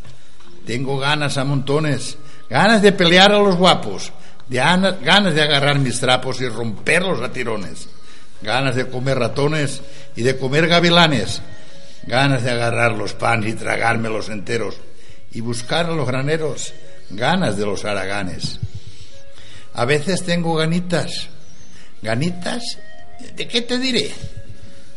Tengo 0.66 0.98
ganas 0.98 1.38
a 1.38 1.44
montones, 1.44 2.18
ganas 2.50 2.82
de 2.82 2.90
pelear 2.90 3.30
a 3.30 3.38
los 3.38 3.54
guapos, 3.54 4.12
de 4.48 4.56
ganas 4.56 5.34
de 5.34 5.42
agarrar 5.42 5.78
mis 5.78 6.00
trapos 6.00 6.40
y 6.40 6.48
romperlos 6.48 7.22
a 7.22 7.32
tirones, 7.32 7.88
ganas 8.42 8.74
de 8.74 8.88
comer 8.88 9.16
ratones 9.16 9.80
y 10.16 10.22
de 10.22 10.36
comer 10.36 10.66
gavilanes, 10.66 11.40
ganas 12.02 12.42
de 12.42 12.50
agarrar 12.50 12.92
los 12.92 13.14
panes 13.14 13.52
y 13.52 13.54
tragármelos 13.54 14.28
enteros 14.28 14.74
y 15.30 15.40
buscar 15.40 15.86
a 15.86 15.94
los 15.94 16.06
graneros, 16.06 16.74
ganas 17.10 17.56
de 17.56 17.64
los 17.64 17.84
araganes. 17.84 18.58
A 19.74 19.84
veces 19.84 20.24
tengo 20.24 20.56
ganitas, 20.56 21.28
ganitas, 22.02 22.78
¿de 23.36 23.46
qué 23.46 23.62
te 23.62 23.78
diré? 23.78 24.10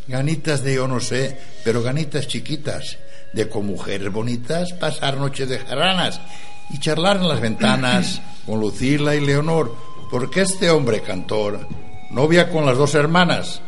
Ganitas 0.07 0.63
de 0.63 0.73
yo 0.73 0.87
no 0.87 0.99
sé, 0.99 1.37
pero 1.63 1.83
ganitas 1.83 2.27
chiquitas 2.27 2.97
de 3.33 3.47
con 3.47 3.65
mujeres 3.65 4.11
bonitas 4.11 4.73
pasar 4.73 5.17
noches 5.17 5.47
de 5.47 5.59
jaranas 5.59 6.19
y 6.69 6.79
charlar 6.79 7.17
en 7.17 7.27
las 7.27 7.41
ventanas 7.41 8.21
con 8.45 8.59
Lucila 8.59 9.15
y 9.15 9.25
Leonor, 9.25 9.75
porque 10.09 10.41
este 10.41 10.69
hombre 10.69 11.01
cantor, 11.01 11.67
novia 12.11 12.49
con 12.49 12.65
las 12.65 12.77
dos 12.77 12.95
hermanas, 12.95 13.61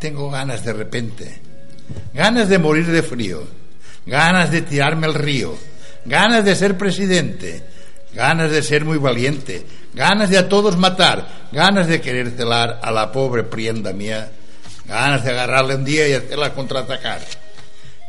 tengo 0.00 0.30
ganas 0.30 0.64
de 0.64 0.72
repente, 0.72 1.40
ganas 2.12 2.48
de 2.48 2.58
morir 2.58 2.86
de 2.86 3.02
frío, 3.02 3.44
ganas 4.04 4.50
de 4.50 4.62
tirarme 4.62 5.06
al 5.06 5.14
río, 5.14 5.54
ganas 6.04 6.44
de 6.44 6.54
ser 6.54 6.76
presidente, 6.76 7.62
ganas 8.12 8.50
de 8.50 8.62
ser 8.62 8.84
muy 8.84 8.98
valiente, 8.98 9.64
ganas 9.94 10.30
de 10.30 10.38
a 10.38 10.48
todos 10.48 10.76
matar, 10.76 11.48
ganas 11.52 11.86
de 11.86 12.00
querer 12.00 12.30
celar 12.30 12.80
a 12.82 12.90
la 12.90 13.12
pobre 13.12 13.44
prienda 13.44 13.92
mía, 13.92 14.30
ganas 14.86 15.24
de 15.24 15.30
agarrarle 15.30 15.74
un 15.76 15.84
día 15.84 16.08
y 16.08 16.12
hacerla 16.12 16.54
contraatacar. 16.54 17.20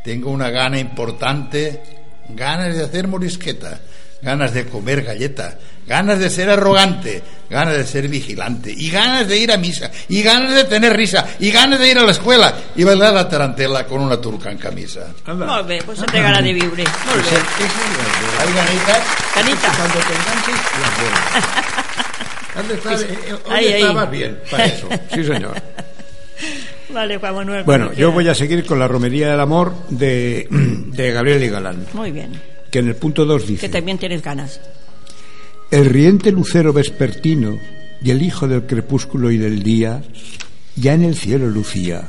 Tengo 0.07 0.31
una 0.31 0.49
gana 0.49 0.79
importante, 0.79 1.83
ganas 2.29 2.73
de 2.73 2.85
hacer 2.85 3.09
morisqueta, 3.09 3.81
ganas 4.21 4.53
de 4.53 4.65
comer 4.65 5.03
galleta, 5.03 5.57
ganas 5.85 6.17
de 6.17 6.29
ser 6.29 6.49
arrogante, 6.49 7.21
ganas 7.49 7.75
de 7.75 7.85
ser 7.85 8.07
vigilante, 8.07 8.71
y 8.73 8.89
ganas 8.89 9.27
de 9.27 9.37
ir 9.37 9.51
a 9.51 9.57
misa, 9.57 9.91
y 10.07 10.23
ganas 10.23 10.55
de 10.55 10.63
tener 10.63 10.95
risa, 10.95 11.25
y 11.39 11.51
ganas 11.51 11.77
de 11.81 11.91
ir 11.91 11.99
a 11.99 12.03
la 12.03 12.11
escuela 12.13 12.53
y 12.77 12.85
bailar 12.85 13.15
la 13.15 13.27
tarantela 13.27 13.85
con 13.85 13.99
una 13.99 14.15
turca 14.15 14.49
en 14.49 14.57
camisa. 14.57 15.07
Molt 15.25 15.67
bé, 15.67 15.81
pues 15.85 15.99
te 16.05 16.21
gana 16.21 16.41
de 16.41 16.53
viure. 16.53 16.85
Molt 16.85 17.25
bé. 17.29 17.37
¿Hay 18.39 18.53
ganitas? 18.53 19.03
Canita. 19.33 19.73
Cuando 19.75 19.99
te 19.99 20.13
enganches, 20.13 20.55
las 20.79 21.01
buenas. 21.01 21.67
¿Dónde 22.55 22.73
estás? 22.75 23.01
Eh, 23.01 23.35
Hoy 23.45 23.53
Ahí, 23.53 23.65
ahí. 23.73 23.81
estabas 23.81 24.09
bien 24.09 24.39
para 24.49 24.65
eso. 24.67 24.87
Sí, 25.13 25.23
señor. 25.25 25.61
Vale, 26.97 27.17
Juan 27.19 27.35
Manuel. 27.35 27.63
Bueno, 27.63 27.93
yo 27.93 28.11
voy 28.11 28.27
a 28.27 28.33
seguir 28.33 28.65
con 28.65 28.79
la 28.79 28.87
romería 28.87 29.29
del 29.29 29.39
amor 29.39 29.71
de, 29.89 30.47
de 30.87 31.11
Gabriel 31.11 31.43
y 31.43 31.49
Galán, 31.49 31.85
Muy 31.93 32.09
bien. 32.09 32.31
que 32.71 32.79
en 32.79 32.87
el 32.87 32.95
punto 32.95 33.23
2 33.23 33.43
Que 33.43 33.47
dice: 33.49 33.69
también 33.69 33.99
tienes 33.99 34.23
ganas. 34.23 34.59
El 35.69 35.85
riente 35.85 36.31
lucero 36.31 36.73
vespertino 36.73 37.55
y 38.01 38.09
el 38.09 38.23
hijo 38.23 38.47
del 38.47 38.63
crepúsculo 38.65 39.29
y 39.29 39.37
del 39.37 39.61
día 39.61 40.01
ya 40.75 40.95
en 40.95 41.03
el 41.03 41.13
cielo 41.13 41.47
lucía, 41.47 42.01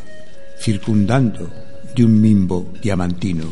circundando 0.59 1.51
de 1.95 2.05
un 2.05 2.19
mimbo 2.19 2.73
diamantino. 2.81 3.45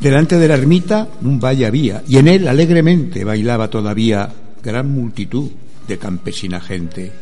Delante 0.00 0.38
de 0.38 0.48
la 0.48 0.54
ermita 0.54 1.06
un 1.20 1.38
valle 1.38 1.66
había, 1.66 2.02
y 2.08 2.16
en 2.16 2.26
él 2.26 2.48
alegremente 2.48 3.22
bailaba 3.22 3.70
todavía 3.70 4.28
gran 4.60 4.90
multitud 4.90 5.52
de 5.86 5.98
campesina 5.98 6.60
gente. 6.60 7.12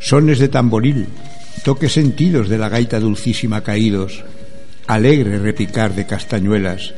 Sones 0.00 0.38
de 0.38 0.48
tamboril, 0.48 1.06
toques 1.64 1.92
sentidos 1.92 2.48
de 2.48 2.58
la 2.58 2.68
gaita 2.68 3.00
dulcísima 3.00 3.62
caídos, 3.62 4.24
alegre 4.86 5.38
repicar 5.38 5.94
de 5.94 6.06
castañuelas, 6.06 6.94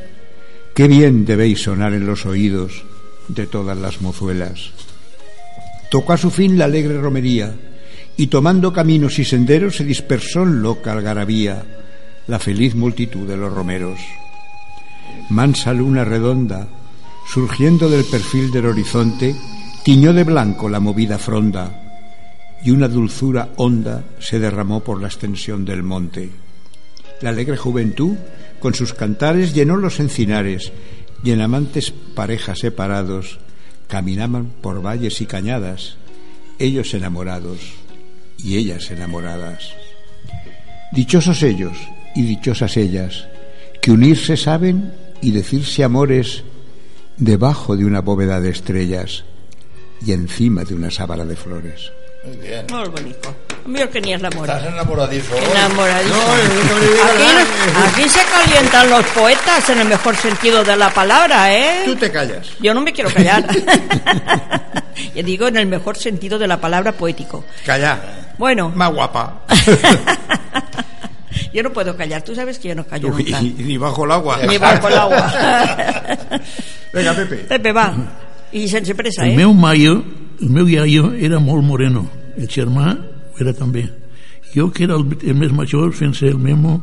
qué 0.73 0.87
bien 0.87 1.25
debéis 1.25 1.63
sonar 1.63 1.93
en 1.93 2.07
los 2.07 2.25
oídos 2.25 2.83
de 3.27 3.45
todas 3.45 3.77
las 3.77 4.01
mozuelas. 4.01 4.71
Tocó 5.91 6.13
a 6.13 6.17
su 6.17 6.31
fin 6.31 6.57
la 6.57 6.65
alegre 6.65 6.99
romería, 6.99 7.53
y 8.15 8.27
tomando 8.27 8.71
caminos 8.71 9.19
y 9.19 9.25
senderos 9.25 9.77
se 9.77 9.83
dispersó 9.83 10.43
en 10.43 10.61
loca 10.61 10.91
algarabía 10.91 11.63
la 12.27 12.39
feliz 12.39 12.75
multitud 12.75 13.27
de 13.27 13.37
los 13.37 13.51
romeros. 13.51 13.99
Mansa 15.29 15.73
luna 15.73 16.05
redonda, 16.05 16.67
surgiendo 17.27 17.89
del 17.89 18.05
perfil 18.05 18.51
del 18.51 18.67
horizonte, 18.67 19.35
tiñó 19.83 20.13
de 20.13 20.23
blanco 20.23 20.69
la 20.69 20.79
movida 20.79 21.17
fronda, 21.17 21.82
y 22.63 22.71
una 22.71 22.87
dulzura 22.87 23.49
honda 23.57 24.03
se 24.19 24.39
derramó 24.39 24.81
por 24.81 25.01
la 25.01 25.07
extensión 25.07 25.65
del 25.65 25.83
monte. 25.83 26.29
La 27.21 27.29
alegre 27.29 27.57
juventud, 27.57 28.15
con 28.59 28.73
sus 28.73 28.93
cantares, 28.93 29.53
llenó 29.53 29.77
los 29.77 29.99
encinares, 29.99 30.71
y 31.23 31.31
en 31.31 31.41
amantes 31.41 31.91
parejas 31.91 32.59
separados 32.59 33.39
caminaban 33.87 34.51
por 34.61 34.81
valles 34.85 35.21
y 35.21 35.25
cañadas, 35.25 35.97
ellos 36.59 36.93
enamorados 36.93 37.59
y 38.37 38.57
ellas 38.57 38.91
enamoradas. 38.91 39.73
Dichosos 40.91 41.43
ellos 41.43 41.77
y 42.15 42.23
dichosas 42.23 42.77
ellas, 42.77 43.27
que 43.81 43.91
unirse 43.91 44.37
saben 44.37 44.93
y 45.21 45.31
decirse 45.31 45.83
amores 45.83 46.43
debajo 47.17 47.75
de 47.75 47.85
una 47.85 48.01
bóveda 48.01 48.41
de 48.41 48.49
estrellas 48.49 49.25
y 50.05 50.11
encima 50.11 50.63
de 50.63 50.75
una 50.75 50.91
sábana 50.91 51.25
de 51.25 51.35
flores. 51.35 51.91
Muy 52.25 52.37
bien. 52.37 52.65
Molt 52.69 52.91
bonico. 52.91 53.35
Mira 53.65 53.87
que 53.89 54.01
ni 54.01 54.13
es 54.13 54.21
l'amor. 54.21 54.49
Estás 54.49 54.65
enamoradizo. 54.65 55.35
hoy. 55.35 55.41
No, 55.41 55.85
diga 55.85 55.97
Aquí, 57.13 57.33
la- 57.33 57.87
aquí 57.87 58.09
se 58.09 58.19
calientan 58.25 58.89
los 58.89 59.05
poetas 59.07 59.69
en 59.69 59.79
el 59.79 59.87
mejor 59.87 60.15
sentido 60.17 60.63
de 60.63 60.75
la 60.75 60.89
palabra, 60.89 61.53
¿eh? 61.53 61.83
Tú 61.85 61.95
te 61.95 62.11
callas. 62.11 62.47
Yo 62.59 62.73
no 62.73 62.81
me 62.81 62.91
quiero 62.91 63.09
callar. 63.13 63.45
Yo 65.15 65.23
digo 65.23 65.47
en 65.47 65.57
el 65.57 65.65
mejor 65.67 65.97
sentido 65.97 66.37
de 66.37 66.47
la 66.47 66.59
palabra 66.59 66.91
poético. 66.91 67.45
Calla. 67.65 67.99
Bueno, 68.37 68.69
Más 68.69 68.91
guapa. 68.93 69.41
yo 71.53 71.63
no 71.63 71.71
puedo 71.71 71.95
callar. 71.95 72.21
Tú 72.23 72.35
sabes 72.35 72.59
que 72.59 72.69
yo 72.69 72.75
no 72.75 72.85
callo 72.85 73.09
Uy, 73.09 73.23
nunca. 73.25 73.41
ni 73.41 73.77
bajo 73.77 74.05
el 74.05 74.11
agua. 74.11 74.39
Ni 74.47 74.57
bajo 74.57 74.87
el 74.87 74.97
agua. 74.97 75.33
Venga, 76.93 77.13
Pepe. 77.13 77.35
Pepe, 77.37 77.71
va. 77.71 77.93
I 78.51 78.67
sense 78.67 78.93
pressa, 78.93 79.23
El 79.23 79.31
eh? 79.31 79.35
meu 79.37 79.53
maio, 79.53 80.03
el 80.43 80.49
meu 80.51 80.67
iaio 80.67 81.13
era 81.15 81.39
molt 81.39 81.63
moreno, 81.63 82.03
el 82.35 82.49
germà 82.51 82.89
ho 82.91 83.39
era 83.39 83.53
també. 83.55 83.85
Jo, 84.53 84.67
que 84.69 84.83
era 84.83 84.97
el, 84.99 85.05
el 85.23 85.37
més 85.39 85.53
major, 85.55 85.93
fent-se 85.95 86.27
el 86.27 86.37
memo, 86.37 86.75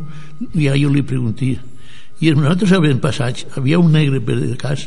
iaio 0.56 0.88
li 0.88 1.02
preguntia. 1.04 1.60
I 2.20 2.32
nosaltres 2.36 2.72
havent 2.76 3.02
passats, 3.04 3.44
havia 3.56 3.78
un 3.78 3.92
negre 3.92 4.20
per 4.24 4.38
el 4.38 4.56
cas, 4.60 4.86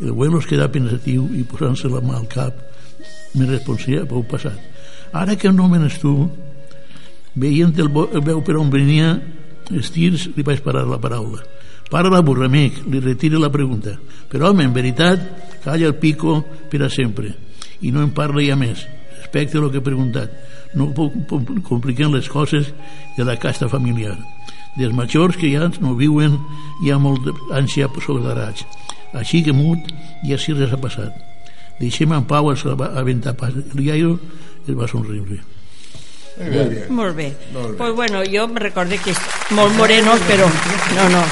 el 0.00 0.14
abuelo 0.14 0.40
es 0.40 0.46
quedava 0.48 0.72
pensatiu 0.72 1.26
i 1.36 1.44
posant-se 1.44 1.90
la 1.92 2.00
mà 2.00 2.16
al 2.16 2.28
cap, 2.32 2.56
me 3.36 3.48
responsia, 3.48 4.06
heu 4.08 4.24
passat. 4.30 4.56
Ara 5.12 5.36
que 5.36 5.52
nomenes 5.52 5.98
tu, 6.00 6.14
veient 7.36 7.76
el, 7.76 7.90
veu 7.92 8.40
per 8.44 8.56
on 8.56 8.72
venia 8.72 9.12
els 9.68 9.90
tirs, 9.92 10.30
li 10.32 10.46
vaig 10.46 10.62
parar 10.64 10.86
la 10.88 11.00
paraula. 11.02 11.42
Para 11.92 12.08
la 12.12 12.22
burra, 12.24 12.48
amic, 12.48 12.80
li 12.88 13.00
retira 13.04 13.40
la 13.40 13.52
pregunta. 13.52 13.96
Però, 14.28 14.48
home, 14.50 14.64
en 14.64 14.72
veritat, 14.72 15.60
calla 15.64 15.88
el 15.88 15.96
pico 16.00 16.40
per 16.68 16.82
a 16.84 16.90
sempre. 16.92 17.34
I 17.80 17.92
no 17.94 18.02
em 18.02 18.10
parla 18.14 18.44
ja 18.44 18.56
més. 18.58 18.86
Respecte 19.18 19.58
a 19.58 19.62
el 19.62 19.70
que 19.72 19.82
he 19.82 19.84
preguntat. 19.84 20.32
No 20.74 20.90
compliquem 21.66 22.12
les 22.14 22.28
coses 22.28 22.72
de 23.16 23.24
la 23.24 23.38
casta 23.40 23.68
familiar. 23.68 24.16
Dels 24.78 24.94
majors 24.94 25.36
que 25.36 25.50
ja 25.52 25.70
no 25.80 25.96
viuen 25.98 26.38
hi 26.84 26.92
ha 26.92 26.98
molt 27.02 27.26
ànsia 27.54 27.88
soldats. 28.04 28.64
Així 29.16 29.42
que 29.42 29.52
mut, 29.52 29.78
ja 30.28 30.38
si 30.38 30.52
res 30.52 30.72
ha 30.72 30.80
passat. 30.80 31.14
Deixem 31.80 32.12
en 32.12 32.26
pau 32.28 32.50
els 32.50 32.64
aventapats. 32.66 33.74
El 33.74 33.84
iaio 33.86 34.18
es 34.66 34.74
va 34.74 34.88
somriure. 34.88 35.40
Molt 36.90 37.16
bé. 37.16 37.32
Pues 37.76 37.94
bueno, 37.94 38.22
jo 38.30 38.46
me 38.48 38.60
recordé 38.60 38.98
que 38.98 39.10
és 39.10 39.22
molt 39.50 39.74
morenos, 39.74 40.20
però 40.28 40.46
no, 40.94 41.08
no. 41.16 41.24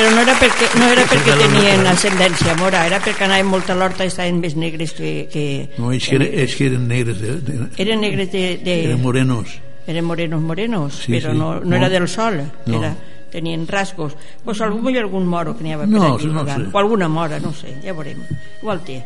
Però 0.00 0.10
no 0.16 0.20
era 0.24 0.32
perquè, 0.40 0.66
no 0.80 0.86
era 0.88 1.02
perquè 1.04 1.34
tenien 1.36 1.82
ascendència 1.90 2.54
mora, 2.56 2.86
era 2.88 2.96
perquè 3.04 3.26
anaven 3.26 3.50
molt 3.52 3.68
a 3.68 3.74
l'horta 3.76 4.06
i 4.06 4.08
estaven 4.08 4.38
més 4.40 4.54
negres 4.56 4.94
que... 4.96 5.26
que 5.28 5.42
No, 5.76 5.90
és 5.92 6.06
que, 6.08 6.16
eren- 6.16 6.32
és 6.40 6.54
que 6.56 6.68
eren 6.70 6.86
negres, 6.88 7.18
de, 7.20 7.34
de, 7.44 7.56
eren 7.84 8.00
negres 8.00 8.30
de... 8.32 8.42
de 8.64 8.76
eren 8.86 9.02
morenos. 9.04 9.58
eren 9.86 10.04
morenos 10.08 10.40
morenos, 10.40 11.02
Sí, 11.04 11.12
però 11.18 11.32
sí. 11.34 11.38
no, 11.38 11.50
no, 11.60 11.66
No. 11.66 11.76
era 11.76 11.90
del 11.92 12.08
sol, 12.08 12.40
No. 12.64 12.78
era, 12.78 12.94
tenien 13.30 13.66
rasgos. 13.68 14.16
Pues 14.44 14.60
algun, 14.64 14.96
algun 14.96 15.26
moro 15.28 15.52
que 15.56 15.64
n'hi 15.64 15.72
havia 15.76 15.84
per 15.84 15.92
No, 16.00 16.14
aquí, 16.14 16.26
no 16.32 16.46
sé. 16.46 16.62
o 16.72 16.78
alguna 16.78 17.08
mora, 17.08 17.38
no 17.38 17.52
sé, 17.52 17.76
ja 17.84 17.92
veurem. 17.92 18.24
Igual 18.62 18.80
té. 18.84 19.04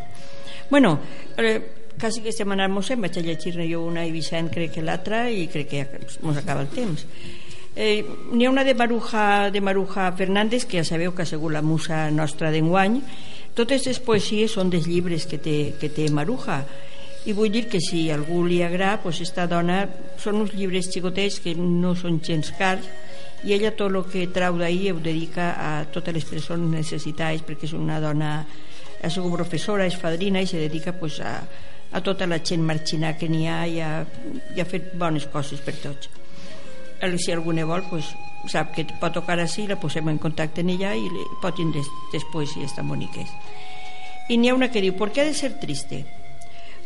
Bueno, 0.71 1.01
eh, 1.37 1.59
quasi 1.99 2.23
que 2.23 2.31
estem 2.31 2.53
anant 2.55 2.71
mossèn, 2.73 3.01
vaig 3.03 3.19
a 3.19 3.21
llegir-ne 3.27 3.67
jo 3.67 3.83
una 3.85 4.07
i 4.07 4.13
Vicent 4.15 4.49
crec 4.55 4.73
que 4.79 4.83
l'altra 4.83 5.27
i 5.31 5.49
crec 5.51 5.69
que 5.69 5.83
ja 5.83 5.99
ens 5.99 6.39
acaba 6.39 6.63
el 6.63 6.69
temps. 6.71 7.03
Eh, 7.77 8.07
N'hi 8.31 8.47
ha 8.47 8.51
una 8.51 8.63
de 8.63 8.73
Maruja, 8.75 9.51
de 9.51 9.61
Maruja 9.61 10.13
Fernández, 10.13 10.65
que 10.65 10.79
ja 10.79 10.85
sabeu 10.87 11.11
que 11.11 11.23
ha 11.23 11.27
sigut 11.27 11.51
la 11.53 11.63
musa 11.63 12.07
nostra 12.15 12.53
d'enguany. 12.55 13.01
Totes 13.59 13.89
les 13.89 13.99
poesies 13.99 14.55
són 14.55 14.71
dels 14.71 14.87
llibres 14.87 15.27
que 15.27 15.41
té, 15.43 15.75
que 15.81 15.91
té 15.91 16.07
Maruja. 16.07 16.63
I 17.27 17.35
vull 17.35 17.51
dir 17.51 17.67
que 17.73 17.81
si 17.83 18.07
algú 18.15 18.45
li 18.47 18.61
agrada, 18.63 19.01
pues 19.03 19.19
esta 19.25 19.49
dona 19.51 19.89
són 20.23 20.45
uns 20.45 20.55
llibres 20.55 20.93
xicotets 20.93 21.41
que 21.43 21.57
no 21.59 21.97
són 21.99 22.21
gens 22.23 22.53
cars 22.59 22.87
i 23.45 23.53
ella 23.57 23.75
tot 23.77 23.91
el 23.91 24.05
que 24.09 24.29
trau 24.33 24.57
d'ahir 24.61 24.95
ho 24.95 25.01
dedica 25.03 25.51
a 25.59 25.71
totes 25.91 26.15
les 26.15 26.25
persones 26.29 26.71
necessitades 26.71 27.43
perquè 27.45 27.67
és 27.67 27.75
una 27.77 27.99
dona 28.01 28.37
ha 29.03 29.11
sigut 29.11 29.35
professora, 29.35 29.89
és 29.89 29.99
fadrina 30.01 30.41
i 30.41 30.47
se 30.49 30.61
dedica 30.63 30.95
pues, 30.97 31.19
a, 31.21 31.41
a 31.93 32.01
tota 32.05 32.29
la 32.31 32.39
gent 32.39 32.63
marginada 32.63 33.19
que 33.19 33.29
n'hi 33.29 33.49
ha 33.49 33.65
i 33.67 33.81
ha, 33.83 33.97
i 34.55 34.61
ha 34.61 34.69
fet 34.69 34.95
bones 35.01 35.27
coses 35.33 35.61
per 35.65 35.77
tots 35.83 36.24
El- 37.01 37.19
si 37.19 37.33
algú 37.33 37.53
ne 37.53 37.65
vol 37.65 37.83
pues, 37.91 38.15
sap 38.49 38.75
que 38.75 38.85
pot 38.85 39.13
tocar 39.13 39.39
així 39.41 39.67
la 39.67 39.81
posem 39.81 40.09
en 40.09 40.19
contacte 40.19 40.61
amb 40.61 40.71
ella 40.71 40.95
i 40.97 41.09
pot 41.43 41.57
tindre 41.57 41.83
les 42.13 42.25
poesies 42.33 42.75
tan 42.75 42.89
boniques 42.89 43.29
y 44.29 44.49
ha 44.49 44.55
una 44.55 44.71
que 44.71 44.81
diu 44.81 44.95
¿por 44.97 45.13
qué 45.13 45.21
ha 45.21 45.25
de 45.25 45.35
ser 45.35 45.59
triste? 45.61 46.07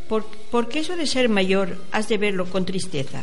¿Por, 0.08 0.24
¿Por 0.24 0.68
qué 0.68 0.80
eso 0.80 0.96
de 0.96 1.06
ser 1.06 1.28
mayor 1.28 1.84
has 1.92 2.08
de 2.08 2.18
verlo 2.18 2.46
con 2.50 2.64
tristeza? 2.64 3.22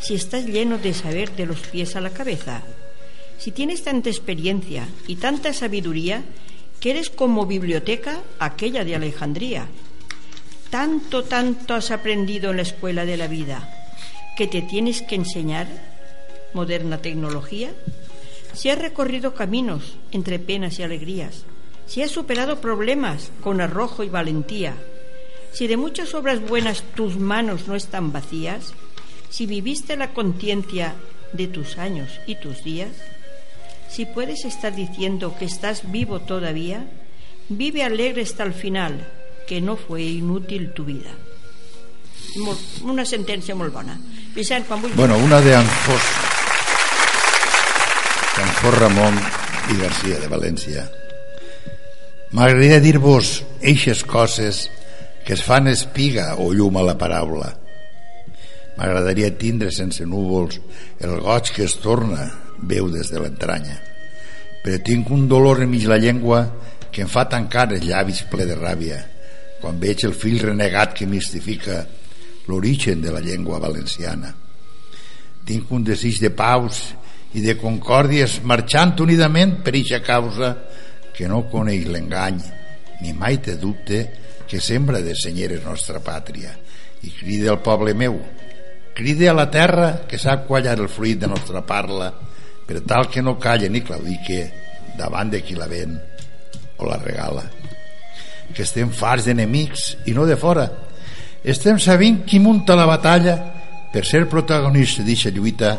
Si 0.00 0.14
estás 0.14 0.46
lleno 0.46 0.78
de 0.78 0.94
saber 0.94 1.34
de 1.36 1.46
los 1.46 1.58
pies 1.60 1.94
a 1.96 2.00
la 2.00 2.10
cabeza. 2.10 2.62
Si 3.38 3.50
tienes 3.50 3.82
tanta 3.82 4.08
experiencia 4.08 4.88
y 5.06 5.16
tanta 5.16 5.52
sabiduría 5.52 6.22
que 6.80 6.90
eres 6.90 7.10
como 7.10 7.44
biblioteca 7.46 8.20
aquella 8.38 8.84
de 8.84 8.94
Alejandría. 8.94 9.66
Tanto, 10.70 11.24
tanto 11.24 11.74
has 11.74 11.90
aprendido 11.90 12.50
en 12.50 12.56
la 12.56 12.62
escuela 12.62 13.04
de 13.04 13.16
la 13.16 13.26
vida 13.26 13.68
que 14.36 14.46
te 14.46 14.62
tienes 14.62 15.02
que 15.02 15.16
enseñar 15.16 15.66
moderna 16.54 16.98
tecnología. 16.98 17.70
Si 18.54 18.68
has 18.68 18.78
recorrido 18.78 19.34
caminos 19.34 19.96
entre 20.10 20.38
penas 20.38 20.78
y 20.78 20.82
alegrías, 20.82 21.44
si 21.86 22.02
has 22.02 22.10
superado 22.10 22.60
problemas 22.60 23.30
con 23.40 23.60
arrojo 23.60 24.02
y 24.04 24.08
valentía, 24.08 24.74
si 25.52 25.66
de 25.66 25.76
muchas 25.76 26.14
obras 26.14 26.40
buenas 26.40 26.82
tus 26.94 27.16
manos 27.18 27.68
no 27.68 27.76
están 27.76 28.12
vacías, 28.12 28.74
si 29.30 29.46
viviste 29.46 29.96
la 29.96 30.12
conciencia 30.12 30.94
de 31.32 31.48
tus 31.48 31.78
años 31.78 32.20
y 32.26 32.36
tus 32.36 32.62
días, 32.64 32.90
si 33.88 34.06
puedes 34.06 34.44
estar 34.44 34.74
diciendo 34.74 35.34
que 35.38 35.44
estás 35.44 35.90
vivo 35.90 36.20
todavía, 36.20 36.86
vive 37.48 37.82
alegre 37.82 38.22
hasta 38.22 38.44
el 38.44 38.54
final, 38.54 39.06
que 39.46 39.60
no 39.60 39.76
fue 39.76 40.02
inútil 40.02 40.72
tu 40.72 40.84
vida. 40.84 41.10
Una 42.84 43.04
quan 44.66 44.80
vulguis. 44.80 44.96
Bueno, 44.96 45.18
una 45.18 45.40
de 45.40 45.54
Anfos. 45.54 46.31
Anfos 48.62 48.78
Ramon 48.78 49.16
i 49.74 49.74
Garcia 49.74 50.20
de 50.22 50.28
València. 50.30 50.82
M'agradaria 52.30 52.76
dir-vos 52.78 53.30
eixes 53.58 54.04
coses 54.06 54.60
que 55.26 55.34
es 55.34 55.42
fan 55.42 55.66
espiga 55.66 56.28
o 56.38 56.46
llum 56.54 56.78
a 56.78 56.84
la 56.86 56.94
paraula. 57.00 57.48
M'agradaria 58.76 59.32
tindre 59.40 59.72
sense 59.74 60.06
núvols 60.06 60.60
el 61.02 61.16
goig 61.26 61.50
que 61.56 61.66
es 61.66 61.74
torna 61.82 62.28
veu 62.62 62.86
des 62.94 63.10
de 63.10 63.24
l'entranya. 63.24 63.80
Però 64.62 64.78
tinc 64.86 65.10
un 65.10 65.26
dolor 65.26 65.64
enmig 65.66 65.90
la 65.90 65.98
llengua 65.98 66.44
que 66.94 67.02
em 67.02 67.10
fa 67.10 67.26
tancar 67.26 67.66
els 67.72 67.82
llavis 67.82 68.22
ple 68.30 68.46
de 68.46 68.62
ràbia 68.62 69.02
quan 69.58 69.82
veig 69.82 70.06
el 70.06 70.14
fill 70.14 70.38
renegat 70.38 70.94
que 71.00 71.10
mistifica 71.10 71.82
l'origen 72.46 73.02
de 73.02 73.10
la 73.10 73.26
llengua 73.26 73.58
valenciana. 73.58 74.30
Tinc 75.50 75.74
un 75.74 75.82
desig 75.82 76.22
de 76.22 76.30
paus 76.30 76.92
i 77.32 77.40
de 77.40 77.56
concòrdies 77.60 78.40
marxant 78.44 78.98
unidament 79.04 79.60
per 79.64 79.74
eixa 79.78 80.02
causa 80.04 80.52
que 81.16 81.28
no 81.28 81.46
coneix 81.52 81.86
l'engany 81.88 82.40
ni 83.02 83.12
mai 83.16 83.38
té 83.42 83.56
dubte 83.60 84.02
que 84.48 84.60
sembra 84.60 85.00
de 85.00 85.14
senyeres 85.16 85.64
nostra 85.64 86.00
pàtria. 86.04 86.52
I 87.02 87.10
crida 87.16 87.50
al 87.50 87.62
poble 87.64 87.94
meu 87.98 88.20
crida 88.94 89.30
a 89.30 89.34
la 89.34 89.48
terra 89.50 90.04
que 90.08 90.20
sap 90.20 90.46
quallar 90.46 90.76
el 90.78 90.88
fruit 90.88 91.18
de 91.18 91.28
nostra 91.30 91.64
parla 91.64 92.12
per 92.66 92.82
tal 92.86 93.08
que 93.08 93.22
no 93.22 93.38
calle 93.40 93.68
ni 93.68 93.80
claudique 93.80 94.44
davant 94.98 95.32
de 95.32 95.40
qui 95.42 95.56
la 95.56 95.66
ven 95.66 95.96
o 96.76 96.86
la 96.86 96.98
regala. 97.00 97.42
Que 98.52 98.62
estem 98.66 98.92
farts 98.92 99.26
d'enemics 99.26 99.86
i 100.06 100.12
no 100.12 100.26
de 100.28 100.36
fora. 100.36 100.68
Estem 101.42 101.80
sabent 101.80 102.22
qui 102.28 102.38
munta 102.38 102.76
la 102.76 102.86
batalla 102.86 103.38
per 103.92 104.04
ser 104.06 104.26
protagonista 104.28 105.02
d'eixa 105.02 105.32
lluita 105.32 105.78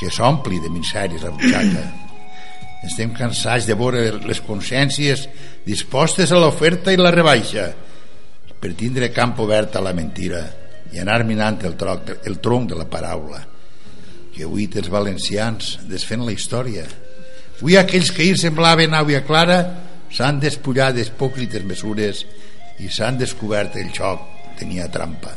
que 0.00 0.10
s'ompli 0.12 0.60
de 0.60 0.70
misèries 0.72 1.24
la 1.24 1.32
butxaca. 1.32 1.86
Estem 2.86 3.14
cansats 3.16 3.66
de 3.66 3.74
veure 3.78 4.04
les 4.22 4.40
consciències 4.44 5.26
dispostes 5.66 6.30
a 6.30 6.38
l'oferta 6.38 6.92
i 6.94 7.00
la 7.00 7.14
rebaixa 7.14 7.70
per 8.60 8.72
tindre 8.78 9.10
camp 9.12 9.36
obert 9.42 9.76
a 9.76 9.82
la 9.84 9.94
mentira 9.96 10.42
i 10.92 11.00
anar 11.02 11.24
minant 11.26 11.58
el, 11.66 11.74
troc, 11.78 12.12
el 12.24 12.38
tronc 12.40 12.70
de 12.70 12.78
la 12.78 12.86
paraula. 12.90 13.42
Que 14.32 14.44
avui 14.44 14.68
els 14.68 14.88
valencians 14.92 15.76
desfent 15.88 16.24
la 16.24 16.34
història. 16.34 16.84
Avui 17.56 17.76
aquells 17.80 18.12
que 18.12 18.22
ahir 18.24 18.36
semblaven 18.40 18.94
àvia 18.94 19.22
clara 19.26 19.60
s'han 20.12 20.40
despullat 20.40 20.94
d'espòcrites 20.96 21.64
mesures 21.64 22.24
i 22.84 22.90
s'han 22.92 23.18
descobert 23.18 23.76
el 23.80 23.92
xoc 23.96 24.20
tenia 24.60 24.90
trampa. 24.92 25.32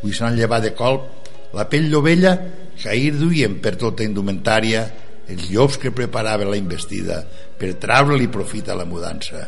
Avui 0.00 0.16
s'han 0.16 0.36
llevat 0.36 0.64
de 0.64 0.72
colp 0.76 1.23
la 1.54 1.68
pell 1.70 1.90
d'ovella 1.90 2.36
que 2.74 2.94
duien 3.14 3.60
per 3.62 3.76
tota 3.80 4.04
indumentària 4.04 4.84
els 5.30 5.48
llops 5.50 5.78
que 5.80 5.94
preparaven 5.94 6.50
la 6.50 6.60
investida 6.60 7.22
per 7.58 7.76
treure-li 7.80 8.28
profit 8.28 8.68
a 8.68 8.76
la 8.76 8.84
mudança 8.88 9.46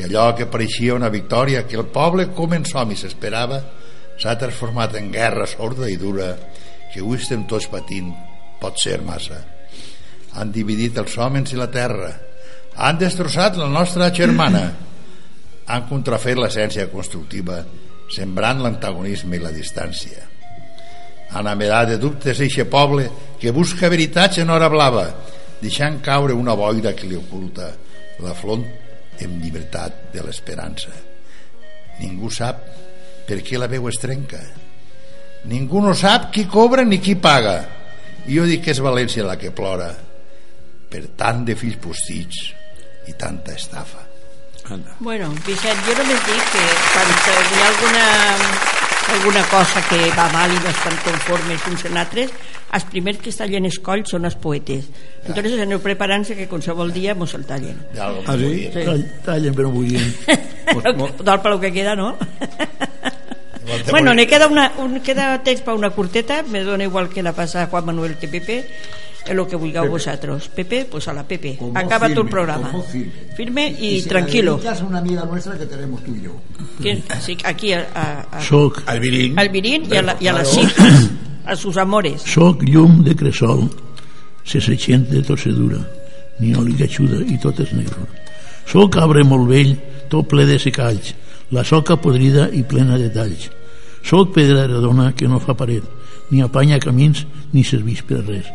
i 0.00 0.06
allò 0.06 0.30
que 0.32 0.48
pareixia 0.48 0.94
una 0.96 1.10
victòria 1.12 1.66
que 1.68 1.76
el 1.76 1.90
poble 1.92 2.30
com 2.36 2.54
en 2.56 2.64
som 2.64 2.88
i 2.88 2.96
s'esperava 2.96 3.60
s'ha 4.20 4.36
transformat 4.40 4.96
en 4.96 5.10
guerra 5.12 5.46
sorda 5.50 5.90
i 5.92 5.98
dura 6.00 6.30
que 6.92 7.02
avui 7.02 7.18
estem 7.20 7.44
tots 7.50 7.68
patint 7.72 8.08
pot 8.60 8.80
ser 8.80 9.00
massa. 9.04 9.42
Han 10.40 10.52
dividit 10.54 10.96
els 11.00 11.16
homes 11.18 11.52
i 11.52 11.58
la 11.58 11.68
terra, 11.72 12.10
han 12.76 12.98
destrossat 13.00 13.58
la 13.60 13.68
nostra 13.68 14.10
germana, 14.14 14.64
han 15.66 15.86
contrafet 15.88 16.38
l'essència 16.38 16.88
constructiva, 16.92 17.60
sembrant 18.10 18.62
l'antagonisme 18.64 19.36
i 19.36 19.42
la 19.42 19.52
distància. 19.54 20.29
Han 21.32 21.46
amedat 21.46 21.92
de 21.92 21.98
dubtes 22.02 22.40
eixe 22.42 22.66
poble 22.66 23.06
que 23.40 23.52
busca 23.54 23.88
veritats 23.88 24.40
en 24.42 24.50
hora 24.50 24.68
blava, 24.72 25.06
deixant 25.60 26.00
caure 26.02 26.34
una 26.34 26.56
boira 26.58 26.92
que 26.96 27.06
li 27.06 27.18
oculta 27.18 27.70
la 28.20 28.34
flor 28.34 28.64
en 29.20 29.38
llibertat 29.40 30.10
de 30.12 30.24
l'esperança. 30.24 30.92
Ningú 32.00 32.30
sap 32.32 32.64
per 33.28 33.40
què 33.46 33.60
la 33.60 33.68
veu 33.70 33.88
es 33.88 34.00
trenca. 34.00 34.40
Ningú 35.50 35.80
no 35.84 35.94
sap 35.96 36.30
qui 36.34 36.46
cobra 36.50 36.84
ni 36.84 36.98
qui 37.00 37.14
paga. 37.16 37.58
I 38.26 38.36
jo 38.36 38.44
dic 38.48 38.64
que 38.64 38.74
és 38.74 38.82
València 38.84 39.24
la 39.24 39.38
que 39.40 39.54
plora 39.54 39.90
per 40.90 41.04
tant 41.16 41.44
de 41.46 41.54
fills 41.56 41.78
postits 41.80 42.50
i 43.08 43.14
tanta 43.16 43.54
estafa. 43.54 44.02
Anda. 44.70 44.96
Bueno, 45.00 45.30
Vicent, 45.46 45.80
jo 45.86 45.94
només 45.98 46.20
dic 46.26 46.52
que 46.52 46.66
quan 46.92 47.14
hi 47.14 47.62
ha 47.62 47.68
alguna, 47.70 48.04
alguna 49.18 49.42
cosa 49.50 49.82
que 49.88 49.98
va 50.16 50.28
mal 50.32 50.50
i 50.54 50.58
no 50.62 50.70
estan 50.70 50.96
conformes 51.04 51.66
uns 51.70 51.84
en 51.88 51.96
altres, 52.00 52.30
els 52.72 52.84
primers 52.86 53.18
que 53.18 53.30
es 53.32 53.36
tallen 53.40 53.66
escoll 53.66 54.04
són 54.06 54.24
els 54.28 54.36
poetes. 54.38 54.86
Entonces 55.26 55.58
aneu 55.60 55.80
preparant-se 55.82 56.36
que 56.38 56.46
qualsevol 56.48 56.92
dia 56.94 57.14
mos 57.18 57.34
el 57.34 57.44
tallen. 57.48 57.76
Ja, 57.96 58.10
Ah, 58.26 58.36
sí? 58.38 58.70
Sí. 58.72 58.84
Tall- 58.86 59.06
Tallen 59.26 59.54
però 59.58 59.70
bullint. 59.74 60.14
Dol 61.26 61.40
per 61.42 61.50
lo 61.50 61.58
que 61.60 61.72
queda, 61.72 61.96
no? 61.96 62.16
bueno, 63.90 64.14
ne 64.14 64.26
queda, 64.26 64.46
una, 64.48 64.72
un, 64.78 65.00
queda 65.00 65.42
temps 65.44 65.62
per 65.62 65.74
una 65.74 65.90
curteta, 65.90 66.42
me 66.48 66.62
dona 66.64 66.84
igual 66.84 67.08
que 67.08 67.22
la 67.22 67.32
passa 67.32 67.66
Juan 67.66 67.84
Manuel 67.86 68.16
que 68.18 68.26
Pepe, 68.28 68.64
es 69.26 69.34
lo 69.34 69.46
que 69.46 69.56
vulgueu 69.56 69.86
vosaltres. 69.88 70.48
Pepe, 70.48 70.86
pues 70.90 71.06
a 71.08 71.12
la 71.12 71.22
Pepe. 71.26 71.56
Como 71.58 71.76
Acaba 71.78 72.06
tu 72.06 72.12
el 72.12 72.14
firme, 72.16 72.30
programa. 72.30 72.82
firme. 72.90 73.12
Firme 73.36 73.76
y, 73.78 74.00
se 74.00 74.06
la 74.06 74.10
tranquilo. 74.20 74.60
a 74.66 74.84
una 74.84 74.98
amiga 74.98 75.24
nuestra 75.24 75.56
que 75.58 75.66
tenemos 75.66 76.02
tú 76.04 76.14
y 76.16 76.22
yo. 76.22 76.32
Que- 76.82 77.02
sí, 77.20 77.36
aquí 77.44 77.72
a, 77.72 77.88
a, 77.94 78.38
a- 78.38 78.42
Soc, 78.42 78.82
Al 78.86 79.00
Virín. 79.00 79.38
al 79.38 79.48
Virín 79.50 79.84
y 79.90 79.96
a, 79.96 80.02
la, 80.02 80.16
y 80.20 80.26
a 80.26 80.32
las 80.32 80.56
hijas, 80.56 81.10
a 81.44 81.54
sus 81.56 81.76
amores. 81.76 82.22
soc 82.22 82.62
llum 82.62 83.04
de 83.04 83.14
cresol, 83.14 83.70
se 84.44 84.60
seixent 84.60 85.08
de 85.10 85.22
tossedura, 85.22 85.78
ni 86.40 86.54
oli 86.54 86.74
que 86.74 86.84
ajuda 86.84 87.20
i 87.26 87.38
tot 87.38 87.60
és 87.60 87.72
negre. 87.76 88.06
Soc 88.66 88.96
arbre 88.96 89.22
molt 89.24 89.48
vell, 89.48 89.76
tot 90.08 90.26
ple 90.28 90.46
de 90.46 90.58
secalls, 90.58 91.14
la 91.50 91.62
soca 91.64 91.96
podrida 92.00 92.48
i 92.52 92.62
plena 92.62 92.96
de 92.98 93.10
talls. 93.10 93.50
Soc 94.02 94.32
pedra 94.32 94.66
redona 94.66 95.12
que 95.12 95.28
no 95.28 95.38
fa 95.40 95.52
paret, 95.54 95.84
ni 96.30 96.40
apanya 96.40 96.78
camins 96.80 97.26
ni 97.52 97.62
serveix 97.64 98.00
per 98.06 98.22
res. 98.24 98.46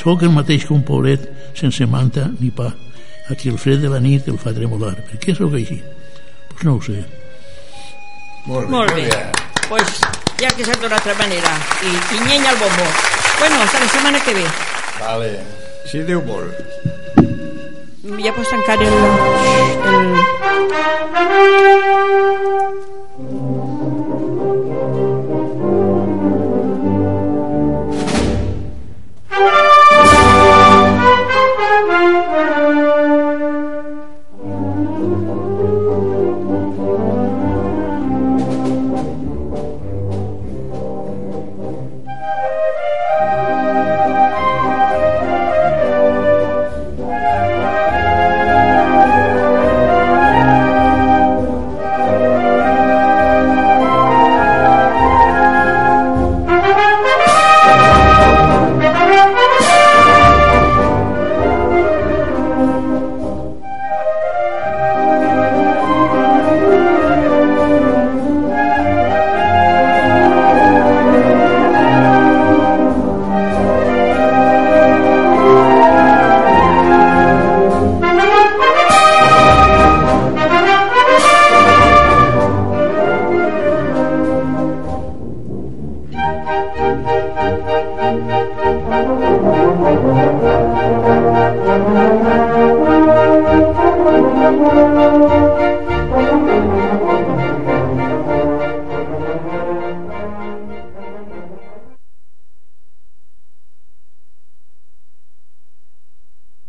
Soc 0.00 0.22
el 0.22 0.32
mateix 0.34 0.66
que 0.66 0.74
un 0.74 0.82
pobret 0.86 1.28
sense 1.58 1.86
manta 1.86 2.28
ni 2.40 2.50
pa, 2.50 2.72
a 3.30 3.34
qui 3.38 3.48
el 3.52 3.58
fred 3.58 3.80
de 3.84 3.90
la 3.92 4.00
nit 4.02 4.28
el 4.28 4.38
fa 4.38 4.52
tremolar. 4.56 4.94
Per 5.10 5.20
què 5.22 5.34
sóc 5.36 5.54
així? 5.56 5.80
Pues 6.50 6.64
no 6.66 6.76
ho 6.76 6.82
sé. 6.84 6.98
Molt 8.46 8.66
bé. 8.66 8.72
Molt 8.76 8.92
bé. 8.94 9.08
Pues 9.68 10.00
ja 10.40 10.50
que 10.52 10.64
s'ha 10.64 10.76
d'una 10.80 10.96
altra 10.98 11.14
manera. 11.20 11.52
I, 11.82 11.92
i 12.16 12.18
nyenya 12.26 12.50
el 12.52 12.58
bombó. 12.60 12.88
Bueno, 13.38 13.56
hasta 13.62 13.80
la 13.80 13.88
setmana 13.88 14.20
que 14.24 14.34
ve. 14.34 14.46
Vale. 15.00 15.30
Si 15.90 15.98
Déu 16.04 16.20
vol. 16.24 16.48
Ja 18.24 18.32
pots 18.36 18.50
tancar 18.50 18.78
el... 18.82 18.92
el... 19.90 20.04